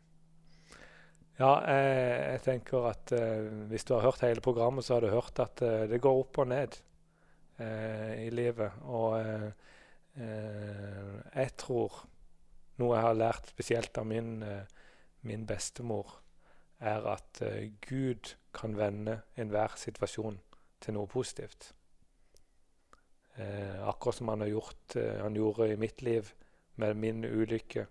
Ja, 1.38 1.50
jeg, 1.66 1.94
jeg, 2.30 2.40
tenker 2.44 2.88
at 2.92 3.12
uh, 3.16 3.46
hvis 3.70 3.86
du 3.86 3.96
har 3.96 4.04
hørt 4.06 4.22
hele 4.22 4.44
programmet, 4.44 4.86
så 4.86 4.96
har 4.96 5.04
du 5.04 5.10
hørt 5.10 5.40
at 5.42 5.62
uh, 5.66 5.84
det 5.90 5.98
går 6.02 6.20
opp 6.20 6.38
og 6.44 6.50
ned 6.52 6.76
uh, 7.58 8.12
i 8.22 8.28
livet. 8.30 8.82
Og 8.86 9.18
jeg 10.14 11.50
tror 11.58 12.04
noe 12.78 12.92
jeg 12.94 13.02
har 13.02 13.16
lært 13.18 13.48
spesielt 13.50 13.98
av 13.98 14.06
min, 14.06 14.44
min 15.26 15.42
bestemor, 15.42 16.20
er 16.78 17.02
at 17.16 17.40
Gud 17.82 18.36
kan 18.54 18.76
vende 18.78 19.24
enhver 19.34 19.74
situasjon 19.74 20.38
til 20.84 20.94
noe 20.94 21.10
positivt. 21.10 21.72
Eh, 23.36 23.88
akkurat 23.88 24.14
som 24.14 24.28
han 24.28 24.40
har 24.40 24.48
gjort 24.48 24.96
eh, 24.96 25.16
han 25.20 25.34
gjorde 25.34 25.72
i 25.72 25.76
mitt 25.76 26.02
liv 26.02 26.32
med 26.74 26.96
min 26.96 27.24
ulykke, 27.24 27.86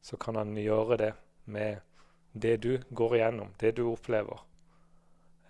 så 0.00 0.16
kan 0.16 0.36
han 0.36 0.56
gjøre 0.56 0.96
det 0.96 1.12
med 1.44 1.80
det 2.32 2.56
du 2.62 2.78
går 2.90 3.16
igjennom, 3.16 3.54
det 3.60 3.76
du 3.76 3.84
opplever. 3.88 4.40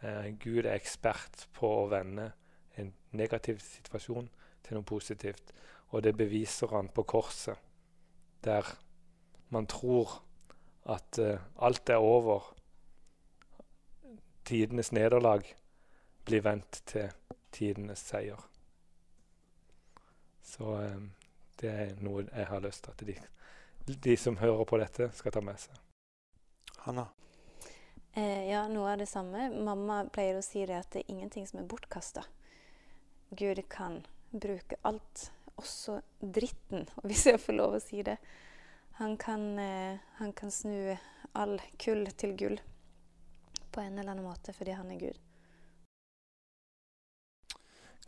Eh, 0.01 0.31
Gud 0.39 0.65
er 0.65 0.77
ekspert 0.77 1.49
på 1.57 1.71
å 1.83 1.89
vende 1.91 2.33
en 2.79 2.93
negativ 3.11 3.61
situasjon 3.65 4.29
til 4.63 4.79
noe 4.79 4.87
positivt. 4.87 5.53
Og 5.91 6.05
det 6.05 6.15
beviser 6.17 6.71
han 6.75 6.91
på 6.93 7.03
korset, 7.09 7.57
der 8.45 8.67
man 9.49 9.67
tror 9.67 10.21
at 10.89 11.19
eh, 11.19 11.41
alt 11.57 11.89
er 11.91 12.05
over. 12.05 12.55
Tidenes 14.45 14.93
nederlag 14.93 15.45
blir 16.25 16.45
vendt 16.45 16.83
til 16.87 17.11
tidenes 17.53 18.05
seier. 18.05 18.41
Så 20.45 20.77
eh, 20.81 21.01
det 21.61 21.73
er 21.73 21.99
noe 22.05 22.25
jeg 22.29 22.49
har 22.49 22.65
lyst 22.65 22.85
til 22.85 22.95
at 22.95 23.07
de, 23.09 23.97
de, 23.97 24.17
som 24.17 24.39
hører 24.41 24.65
på 24.65 24.79
dette, 24.81 25.11
skal 25.17 25.35
ta 25.35 25.43
med 25.45 25.61
seg. 25.61 25.77
Hanna? 26.89 27.09
Eh, 28.13 28.51
ja, 28.51 28.69
noe 28.69 28.93
av 28.93 28.99
det 28.99 29.07
samme. 29.07 29.51
Mamma 29.51 30.07
pleier 30.13 30.39
å 30.39 30.45
si 30.45 30.63
det 30.67 30.79
at 30.79 30.89
det 30.95 31.03
er 31.03 31.11
ingenting 31.13 31.45
som 31.47 31.61
er 31.61 31.67
bortkasta. 31.69 32.23
Gud 33.37 33.61
kan 33.69 34.01
bruke 34.31 34.79
alt, 34.89 35.27
også 35.61 35.99
dritten, 36.21 36.89
hvis 37.05 37.27
jeg 37.29 37.43
får 37.45 37.59
lov 37.59 37.77
å 37.77 37.83
si 37.85 38.01
det. 38.07 38.17
Han 39.03 39.19
kan, 39.21 39.45
eh, 39.61 40.01
han 40.17 40.33
kan 40.33 40.51
snu 40.51 40.97
all 41.37 41.59
kull 41.77 42.09
til 42.17 42.33
gull 42.41 42.57
på 43.71 43.85
en 43.85 43.99
eller 43.99 44.17
annen 44.17 44.25
måte 44.25 44.57
fordi 44.57 44.73
han 44.81 44.89
er 44.91 45.05
Gud. 45.05 45.21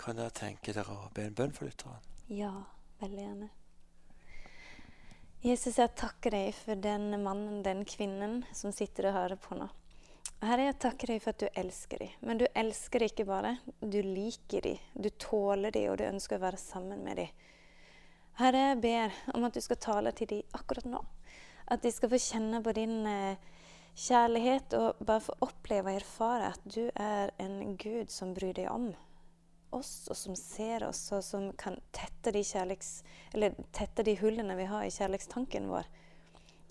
Kan 0.01 0.17
dere 0.17 0.33
tenke 0.33 0.73
dere 0.73 0.97
å 0.97 1.11
be 1.15 1.29
en 1.29 1.37
bønn 1.37 1.53
for 1.53 1.69
lytteren? 1.69 2.01
Ja, 2.33 2.55
veldig 3.05 3.27
gjerne. 3.29 3.53
Jesus, 5.41 5.79
jeg 5.81 5.95
takker 5.97 6.35
deg 6.35 6.51
for 6.53 6.77
den 6.77 7.15
mannen, 7.25 7.63
den 7.65 7.79
kvinnen 7.89 8.43
som 8.53 8.75
sitter 8.77 9.07
og 9.09 9.15
hører 9.17 9.39
på 9.41 9.57
nå. 9.57 9.71
Herre, 10.45 10.67
jeg 10.67 10.77
takker 10.85 11.15
deg 11.15 11.23
for 11.25 11.33
at 11.33 11.41
du 11.41 11.61
elsker 11.63 12.03
dem. 12.03 12.11
Men 12.29 12.43
du 12.43 12.45
elsker 12.53 13.01
dem 13.01 13.09
ikke 13.09 13.25
bare. 13.25 13.55
Du 13.81 13.97
liker 14.05 14.67
dem, 14.69 14.83
du 14.93 15.09
tåler 15.17 15.73
dem, 15.73 15.87
og 15.89 15.97
du 15.97 16.05
ønsker 16.05 16.37
å 16.37 16.43
være 16.45 16.61
sammen 16.61 17.01
med 17.07 17.23
dem. 17.23 17.33
Herre, 18.37 18.67
jeg 18.67 18.81
ber 18.85 19.17
om 19.33 19.49
at 19.49 19.57
du 19.57 19.65
skal 19.65 19.81
tale 19.81 20.13
til 20.17 20.29
dem 20.29 20.61
akkurat 20.61 20.93
nå. 20.93 21.01
At 21.73 21.89
de 21.89 21.93
skal 21.97 22.13
få 22.13 22.21
kjenne 22.21 22.61
på 22.61 22.77
din 22.77 22.99
eh, 23.09 23.61
kjærlighet 23.97 24.77
og 24.77 25.01
bare 25.01 25.25
få 25.25 25.39
oppleve 25.49 25.95
og 25.95 26.03
erfare 26.03 26.53
at 26.53 26.69
du 26.69 26.83
er 26.93 27.33
en 27.41 27.79
Gud 27.81 28.13
som 28.13 28.37
bryr 28.37 28.53
deg 28.61 28.69
om 28.69 28.91
oss, 29.77 30.09
og 30.11 30.17
som 30.17 30.37
ser 30.39 30.85
oss, 30.87 31.03
og 31.17 31.25
som 31.25 31.51
kan 31.59 31.79
tette 31.97 32.33
de, 32.35 32.43
tette 33.77 34.07
de 34.07 34.17
hullene 34.21 34.57
vi 34.59 34.69
har 34.71 34.87
i 34.87 34.95
kjærlighetstanken 34.95 35.69
vår. 35.71 35.89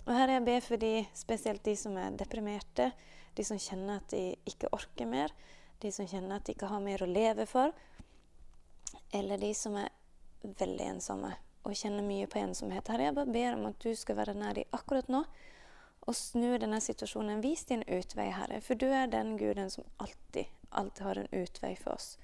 Og 0.06 0.12
her 0.16 0.34
jeg 0.34 0.46
ber 0.46 0.64
for 0.64 0.80
de, 0.80 0.94
spesielt 1.14 1.64
de 1.64 1.76
som 1.78 1.96
er 2.00 2.16
deprimerte, 2.18 2.90
de 3.36 3.46
som 3.46 3.60
kjenner 3.60 4.00
at 4.00 4.10
de 4.12 4.24
ikke 4.48 4.72
orker 4.74 5.08
mer, 5.08 5.32
de 5.80 5.92
som 5.94 6.08
kjenner 6.08 6.36
at 6.36 6.48
de 6.48 6.56
ikke 6.56 6.70
har 6.70 6.82
mer 6.84 7.04
å 7.04 7.08
leve 7.08 7.46
for, 7.48 7.72
eller 9.14 9.40
de 9.40 9.52
som 9.56 9.76
er 9.80 9.92
veldig 10.42 10.90
ensomme 10.96 11.30
og 11.66 11.76
kjenner 11.76 12.04
mye 12.04 12.28
på 12.30 12.40
ensomhet. 12.40 12.88
Her 12.88 13.04
jeg 13.04 13.16
bare 13.16 13.32
ber 13.32 13.56
om 13.56 13.66
at 13.68 13.80
du 13.84 13.92
skal 13.98 14.16
være 14.20 14.36
nær 14.38 14.56
dem 14.56 14.76
akkurat 14.76 15.10
nå 15.12 15.24
og 16.08 16.16
snu 16.16 16.54
denne 16.58 16.80
situasjonen. 16.80 17.42
Vis 17.44 17.66
din 17.68 17.84
utvei, 17.84 18.30
Herre, 18.32 18.60
for 18.64 18.78
du 18.80 18.86
er 18.88 19.10
den 19.12 19.36
Guden 19.38 19.70
som 19.70 19.84
alltid, 20.00 20.48
alltid 20.70 21.04
har 21.06 21.20
en 21.20 21.32
utvei 21.42 21.74
for 21.76 21.98
oss. 21.98 22.14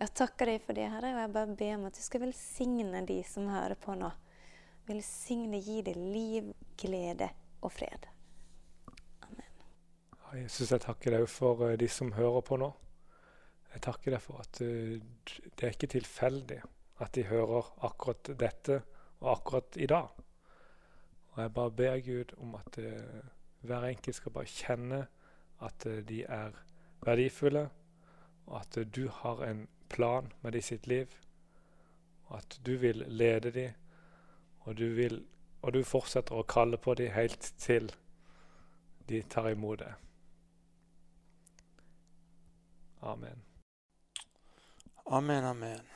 Jeg 0.00 0.14
takker 0.16 0.48
deg 0.48 0.62
for 0.64 0.72
det, 0.72 0.86
Herre, 0.88 1.10
og 1.12 1.18
jeg 1.20 1.32
bare 1.34 1.54
ber 1.60 1.74
om 1.76 1.82
at 1.90 1.96
du 1.98 2.00
skal 2.00 2.22
velsigne 2.22 3.02
de 3.04 3.18
som 3.28 3.50
hører 3.52 3.76
på 3.76 3.92
nå. 4.00 4.08
Velsigne, 4.88 5.58
gi 5.60 5.82
dem 5.84 6.06
liv, 6.08 6.46
glede 6.80 7.26
og 7.60 7.74
fred. 7.74 8.06
Amen. 9.26 9.58
Jesus, 10.38 10.70
jeg 10.72 10.80
takker 10.86 11.12
deg 11.12 11.26
for 11.28 11.66
eh, 11.66 11.76
de 11.76 11.88
som 11.92 12.14
hører 12.16 12.40
på 12.48 12.56
nå. 12.62 12.70
Jeg 13.74 13.82
takker 13.84 14.16
deg 14.16 14.22
for 14.24 14.40
at 14.40 14.62
uh, 14.64 14.94
det 15.44 15.66
er 15.66 15.76
ikke 15.76 15.90
tilfeldig 15.92 16.56
at 17.04 17.12
de 17.14 17.26
hører 17.28 17.68
akkurat 17.90 18.30
dette 18.40 18.78
og 19.20 19.28
akkurat 19.34 19.76
i 19.76 19.88
dag. 19.90 20.22
Og 21.34 21.42
jeg 21.42 21.52
bare 21.58 21.74
ber 21.82 22.00
Gud 22.06 22.32
om 22.40 22.56
at 22.56 22.80
uh, 22.80 23.20
hver 23.68 23.84
enkelt 23.90 24.16
skal 24.16 24.32
bare 24.32 24.48
kjenne 24.48 25.02
at 25.60 25.84
de 26.08 26.22
er 26.24 26.56
verdifulle, 27.04 27.66
og 28.48 28.56
at 28.62 28.80
du 28.96 29.04
har 29.12 29.44
en 29.44 29.60
plan 29.90 30.32
med 30.40 30.56
de 30.56 30.62
sitt 30.62 30.86
liv. 30.86 31.12
At 32.30 32.58
du 32.62 32.76
vil 32.78 33.04
lede 33.08 33.50
dem, 33.50 33.72
og 34.66 34.76
du, 34.78 34.88
vil, 34.94 35.22
og 35.62 35.74
du 35.74 35.82
fortsetter 35.84 36.38
å 36.38 36.46
kalle 36.46 36.78
på 36.78 36.94
dem 36.94 37.10
helt 37.14 37.52
til 37.58 37.90
de 39.10 39.22
tar 39.22 39.50
imot 39.50 39.78
det. 39.82 39.94
Amen. 43.00 43.42
Amen, 45.04 45.44
amen. 45.44 45.88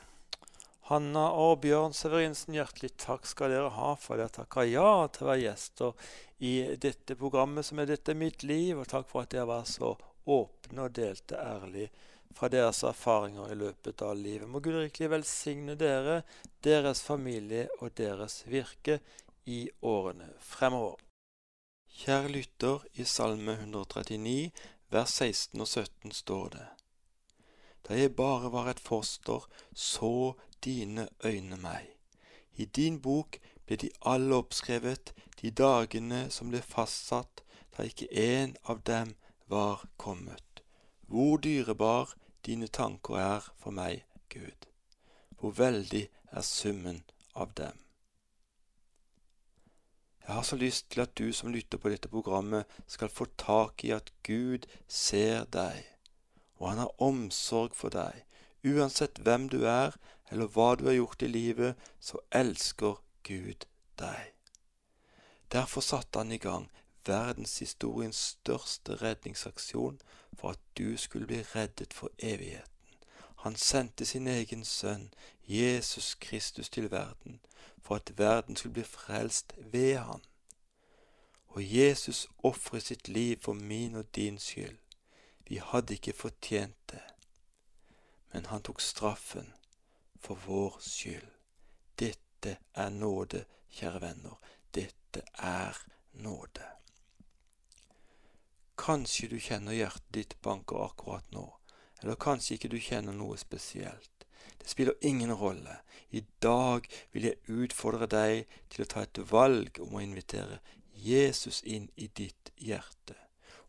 Hanna 0.89 1.29
og 1.31 1.61
Bjørn 1.63 1.95
Severinsen, 1.97 2.57
hjertelig 2.57 2.91
takk 3.01 3.23
skal 3.25 3.53
dere 3.53 3.71
ha 3.73 3.93
for 3.97 4.19
dere 4.19 4.33
takka 4.33 4.65
ja 4.67 5.07
til 5.09 5.25
å 5.25 5.29
være 5.31 5.43
gjester 5.45 6.09
i 6.45 6.51
dette 6.81 7.15
programmet 7.17 7.65
som 7.65 7.79
er 7.81 7.89
Dette 7.89 8.13
mitt 8.13 8.43
liv, 8.43 8.77
og 8.77 8.89
takk 8.91 9.07
for 9.09 9.23
at 9.23 9.31
dere 9.33 9.47
var 9.49 9.63
så 9.69 9.95
åpne 10.25 10.85
og 10.85 10.93
delte 10.97 11.39
ærlig 11.39 11.87
fra 12.35 12.49
deres 12.51 12.83
erfaringer 12.83 13.51
i 13.51 13.57
løpet 13.59 14.01
av 14.03 14.15
livet. 14.19 14.49
Må 14.49 14.59
Gud 14.59 14.75
rikelig 14.81 15.09
velsigne 15.13 15.75
dere, 15.79 16.21
deres 16.63 17.01
familie 17.05 17.69
og 17.79 17.95
deres 17.97 18.41
virke 18.51 18.99
i 19.45 19.65
årene 19.81 20.27
fremover. 20.43 20.99
Kjære 21.95 22.31
lytter, 22.33 22.81
i 22.99 23.05
Salme 23.07 23.55
139, 23.55 24.51
vers 24.91 25.13
16 25.21 25.61
og 25.61 25.67
17 25.67 26.11
står 26.11 26.49
det:" 26.57 26.67
Da 27.87 27.93
jeg 27.93 28.15
bare 28.15 28.51
var 28.51 28.67
et 28.69 28.79
foster, 28.79 29.47
så 29.73 30.33
dine 30.63 31.07
øyne 31.23 31.57
meg. 31.57 31.87
I 32.55 32.65
din 32.65 33.01
bok 33.01 33.37
ble 33.65 33.75
de 33.75 33.89
alle 34.01 34.35
oppskrevet, 34.35 35.13
de 35.41 35.51
dagene 35.51 36.29
som 36.31 36.49
ble 36.49 36.61
fastsatt, 36.61 37.43
da 37.77 37.83
ikke 37.83 38.07
en 38.11 38.55
av 38.63 38.81
dem 38.83 39.15
var 39.47 39.85
kommet. 39.97 40.63
Hvor 41.07 41.37
dyrebar 41.37 42.15
dine 42.45 42.67
tanker 42.67 43.17
er 43.17 43.47
for 43.57 43.73
meg, 43.75 44.05
Gud. 44.29 44.67
Hvor 45.39 45.51
veldig 45.57 46.05
er 46.31 46.41
summen 46.41 47.03
av 47.35 47.53
dem. 47.57 47.79
Jeg 50.27 50.35
har 50.35 50.43
så 50.43 50.55
lyst 50.55 50.89
til 50.89 51.01
at 51.01 51.17
du 51.17 51.33
som 51.33 51.51
lytter 51.53 51.77
på 51.77 51.89
dette 51.89 52.09
programmet, 52.09 52.65
skal 52.87 53.09
få 53.09 53.27
tak 53.37 53.83
i 53.85 53.91
at 53.93 54.09
Gud 54.23 54.65
ser 54.87 55.45
deg, 55.53 55.85
og 56.57 56.69
han 56.69 56.81
har 56.81 57.01
omsorg 57.01 57.75
for 57.77 57.93
deg. 57.93 58.23
Uansett 58.65 59.21
hvem 59.21 59.49
du 59.49 59.65
er, 59.69 59.93
eller 60.31 60.49
hva 60.49 60.73
du 60.75 60.87
har 60.89 60.97
gjort 60.97 61.21
i 61.21 61.29
livet, 61.29 61.75
så 61.99 62.21
elsker 62.33 62.97
Gud 63.23 63.67
deg. 64.01 64.33
Derfor 65.53 65.85
satte 65.85 66.19
han 66.19 66.33
i 66.33 66.41
gang 66.41 66.71
verdenshistoriens 67.05 68.17
største 68.33 68.97
redningsaksjon 69.01 69.99
for 70.37 70.49
at 70.49 70.59
du 70.77 70.97
skulle 70.97 71.27
bli 71.27 71.41
reddet 71.41 71.93
for 71.93 72.11
evigheten. 72.19 72.71
Han 73.35 73.55
sendte 73.55 74.05
sin 74.05 74.27
egen 74.27 74.65
sønn, 74.65 75.13
Jesus 75.47 76.15
Kristus, 76.15 76.69
til 76.69 76.91
verden 76.91 77.39
for 77.85 77.95
at 77.95 78.17
verden 78.17 78.55
skulle 78.55 78.73
bli 78.73 78.83
frelst 78.83 79.53
ved 79.57 79.95
han. 79.95 80.21
Og 81.47 81.75
Jesus 81.77 82.27
ofret 82.43 82.83
sitt 82.83 83.07
liv 83.07 83.37
for 83.41 83.53
min 83.53 83.95
og 83.95 84.15
din 84.15 84.39
skyld. 84.39 84.77
Vi 85.47 85.55
hadde 85.55 85.93
ikke 85.93 86.13
fortjent 86.13 86.91
det, 86.91 87.03
men 88.33 88.45
han 88.45 88.61
tok 88.61 88.81
straffen 88.81 89.53
for 90.19 90.35
vår 90.35 90.77
skyld. 90.81 91.29
Dette 91.99 92.57
er 92.73 92.89
nåde, 92.89 93.45
kjære 93.69 94.01
venner. 94.01 94.39
Dette 94.73 95.21
er 95.33 95.85
nåde. 96.13 96.74
Kanskje 98.75 99.29
du 99.31 99.37
kjenner 99.39 99.75
hjertet 99.75 100.11
ditt 100.13 100.35
banker 100.43 100.83
akkurat 100.83 101.27
nå, 101.31 101.45
eller 102.01 102.19
kanskje 102.19 102.57
ikke 102.57 102.71
du 102.73 102.79
kjenner 102.79 103.15
noe 103.15 103.37
spesielt. 103.39 104.25
Det 104.59 104.69
spiller 104.69 104.95
ingen 105.01 105.33
rolle. 105.33 105.77
I 106.11 106.23
dag 106.41 106.87
vil 107.11 107.29
jeg 107.29 107.41
utfordre 107.47 108.07
deg 108.09 108.45
til 108.69 108.83
å 108.83 108.89
ta 108.89 109.03
et 109.05 109.21
valg 109.31 109.79
om 109.83 109.95
å 109.95 110.03
invitere 110.03 110.59
Jesus 110.95 111.61
inn 111.63 111.89
i 111.95 112.07
ditt 112.07 112.51
hjerte, 112.57 113.15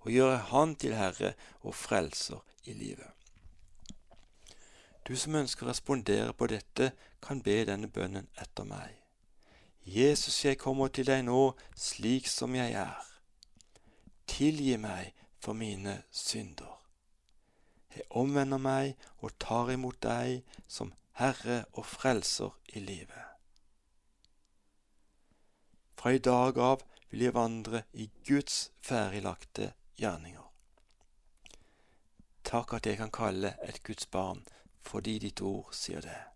og 0.03 0.13
gjøre 0.15 0.39
Han 0.53 0.75
til 0.81 0.95
Herre 0.97 1.35
og 1.63 1.75
Frelser 1.75 2.43
i 2.65 2.75
livet. 2.75 3.11
Du 5.07 5.15
som 5.17 5.37
ønsker 5.39 5.67
å 5.67 5.71
respondere 5.71 6.33
på 6.35 6.49
dette, 6.51 6.91
kan 7.23 7.43
be 7.43 7.61
denne 7.67 7.91
bønnen 7.91 8.27
etter 8.43 8.67
meg. 8.67 8.95
Jesus, 9.87 10.45
jeg 10.45 10.59
kommer 10.59 10.91
til 10.91 11.07
deg 11.07 11.23
nå 11.29 11.53
slik 11.79 12.27
som 12.27 12.55
jeg 12.59 12.75
er. 12.75 13.16
Tilgi 14.37 14.77
meg 14.77 15.15
for 15.41 15.57
mine 15.57 16.03
synder. 16.13 16.75
Jeg 17.95 18.05
omvender 18.11 18.61
meg 18.61 18.99
og 19.25 19.33
tar 19.41 19.71
imot 19.73 19.97
deg 20.05 20.43
som 20.69 20.91
Herre 21.17 21.63
og 21.73 21.87
Frelser 21.89 22.53
i 22.77 22.83
livet. 22.85 23.25
Fra 25.97 26.13
i 26.13 26.21
dag 26.21 26.61
av 26.61 26.85
vil 27.09 27.25
jeg 27.25 27.37
vandre 27.39 27.87
i 27.97 28.11
Guds 28.29 28.59
ferdiglagte 28.85 29.73
gjerninger. 29.97 30.45
Takk 32.45 32.77
at 32.77 32.93
jeg 32.93 33.01
kan 33.01 33.17
kalle 33.23 33.57
et 33.65 33.81
Guds 33.89 34.05
barn 34.05 34.45
fordi 34.85 35.17
ditt 35.25 35.41
ord 35.41 35.73
sier 35.73 36.05
det. 36.05 36.36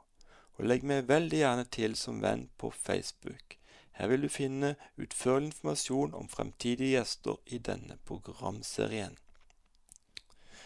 Og 0.57 0.61
legg 0.65 0.81
meg 0.81 1.05
veldig 1.13 1.39
gjerne 1.43 1.65
til 1.77 1.93
som 1.99 2.25
venn 2.25 2.49
på 2.57 2.73
Facebook. 2.73 3.61
Her 3.99 4.07
vil 4.09 4.25
du 4.25 4.29
finne 4.33 4.73
utførlig 4.97 5.45
informasjon 5.51 6.17
om 6.17 6.25
fremtidige 6.31 6.97
gjester 6.97 7.37
i 7.45 7.61
denne 7.61 8.01
programserien. 8.09 9.13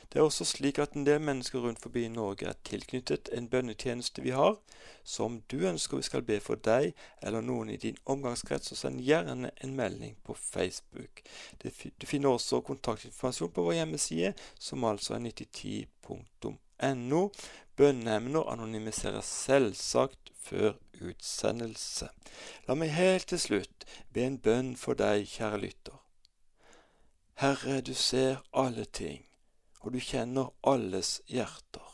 Det 0.10 0.20
er 0.20 0.24
også 0.24 0.46
slik 0.48 0.80
at 0.80 0.94
en 0.96 1.06
del 1.06 1.20
mennesker 1.22 1.60
rundt 1.60 1.82
forbi 1.84 2.06
i 2.06 2.12
Norge 2.12 2.48
er 2.48 2.56
tilknyttet 2.64 3.30
en 3.36 3.50
bønnetjeneste 3.52 4.24
vi 4.24 4.32
har, 4.32 4.56
som 5.04 5.42
du 5.52 5.58
ønsker 5.68 6.00
vi 6.00 6.08
skal 6.08 6.24
be 6.24 6.40
for 6.44 6.56
deg 6.64 6.94
eller 7.22 7.44
noen 7.44 7.70
i 7.74 7.80
din 7.82 8.00
omgangskrets, 8.06 8.72
så 8.72 8.76
send 8.80 9.04
gjerne 9.04 9.52
en 9.64 9.76
melding 9.76 10.16
på 10.24 10.34
Facebook. 10.40 11.22
Du 11.60 12.08
finner 12.08 12.30
også 12.30 12.62
kontaktinformasjon 12.64 13.52
på 13.52 13.68
vår 13.68 13.82
hjemmeside, 13.82 14.34
som 14.60 14.88
altså 14.88 15.18
er 15.18 15.26
9010.no. 15.28 17.22
Bønneemner 17.78 18.50
anonymiseres 18.50 19.26
selvsagt 19.26 20.32
før 20.48 20.80
utsendelse. 21.04 22.08
La 22.66 22.80
meg 22.80 22.96
helt 22.96 23.28
til 23.30 23.44
slutt 23.44 23.86
be 24.14 24.24
en 24.24 24.40
bønn 24.40 24.76
for 24.80 24.98
deg, 24.98 25.28
kjære 25.30 25.62
lytter. 25.68 26.00
Herre, 27.38 27.82
du 27.86 27.94
ser 27.94 28.42
alle 28.56 28.88
ting 28.90 29.27
og 29.88 29.94
du 29.96 30.02
kjenner 30.04 30.50
alles 30.68 31.22
hjerter. 31.32 31.86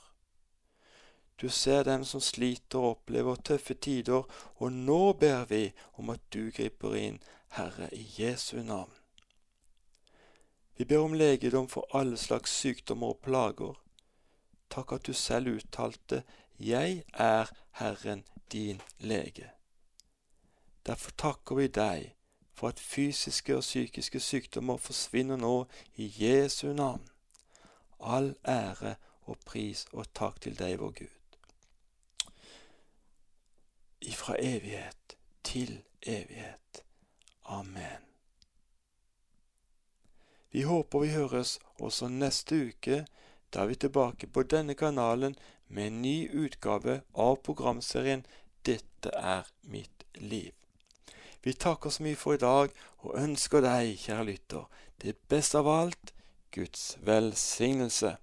Du 1.37 1.49
ser 1.49 1.83
dem 1.85 2.01
som 2.09 2.21
sliter 2.25 2.79
og 2.79 2.95
opplever 2.95 3.37
tøffe 3.45 3.75
tider, 3.77 4.25
og 4.57 4.71
nå 4.73 5.13
ber 5.21 5.45
vi 5.51 5.67
om 6.01 6.09
at 6.09 6.23
du 6.33 6.49
griper 6.49 6.95
inn, 6.97 7.19
Herre, 7.53 7.91
i 7.93 8.07
Jesu 8.17 8.63
navn. 8.65 8.89
Vi 10.73 10.89
ber 10.89 11.05
om 11.05 11.13
legedom 11.13 11.69
for 11.69 11.85
alle 11.93 12.17
slags 12.17 12.57
sykdommer 12.63 13.13
og 13.13 13.21
plager. 13.21 13.77
Takk 14.73 14.97
at 14.97 15.05
du 15.05 15.13
selv 15.13 15.53
uttalte 15.53 16.23
Jeg 16.57 17.03
er 17.13 17.53
Herren 17.77 18.25
din 18.51 18.81
lege. 18.97 19.51
Derfor 20.85 21.11
takker 21.11 21.61
vi 21.61 21.69
deg 21.69 22.13
for 22.57 22.73
at 22.73 22.79
fysiske 22.79 23.53
og 23.53 23.61
psykiske 23.61 24.19
sykdommer 24.19 24.81
forsvinner 24.81 25.37
nå 25.37 25.67
i 25.95 26.09
Jesu 26.17 26.73
navn. 26.73 27.12
All 28.03 28.35
ære 28.47 28.95
og 29.31 29.37
pris 29.45 29.85
og 29.93 30.09
takk 30.13 30.41
til 30.43 30.57
deg, 30.59 30.77
vår 30.79 30.91
Gud. 30.99 31.19
Ifra 34.03 34.35
evighet 34.39 35.15
til 35.43 35.77
evighet. 36.01 36.83
Amen. 37.45 38.03
Vi 40.51 40.61
håper 40.61 40.99
vi 40.99 41.13
høres 41.15 41.59
også 41.79 42.07
neste 42.07 42.59
uke. 42.67 43.05
Da 43.53 43.63
er 43.63 43.71
vi 43.71 43.75
tilbake 43.75 44.27
på 44.27 44.43
denne 44.43 44.75
kanalen 44.75 45.35
med 45.67 45.87
en 45.87 46.01
ny 46.01 46.17
utgave 46.45 47.01
av 47.13 47.39
programserien 47.45 48.25
Dette 48.65 49.09
er 49.15 49.47
mitt 49.63 50.05
liv. 50.15 50.51
Vi 51.43 51.53
takker 51.53 51.89
så 51.89 52.03
mye 52.03 52.15
for 52.15 52.37
i 52.37 52.41
dag 52.43 52.71
og 53.03 53.17
ønsker 53.19 53.63
deg, 53.65 53.97
kjære 53.99 54.27
lytter, 54.29 54.67
det 55.03 55.17
beste 55.27 55.59
av 55.59 55.67
alt 55.67 56.13
Guds 56.53 56.97
velsignelse. 57.01 58.17